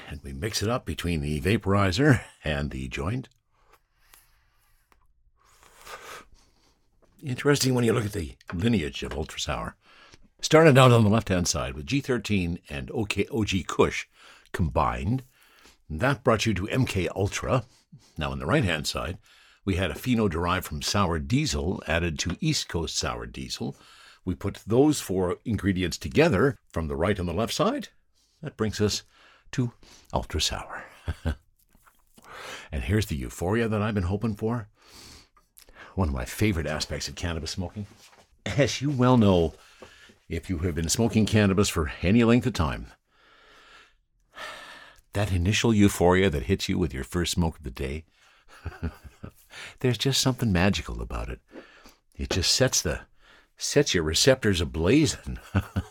And 0.10 0.22
we 0.24 0.34
mix 0.34 0.62
it 0.62 0.70
up 0.70 0.86
between 0.86 1.22
the 1.22 1.40
vaporizer 1.40 2.22
and 2.44 2.72
the 2.72 2.88
joint. 2.88 3.30
Interesting 7.24 7.74
when 7.74 7.84
you 7.84 7.92
look 7.92 8.06
at 8.06 8.14
the 8.14 8.38
lineage 8.54 9.04
of 9.04 9.14
Ultra 9.14 9.40
Sour. 9.42 9.76
Started 10.42 10.78
out 10.78 10.94
on 10.94 11.04
the 11.04 11.10
left 11.10 11.28
hand 11.28 11.50
side 11.50 11.74
with 11.74 11.86
G13 11.86 12.62
and 12.70 12.90
OK, 12.92 13.26
OG 13.30 13.68
Kush 13.68 14.06
combined. 14.54 15.24
That 15.90 16.24
brought 16.24 16.46
you 16.46 16.54
to 16.54 16.68
MK 16.68 17.10
Ultra. 17.14 17.66
Now, 18.18 18.32
on 18.32 18.40
the 18.40 18.46
right 18.46 18.64
hand 18.64 18.88
side, 18.88 19.18
we 19.66 19.76
had 19.76 19.92
a 19.92 19.96
pheno 19.96 20.30
derived 20.30 20.66
from 20.66 20.82
sour 20.82 21.20
diesel 21.20 21.84
added 21.88 22.20
to 22.20 22.38
East 22.40 22.70
Coast 22.70 22.98
sour 22.98 23.26
diesel. 23.26 23.76
We 24.24 24.34
put 24.34 24.64
those 24.66 25.02
four 25.02 25.38
ingredients 25.44 25.98
together 25.98 26.58
from 26.72 26.88
the 26.88 26.96
right 26.96 27.20
and 27.20 27.28
the 27.28 27.34
left 27.34 27.54
side. 27.54 27.90
That 28.42 28.56
brings 28.56 28.80
us 28.80 29.04
to 29.52 29.74
Ultra 30.14 30.40
Sour. 30.40 30.86
and 32.72 32.84
here's 32.84 33.08
the 33.08 33.18
euphoria 33.18 33.68
that 33.68 33.82
I've 33.82 33.96
been 33.96 34.04
hoping 34.04 34.36
for 34.36 34.70
one 36.00 36.08
of 36.08 36.14
my 36.14 36.24
favorite 36.24 36.66
aspects 36.66 37.10
of 37.10 37.16
cannabis 37.16 37.52
smoking. 37.52 37.86
As 38.46 38.82
you 38.82 38.90
well 38.90 39.18
know, 39.18 39.54
if 40.30 40.50
you 40.50 40.60
have 40.60 40.74
been 40.74 40.88
smoking 40.88 41.26
cannabis 41.26 41.68
for 41.68 41.92
any 42.02 42.24
length 42.24 42.48
of 42.48 42.54
time, 42.54 42.88
that 45.12 45.34
initial 45.34 45.74
euphoria 45.74 46.30
that 46.30 46.44
hits 46.44 46.70
you 46.70 46.78
with 46.78 46.94
your 46.94 47.04
first 47.04 47.34
smoke 47.34 47.58
of 47.58 47.66
the 47.66 47.70
day, 47.70 48.06
there's 49.82 49.98
just 49.98 50.22
something 50.22 50.54
magical 50.54 51.02
about 51.02 51.28
it. 51.28 51.42
It 52.16 52.30
just 52.30 52.54
sets 52.54 52.82
the 52.82 53.02
sets 53.58 53.94
your 53.94 54.04
receptors 54.04 54.62
ablaze. 54.62 55.18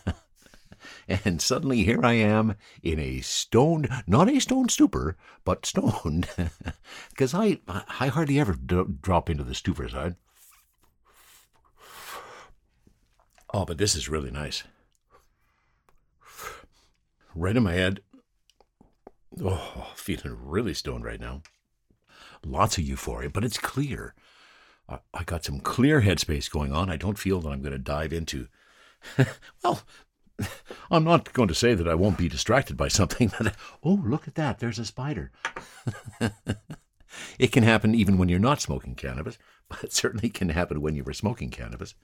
and 1.25 1.41
suddenly 1.41 1.83
here 1.83 2.03
I 2.03 2.13
am 2.13 2.55
in 2.83 2.99
a 2.99 3.21
stoned, 3.21 3.89
not 4.07 4.29
a 4.29 4.39
stoned 4.39 4.71
stupor, 4.71 5.17
but 5.43 5.65
stoned, 5.65 6.27
because 7.09 7.33
I 7.33 7.59
I 7.67 8.07
hardly 8.07 8.39
ever 8.39 8.53
d- 8.53 8.83
drop 9.01 9.29
into 9.29 9.43
the 9.43 9.55
stupor 9.55 9.89
side. 9.89 10.15
Oh, 13.51 13.65
but 13.65 13.77
this 13.77 13.95
is 13.95 14.09
really 14.09 14.31
nice. 14.31 14.63
Right 17.33 17.57
in 17.57 17.63
my 17.63 17.73
head. 17.73 18.01
Oh, 19.43 19.91
feeling 19.95 20.37
really 20.43 20.73
stoned 20.73 21.03
right 21.03 21.19
now. 21.19 21.41
Lots 22.45 22.77
of 22.77 22.83
euphoria, 22.83 23.29
but 23.29 23.43
it's 23.43 23.57
clear. 23.57 24.13
I, 24.87 24.99
I 25.13 25.23
got 25.23 25.45
some 25.45 25.59
clear 25.59 26.01
headspace 26.01 26.49
going 26.49 26.73
on. 26.73 26.89
I 26.89 26.97
don't 26.97 27.17
feel 27.17 27.39
that 27.41 27.49
I'm 27.49 27.61
going 27.61 27.71
to 27.71 27.79
dive 27.79 28.13
into 28.13 28.47
well, 29.63 29.81
I'm 30.91 31.03
not 31.03 31.33
going 31.33 31.47
to 31.47 31.55
say 31.55 31.73
that 31.73 31.87
I 31.87 31.95
won't 31.95 32.17
be 32.17 32.29
distracted 32.29 32.77
by 32.77 32.87
something. 32.87 33.29
That, 33.39 33.55
oh, 33.83 34.01
look 34.03 34.27
at 34.27 34.35
that. 34.35 34.59
There's 34.59 34.79
a 34.79 34.85
spider. 34.85 35.31
it 37.39 37.51
can 37.51 37.63
happen 37.63 37.95
even 37.95 38.17
when 38.17 38.29
you're 38.29 38.39
not 38.39 38.61
smoking 38.61 38.95
cannabis, 38.95 39.37
but 39.67 39.83
it 39.83 39.93
certainly 39.93 40.29
can 40.29 40.49
happen 40.49 40.81
when 40.81 40.95
you 40.95 41.03
were 41.03 41.13
smoking 41.13 41.49
cannabis. 41.49 41.95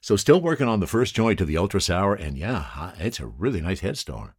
So, 0.00 0.16
still 0.16 0.40
working 0.40 0.68
on 0.68 0.80
the 0.80 0.86
first 0.86 1.14
joint 1.14 1.40
of 1.40 1.46
the 1.46 1.56
Ultra 1.56 1.80
Sour, 1.80 2.14
and 2.14 2.36
yeah, 2.36 2.92
it's 2.98 3.20
a 3.20 3.26
really 3.26 3.60
nice 3.60 3.80
headstone. 3.80 4.32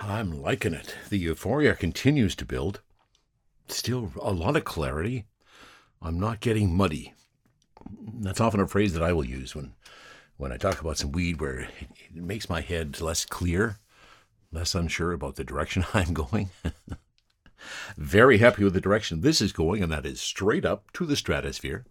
I'm 0.00 0.42
liking 0.42 0.74
it. 0.74 0.94
The 1.08 1.18
euphoria 1.18 1.74
continues 1.74 2.34
to 2.36 2.44
build. 2.44 2.80
Still 3.68 4.12
a 4.20 4.32
lot 4.32 4.56
of 4.56 4.64
clarity. 4.64 5.26
I'm 6.02 6.18
not 6.18 6.40
getting 6.40 6.76
muddy 6.76 7.14
that's 8.20 8.40
often 8.40 8.60
a 8.60 8.66
phrase 8.66 8.92
that 8.92 9.02
I 9.02 9.12
will 9.12 9.24
use 9.24 9.54
when 9.54 9.72
when 10.36 10.52
I 10.52 10.56
talk 10.56 10.80
about 10.80 10.98
some 10.98 11.12
weed 11.12 11.40
where 11.40 11.60
it, 11.60 11.68
it 12.14 12.22
makes 12.22 12.48
my 12.48 12.60
head 12.60 13.00
less 13.00 13.24
clear, 13.24 13.78
less 14.50 14.74
unsure 14.74 15.12
about 15.12 15.36
the 15.36 15.44
direction 15.44 15.84
I'm 15.94 16.12
going. 16.12 16.50
Very 17.96 18.38
happy 18.38 18.64
with 18.64 18.74
the 18.74 18.80
direction 18.80 19.20
this 19.20 19.40
is 19.40 19.52
going, 19.52 19.82
and 19.82 19.92
that 19.92 20.04
is 20.04 20.20
straight 20.20 20.64
up 20.64 20.92
to 20.92 21.06
the 21.06 21.16
stratosphere. 21.16 21.84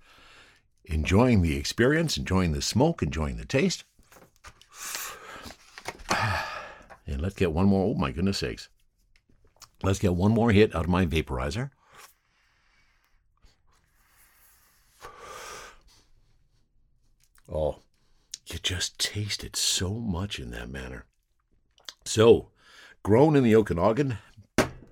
Enjoying 0.86 1.42
the 1.42 1.56
experience, 1.56 2.18
enjoying 2.18 2.52
the 2.52 2.62
smoke, 2.62 3.02
enjoying 3.02 3.38
the 3.38 3.46
taste. 3.46 3.86
And 7.06 7.22
let's 7.22 7.36
get 7.36 7.54
one 7.54 7.66
more. 7.66 7.96
Oh, 7.96 7.98
my 7.98 8.12
goodness 8.12 8.38
sakes. 8.38 8.70
Let's 9.82 10.00
get 10.00 10.16
one 10.16 10.32
more 10.32 10.52
hit 10.52 10.76
out 10.76 10.86
of 10.86 10.90
my 10.90 11.06
vaporizer. 11.06 11.72
Oh, 17.54 17.76
you 18.48 18.58
just 18.58 18.98
taste 18.98 19.44
it 19.44 19.56
so 19.56 19.92
much 19.92 20.40
in 20.40 20.50
that 20.52 20.70
manner. 20.70 21.06
So, 22.04 22.50
grown 23.04 23.36
in 23.36 23.44
the 23.44 23.56
Okanagan, 23.56 24.18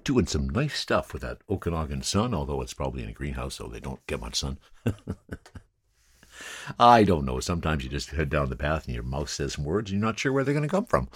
doing 0.04 0.28
some 0.28 0.48
nice 0.48 0.78
stuff 0.78 1.12
with 1.12 1.24
that 1.24 1.40
Okanagan 1.50 2.04
sun, 2.04 2.36
although 2.36 2.62
it's 2.62 2.76
probably 2.76 3.02
in 3.02 3.10
a 3.10 3.14
greenhouse, 3.14 3.56
so 3.56 3.68
they 3.68 3.80
don't 3.80 4.06
get 4.06 4.22
much 4.22 4.36
sun. 4.36 4.60
I 6.80 7.04
don't 7.04 7.26
know. 7.26 7.40
Sometimes 7.40 7.84
you 7.84 7.90
just 7.90 8.12
head 8.12 8.30
down 8.30 8.50
the 8.50 8.56
path 8.56 8.86
and 8.86 8.94
your 8.94 9.04
mouth 9.04 9.30
says 9.30 9.54
some 9.54 9.66
words 9.66 9.92
and 9.92 10.00
you're 10.00 10.08
not 10.08 10.20
sure 10.20 10.32
where 10.32 10.44
they're 10.44 10.54
going 10.54 10.68
to 10.68 10.70
come 10.70 10.86
from 10.86 11.10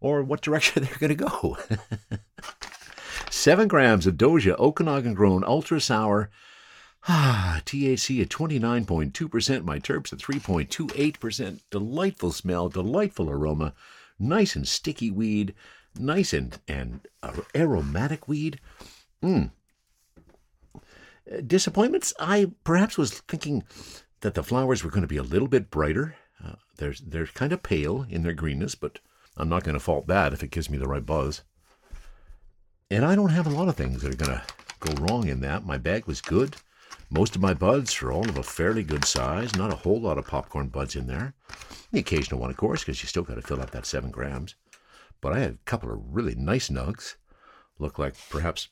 or 0.00 0.22
what 0.22 0.42
direction 0.42 0.82
they're 0.84 0.98
going 0.98 1.16
to 1.16 1.24
go. 1.24 1.56
Seven 3.30 3.68
grams 3.68 4.06
of 4.06 4.16
Doja 4.16 4.58
Okanagan 4.58 5.14
grown 5.14 5.44
ultra 5.44 5.80
sour. 5.80 6.30
Ah, 7.08 7.62
THC 7.64 8.20
at 8.20 8.28
29.2%, 8.28 9.64
my 9.64 9.78
terps 9.78 10.12
at 10.12 10.18
3.28%. 10.18 11.60
Delightful 11.70 12.32
smell, 12.32 12.68
delightful 12.68 13.30
aroma, 13.30 13.72
nice 14.18 14.54
and 14.54 14.68
sticky 14.68 15.10
weed, 15.10 15.54
nice 15.98 16.32
and, 16.32 16.58
and 16.68 17.00
aromatic 17.54 18.28
weed. 18.28 18.60
Mm. 19.22 19.50
Disappointments? 21.46 22.12
I 22.18 22.52
perhaps 22.64 22.98
was 22.98 23.20
thinking 23.20 23.64
that 24.20 24.34
the 24.34 24.42
flowers 24.42 24.84
were 24.84 24.90
going 24.90 25.02
to 25.02 25.08
be 25.08 25.16
a 25.16 25.22
little 25.22 25.48
bit 25.48 25.70
brighter. 25.70 26.16
Uh, 26.44 26.56
they're, 26.76 26.94
they're 27.02 27.26
kind 27.26 27.52
of 27.52 27.62
pale 27.62 28.06
in 28.10 28.22
their 28.22 28.34
greenness, 28.34 28.74
but 28.74 28.98
I'm 29.36 29.48
not 29.48 29.64
going 29.64 29.74
to 29.74 29.80
fault 29.80 30.06
that 30.08 30.34
if 30.34 30.42
it 30.42 30.50
gives 30.50 30.68
me 30.68 30.76
the 30.76 30.88
right 30.88 31.04
buzz. 31.04 31.42
And 32.90 33.04
I 33.04 33.14
don't 33.14 33.30
have 33.30 33.46
a 33.46 33.50
lot 33.50 33.68
of 33.68 33.76
things 33.76 34.02
that 34.02 34.12
are 34.12 34.16
going 34.16 34.38
to 34.38 34.44
go 34.80 35.02
wrong 35.02 35.28
in 35.28 35.40
that. 35.40 35.64
My 35.64 35.78
bag 35.78 36.06
was 36.06 36.20
good. 36.20 36.56
Most 37.12 37.34
of 37.34 37.42
my 37.42 37.54
buds 37.54 38.00
are 38.02 38.12
all 38.12 38.28
of 38.28 38.38
a 38.38 38.42
fairly 38.42 38.84
good 38.84 39.04
size. 39.04 39.56
Not 39.56 39.72
a 39.72 39.76
whole 39.76 40.00
lot 40.00 40.16
of 40.16 40.28
popcorn 40.28 40.68
buds 40.68 40.94
in 40.94 41.08
there. 41.08 41.34
The 41.90 41.98
occasional 41.98 42.40
one, 42.40 42.50
of 42.50 42.56
course, 42.56 42.82
because 42.82 43.02
you 43.02 43.08
still 43.08 43.24
got 43.24 43.34
to 43.34 43.42
fill 43.42 43.60
up 43.60 43.72
that 43.72 43.84
seven 43.84 44.12
grams. 44.12 44.54
But 45.20 45.32
I 45.32 45.40
had 45.40 45.54
a 45.54 45.64
couple 45.64 45.90
of 45.90 45.98
really 46.08 46.36
nice 46.36 46.68
nugs. 46.68 47.16
Look 47.80 47.98
like 47.98 48.14
perhaps 48.28 48.68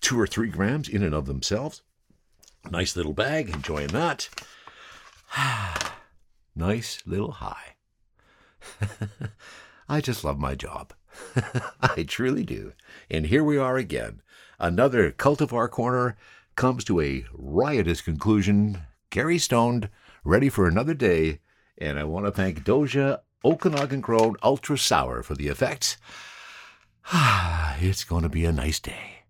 two 0.00 0.18
or 0.20 0.26
three 0.28 0.48
grams 0.48 0.88
in 0.88 1.02
and 1.02 1.14
of 1.14 1.26
themselves. 1.26 1.82
Nice 2.70 2.94
little 2.94 3.12
bag, 3.12 3.50
enjoying 3.50 3.88
that. 3.88 4.28
nice 6.54 7.02
little 7.04 7.32
high. 7.32 7.74
I 9.88 10.00
just 10.00 10.22
love 10.22 10.38
my 10.38 10.54
job. 10.54 10.92
I 11.80 12.04
truly 12.04 12.44
do. 12.44 12.72
And 13.10 13.26
here 13.26 13.42
we 13.42 13.58
are 13.58 13.76
again. 13.76 14.22
Another 14.60 15.10
cultivar 15.10 15.68
corner 15.68 16.16
comes 16.56 16.84
to 16.84 17.00
a 17.00 17.24
riotous 17.32 18.00
conclusion. 18.00 18.82
Gary 19.10 19.38
stoned, 19.38 19.88
ready 20.24 20.48
for 20.48 20.66
another 20.66 20.94
day, 20.94 21.40
and 21.78 21.98
I 21.98 22.04
want 22.04 22.26
to 22.26 22.32
thank 22.32 22.64
Doja 22.64 23.20
Okanagan 23.44 24.00
Grown 24.00 24.36
Ultra 24.42 24.78
Sour 24.78 25.22
for 25.22 25.34
the 25.34 25.48
effects. 25.48 25.96
it's 27.80 28.04
going 28.04 28.22
to 28.22 28.28
be 28.28 28.44
a 28.44 28.52
nice 28.52 28.80
day. 28.80 29.24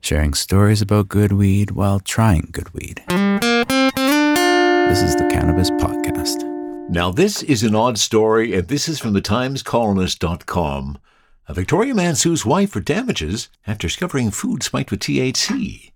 Sharing 0.00 0.34
stories 0.34 0.82
about 0.82 1.08
good 1.08 1.32
weed 1.32 1.72
while 1.72 2.00
trying 2.00 2.48
good 2.52 2.72
weed. 2.74 3.02
This 4.90 5.02
is 5.02 5.14
the 5.14 5.28
Cannabis 5.30 5.70
Podcast. 5.70 6.42
Now, 6.88 7.12
this 7.12 7.44
is 7.44 7.62
an 7.62 7.76
odd 7.76 7.98
story, 7.98 8.54
and 8.54 8.66
this 8.66 8.88
is 8.88 8.98
from 8.98 9.12
the 9.12 9.22
TimesColonist.com. 9.22 10.98
A 11.46 11.54
Victoria 11.54 11.94
man 11.94 12.16
sues 12.16 12.44
wife 12.44 12.70
for 12.70 12.80
damages 12.80 13.48
after 13.66 13.86
discovering 13.86 14.30
food 14.30 14.62
spiked 14.62 14.90
with 14.90 15.00
THC. 15.00 15.89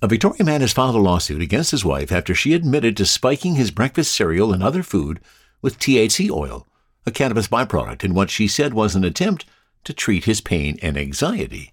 A 0.00 0.06
Victoria 0.08 0.44
man 0.44 0.60
has 0.60 0.72
filed 0.72 0.94
a 0.94 0.98
lawsuit 0.98 1.42
against 1.42 1.72
his 1.72 1.84
wife 1.84 2.12
after 2.12 2.34
she 2.34 2.52
admitted 2.52 2.96
to 2.96 3.06
spiking 3.06 3.56
his 3.56 3.70
breakfast 3.70 4.12
cereal 4.12 4.52
and 4.52 4.62
other 4.62 4.82
food 4.82 5.20
with 5.60 5.78
THC 5.78 6.30
oil, 6.30 6.66
a 7.04 7.10
cannabis 7.10 7.48
byproduct, 7.48 8.04
in 8.04 8.14
what 8.14 8.30
she 8.30 8.46
said 8.46 8.74
was 8.74 8.94
an 8.94 9.04
attempt 9.04 9.44
to 9.84 9.92
treat 9.92 10.24
his 10.24 10.40
pain 10.40 10.78
and 10.82 10.96
anxiety. 10.96 11.72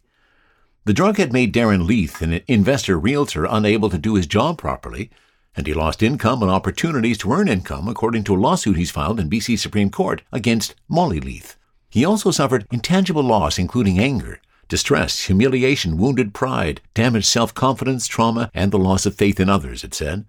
The 0.86 0.94
drug 0.94 1.18
had 1.18 1.34
made 1.34 1.54
Darren 1.54 1.86
Leith, 1.86 2.22
an 2.22 2.42
investor 2.48 2.98
realtor, 2.98 3.46
unable 3.46 3.90
to 3.90 3.98
do 3.98 4.16
his 4.16 4.28
job 4.28 4.58
properly 4.58 5.12
and 5.56 5.68
he 5.68 5.74
lost 5.74 6.04
income 6.04 6.42
and 6.42 6.52
opportunities 6.52 7.18
to 7.20 7.32
earn 7.32 7.48
income, 7.48 7.88
according 7.88 8.24
to 8.26 8.36
a 8.36 8.38
lawsuit 8.38 8.78
he's 8.78 8.92
filed 8.92 9.20
in 9.20 9.30
BC 9.30 9.58
Supreme 9.58 9.90
Court 9.90 10.22
against 10.32 10.76
Molly 10.90 11.20
Leith. 11.20 11.58
He 11.90 12.04
also 12.04 12.32
suffered 12.32 12.68
intangible 12.72 13.24
loss, 13.24 13.58
including 13.58 14.00
anger, 14.00 14.40
distress, 14.68 15.26
humiliation, 15.26 15.98
wounded 15.98 16.34
pride, 16.34 16.82
damaged 16.94 17.28
self 17.28 17.54
confidence, 17.54 18.08
trauma, 18.08 18.50
and 18.54 18.72
the 18.72 18.80
loss 18.80 19.06
of 19.06 19.16
faith 19.16 19.40
in 19.40 19.50
others, 19.50 19.84
it 19.84 19.94
said. 19.94 20.26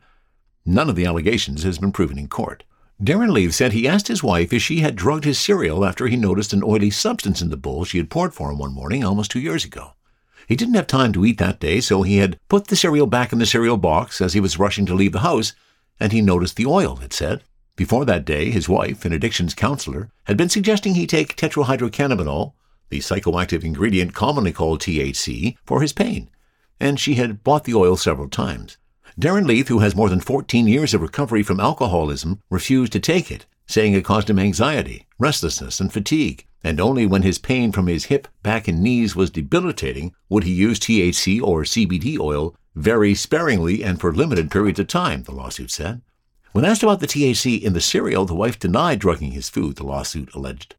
None 0.65 0.91
of 0.91 0.97
the 0.97 1.07
allegations 1.07 1.63
has 1.63 1.79
been 1.79 1.93
proven 1.93 2.19
in 2.19 2.29
court. 2.29 2.65
Darren 3.03 3.31
Leith 3.31 3.55
said 3.55 3.73
he 3.73 3.87
asked 3.87 4.09
his 4.09 4.23
wife 4.23 4.53
if 4.53 4.63
she 4.63 4.81
had 4.81 4.97
drugged 4.97 5.25
his 5.25 5.39
cereal 5.39 5.85
after 5.85 6.07
he 6.07 6.17
noticed 6.17 6.53
an 6.53 6.63
oily 6.65 6.91
substance 6.91 7.43
in 7.43 7.51
the 7.51 7.57
bowl 7.57 7.85
she 7.85 7.99
had 7.99 8.09
poured 8.09 8.33
for 8.33 8.51
him 8.51 8.59
one 8.59 8.73
morning 8.73 9.05
almost 9.05 9.31
two 9.31 9.41
years 9.41 9.65
ago. 9.65 9.93
He 10.49 10.57
didn't 10.57 10.75
have 10.75 10.87
time 10.87 11.13
to 11.13 11.25
eat 11.25 11.39
that 11.39 11.61
day, 11.61 11.81
so 11.81 12.03
he 12.03 12.19
had 12.19 12.39
put 12.49 12.69
the 12.69 12.77
cereal 12.77 13.07
back 13.07 13.33
in 13.33 13.39
the 13.39 13.47
cereal 13.47 13.77
box 13.77 14.21
as 14.21 14.33
he 14.33 14.41
was 14.41 14.59
rushing 14.59 14.87
to 14.87 14.95
leave 14.95 15.13
the 15.13 15.21
house, 15.21 15.53
and 16.01 16.13
he 16.13 16.23
noticed 16.23 16.57
the 16.57 16.67
oil, 16.67 16.99
it 17.03 17.13
said. 17.13 17.43
Before 17.77 18.05
that 18.07 18.25
day, 18.25 18.51
his 18.51 18.69
wife, 18.69 19.05
an 19.05 19.13
addictions 19.13 19.55
counselor, 19.55 20.11
had 20.25 20.37
been 20.37 20.49
suggesting 20.49 20.95
he 20.95 21.07
take 21.07 21.37
tetrahydrocannabinol, 21.37 22.55
the 22.89 23.01
psychoactive 23.01 23.65
ingredient 23.65 24.15
commonly 24.15 24.53
called 24.53 24.81
THC, 24.81 25.57
for 25.65 25.83
his 25.83 25.93
pain, 25.93 26.31
and 26.79 27.01
she 27.01 27.15
had 27.15 27.43
bought 27.43 27.65
the 27.65 27.75
oil 27.75 27.97
several 27.97 28.29
times. 28.29 28.79
Darren 29.19 29.47
Leith, 29.47 29.69
who 29.69 29.79
has 29.79 29.97
more 29.97 30.09
than 30.09 30.21
14 30.21 30.67
years 30.67 30.93
of 30.93 31.01
recovery 31.01 31.43
from 31.43 31.61
alcoholism, 31.61 32.41
refused 32.51 32.93
to 32.93 33.01
take 33.01 33.31
it, 33.31 33.47
saying 33.67 33.95
it 33.95 34.05
caused 34.05 34.29
him 34.29 34.39
anxiety, 34.39 35.07
restlessness, 35.19 35.81
and 35.81 35.93
fatigue, 35.93 36.47
and 36.63 36.81
only 36.81 37.07
when 37.07 37.23
his 37.23 37.39
pain 37.39 37.73
from 37.73 37.87
his 37.87 38.07
hip, 38.07 38.29
back, 38.43 38.69
and 38.69 38.83
knees 38.83 39.17
was 39.17 39.31
debilitating 39.31 40.13
would 40.29 40.45
he 40.45 40.53
use 40.53 40.79
THC 40.79 41.41
or 41.41 41.63
CBD 41.63 42.19
oil 42.19 42.55
very 42.75 43.15
sparingly 43.15 43.83
and 43.83 44.01
for 44.01 44.13
limited 44.13 44.51
periods 44.51 44.79
of 44.79 44.87
time, 44.87 45.23
the 45.23 45.33
lawsuit 45.33 45.71
said. 45.71 46.03
When 46.53 46.65
asked 46.65 46.83
about 46.83 47.01
the 47.01 47.07
THC 47.07 47.63
in 47.63 47.73
the 47.73 47.81
cereal, 47.81 48.25
the 48.25 48.35
wife 48.35 48.59
denied 48.59 48.99
drugging 48.99 49.33
his 49.33 49.49
food, 49.49 49.77
the 49.77 49.85
lawsuit 49.85 50.35
alleged. 50.35 50.75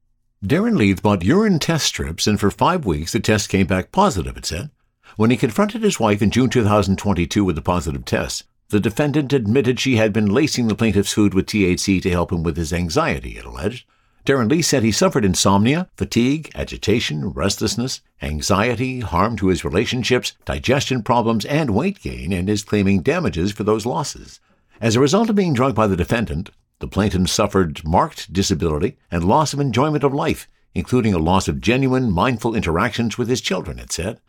Darren 0.46 0.78
Leith 0.78 1.02
bought 1.02 1.24
urine 1.24 1.58
test 1.58 1.88
strips, 1.88 2.28
and 2.28 2.40
for 2.40 2.52
five 2.52 2.86
weeks 2.86 3.12
the 3.12 3.20
test 3.20 3.50
came 3.50 3.66
back 3.66 3.92
positive, 3.92 4.38
it 4.38 4.46
said. 4.46 4.70
When 5.16 5.32
he 5.32 5.38
confronted 5.38 5.82
his 5.82 6.00
wife 6.00 6.22
in 6.22 6.30
June 6.30 6.52
2022 6.52 7.44
with 7.44 7.56
the 7.56 7.62
positive 7.64 8.06
test, 8.06 8.44
the 8.70 8.80
defendant 8.80 9.34
admitted 9.34 9.80
she 9.80 9.96
had 9.96 10.14
been 10.14 10.28
lacing 10.28 10.68
the 10.68 10.76
plaintiff's 10.76 11.12
food 11.12 11.34
with 11.34 11.48
THC 11.48 12.00
to 12.04 12.12
help 12.12 12.32
him 12.32 12.44
with 12.44 12.56
his 12.56 12.72
anxiety, 12.72 13.40
it 13.40 13.46
alleged. 13.46 13.88
Darren 14.28 14.48
Leith 14.48 14.68
said 14.68 14.84
he 14.84 14.92
suffered 14.92 15.26
insomnia, 15.26 15.90
fatigue, 15.96 16.52
agitation, 16.54 17.30
restlessness, 17.30 18.02
anxiety, 18.22 19.00
harm 19.00 19.38
to 19.38 19.48
his 19.48 19.66
relationships, 19.66 20.34
digestion 20.46 21.02
problems, 21.02 21.46
and 21.46 21.74
weight 21.74 22.00
gain, 22.00 22.32
and 22.32 22.48
is 22.48 22.64
claiming 22.64 23.02
damages 23.02 23.52
for 23.52 23.64
those 23.64 23.88
losses. 23.88 24.40
As 24.80 24.96
a 24.96 25.00
result 25.00 25.32
of 25.32 25.36
being 25.36 25.54
drugged 25.54 25.76
by 25.76 25.88
the 25.88 25.98
defendant, 25.98 26.52
the 26.80 26.88
plaintiff 26.88 27.30
suffered 27.30 27.84
marked 27.84 28.32
disability 28.32 28.98
and 29.12 29.24
loss 29.24 29.54
of 29.54 29.60
enjoyment 29.60 30.04
of 30.04 30.14
life, 30.14 30.48
including 30.74 31.14
a 31.14 31.20
loss 31.20 31.48
of 31.48 31.60
genuine, 31.60 32.12
mindful 32.12 32.54
interactions 32.54 33.18
with 33.18 33.28
his 33.28 33.42
children, 33.42 33.80
it 33.80 33.92
said. 33.92 34.20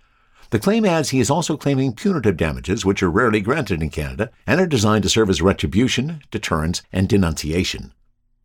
The 0.50 0.58
claim 0.58 0.86
adds 0.86 1.10
he 1.10 1.20
is 1.20 1.28
also 1.28 1.58
claiming 1.58 1.92
punitive 1.92 2.38
damages, 2.38 2.84
which 2.84 3.02
are 3.02 3.10
rarely 3.10 3.42
granted 3.42 3.82
in 3.82 3.90
Canada 3.90 4.30
and 4.46 4.60
are 4.60 4.66
designed 4.66 5.02
to 5.02 5.10
serve 5.10 5.28
as 5.28 5.42
retribution, 5.42 6.22
deterrence, 6.30 6.82
and 6.90 7.06
denunciation. 7.06 7.92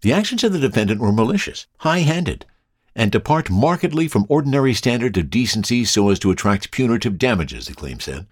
The 0.01 0.11
actions 0.11 0.43
of 0.43 0.51
the 0.51 0.59
defendant 0.59 0.99
were 0.99 1.13
malicious, 1.13 1.65
high 1.77 1.99
handed, 1.99 2.45
and 2.93 3.09
depart 3.09 3.49
markedly 3.49 4.09
from 4.09 4.25
ordinary 4.27 4.73
standards 4.73 5.17
of 5.17 5.29
decency 5.29 5.85
so 5.85 6.09
as 6.09 6.19
to 6.19 6.31
attract 6.31 6.71
punitive 6.71 7.17
damages, 7.17 7.67
the 7.67 7.73
claim 7.73 8.01
said. 8.01 8.27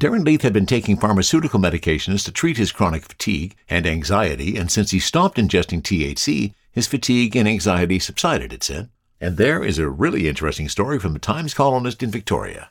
Darren 0.00 0.24
Leith 0.24 0.42
had 0.42 0.52
been 0.52 0.66
taking 0.66 0.96
pharmaceutical 0.96 1.60
medications 1.60 2.24
to 2.24 2.32
treat 2.32 2.56
his 2.56 2.72
chronic 2.72 3.04
fatigue 3.04 3.54
and 3.68 3.86
anxiety, 3.86 4.56
and 4.56 4.70
since 4.70 4.90
he 4.90 4.98
stopped 4.98 5.38
ingesting 5.38 5.82
THC, 5.82 6.54
his 6.70 6.86
fatigue 6.86 7.36
and 7.36 7.48
anxiety 7.48 7.98
subsided, 7.98 8.52
it 8.52 8.62
said. 8.62 8.88
And 9.20 9.36
there 9.36 9.62
is 9.62 9.78
a 9.78 9.88
really 9.88 10.28
interesting 10.28 10.68
story 10.68 10.98
from 10.98 11.12
the 11.12 11.18
Times 11.18 11.54
Colonist 11.54 12.02
in 12.02 12.10
Victoria. 12.10 12.70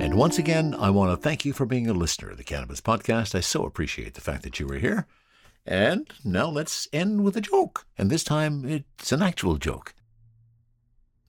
And 0.00 0.14
once 0.14 0.38
again, 0.38 0.74
I 0.78 0.90
want 0.90 1.10
to 1.10 1.16
thank 1.16 1.44
you 1.44 1.52
for 1.52 1.66
being 1.66 1.86
a 1.86 1.92
listener 1.92 2.30
of 2.30 2.36
the 2.36 2.44
Cannabis 2.44 2.80
Podcast. 2.80 3.34
I 3.34 3.40
so 3.40 3.64
appreciate 3.64 4.14
the 4.14 4.20
fact 4.20 4.42
that 4.44 4.58
you 4.58 4.66
were 4.66 4.78
here. 4.78 5.06
And 5.66 6.10
now 6.24 6.48
let's 6.48 6.88
end 6.92 7.22
with 7.22 7.36
a 7.36 7.40
joke. 7.40 7.86
And 7.98 8.10
this 8.10 8.24
time 8.24 8.64
it's 8.64 9.12
an 9.12 9.20
actual 9.20 9.56
joke. 9.56 9.94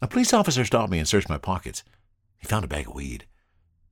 A 0.02 0.08
police 0.08 0.34
officer 0.34 0.64
stopped 0.66 0.92
me 0.92 1.00
and 1.00 1.08
searched 1.08 1.30
my 1.30 1.38
pockets. 1.38 1.84
He 2.42 2.48
found 2.48 2.66
a 2.66 2.68
bag 2.68 2.88
of 2.88 2.96
weed. 2.96 3.26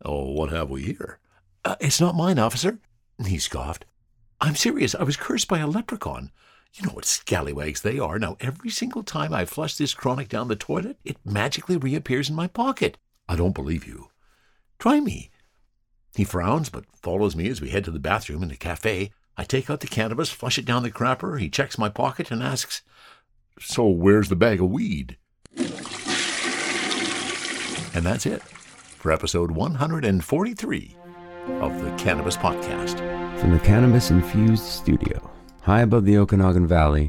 Oh, 0.03 0.31
what 0.31 0.51
have 0.51 0.69
we 0.69 0.83
here? 0.83 1.19
Uh, 1.63 1.75
it's 1.79 2.01
not 2.01 2.15
mine, 2.15 2.39
officer. 2.39 2.79
He 3.25 3.37
scoffed. 3.37 3.85
I'm 4.41 4.55
serious. 4.55 4.95
I 4.95 5.03
was 5.03 5.17
cursed 5.17 5.47
by 5.47 5.59
a 5.59 5.67
leprechaun. 5.67 6.31
You 6.73 6.87
know 6.87 6.93
what 6.93 7.05
scallywags 7.05 7.81
they 7.81 7.99
are. 7.99 8.19
Now, 8.19 8.37
every 8.39 8.69
single 8.69 9.03
time 9.03 9.33
I 9.33 9.45
flush 9.45 9.75
this 9.75 9.93
chronic 9.93 10.29
down 10.29 10.47
the 10.47 10.55
toilet, 10.55 10.97
it 11.03 11.17
magically 11.25 11.77
reappears 11.77 12.29
in 12.29 12.35
my 12.35 12.47
pocket. 12.47 12.97
I 13.27 13.35
don't 13.35 13.55
believe 13.55 13.85
you. 13.85 14.09
Try 14.77 14.99
me. 14.99 15.29
He 16.15 16.23
frowns, 16.23 16.69
but 16.69 16.85
follows 17.01 17.35
me 17.35 17.49
as 17.49 17.61
we 17.61 17.69
head 17.69 17.83
to 17.85 17.91
the 17.91 17.99
bathroom 17.99 18.43
in 18.43 18.49
the 18.49 18.55
cafe. 18.55 19.11
I 19.37 19.43
take 19.43 19.69
out 19.69 19.81
the 19.81 19.87
cannabis, 19.87 20.29
flush 20.29 20.57
it 20.57 20.65
down 20.65 20.83
the 20.83 20.91
crapper. 20.91 21.39
He 21.39 21.49
checks 21.49 21.77
my 21.77 21.89
pocket 21.89 22.31
and 22.31 22.41
asks, 22.41 22.81
So 23.59 23.87
where's 23.87 24.29
the 24.29 24.35
bag 24.35 24.61
of 24.61 24.69
weed? 24.69 25.17
And 27.99 28.05
that's 28.05 28.25
it 28.25 28.41
for 28.41 29.11
episode 29.11 29.51
143 29.51 30.95
of 31.59 31.83
the 31.83 31.91
Cannabis 31.97 32.37
Podcast. 32.37 32.97
From 33.41 33.51
the 33.51 33.59
Cannabis 33.59 34.09
Infused 34.09 34.63
Studio, 34.63 35.29
high 35.63 35.81
above 35.81 36.05
the 36.05 36.17
Okanagan 36.17 36.65
Valley, 36.65 37.07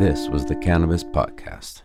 this 0.00 0.28
was 0.28 0.46
the 0.46 0.56
Cannabis 0.56 1.04
Podcast. 1.04 1.82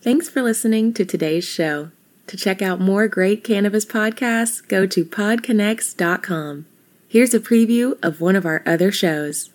Thanks 0.00 0.30
for 0.30 0.40
listening 0.40 0.94
to 0.94 1.04
today's 1.04 1.44
show. 1.44 1.90
To 2.28 2.38
check 2.38 2.62
out 2.62 2.80
more 2.80 3.06
great 3.06 3.44
cannabis 3.44 3.84
podcasts, 3.84 4.66
go 4.66 4.86
to 4.86 5.04
podconnects.com. 5.04 6.64
Here's 7.08 7.34
a 7.34 7.40
preview 7.40 7.96
of 8.02 8.20
one 8.20 8.34
of 8.34 8.44
our 8.44 8.64
other 8.66 8.90
shows. 8.90 9.50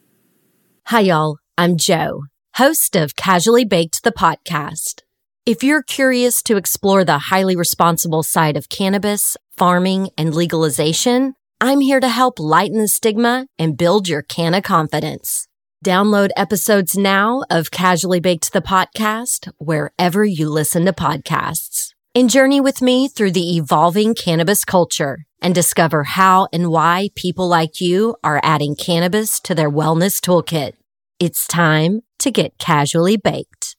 Hi, 0.86 1.02
y'all. 1.02 1.38
I'm 1.58 1.76
Joe, 1.76 2.24
host 2.56 2.96
of 2.96 3.18
Casually 3.18 3.66
Baked 3.66 4.04
the 4.04 4.14
podcast. 4.14 5.02
If 5.46 5.62
you're 5.62 5.84
curious 5.84 6.42
to 6.44 6.56
explore 6.56 7.04
the 7.04 7.18
highly 7.18 7.58
responsible 7.58 8.24
side 8.24 8.56
of 8.56 8.70
cannabis, 8.70 9.36
farming, 9.52 10.12
and 10.18 10.34
legalization, 10.34 11.34
I'm 11.60 11.82
here 11.82 12.00
to 12.00 12.08
help 12.08 12.40
lighten 12.40 12.80
the 12.80 12.88
stigma 12.88 13.48
and 13.60 13.78
build 13.78 14.08
your 14.08 14.22
canna 14.22 14.62
confidence. 14.62 15.50
Download 15.86 16.30
episodes 16.38 16.98
now 16.98 17.44
of 17.50 17.70
Casually 17.70 18.22
Baked 18.22 18.54
the 18.54 18.62
podcast 18.62 19.52
wherever 19.58 20.24
you 20.24 20.50
listen 20.50 20.86
to 20.86 20.94
podcasts. 20.94 21.90
And 22.14 22.30
journey 22.30 22.60
with 22.60 22.82
me 22.82 23.08
through 23.08 23.32
the 23.32 23.56
evolving 23.56 24.16
cannabis 24.16 24.66
culture 24.66 25.20
and 25.42 25.56
discover 25.56 26.04
how 26.04 26.50
and 26.52 26.70
why 26.70 27.08
people 27.16 27.48
like 27.48 27.80
you 27.80 28.18
are 28.22 28.42
adding 28.44 28.76
cannabis 28.76 29.40
to 29.40 29.56
their 29.56 29.72
wellness 29.72 30.20
toolkit. 30.20 30.74
It's 31.22 31.48
time 31.48 32.02
to 32.20 32.30
get 32.30 32.58
casually 32.58 33.16
baked. 33.16 33.78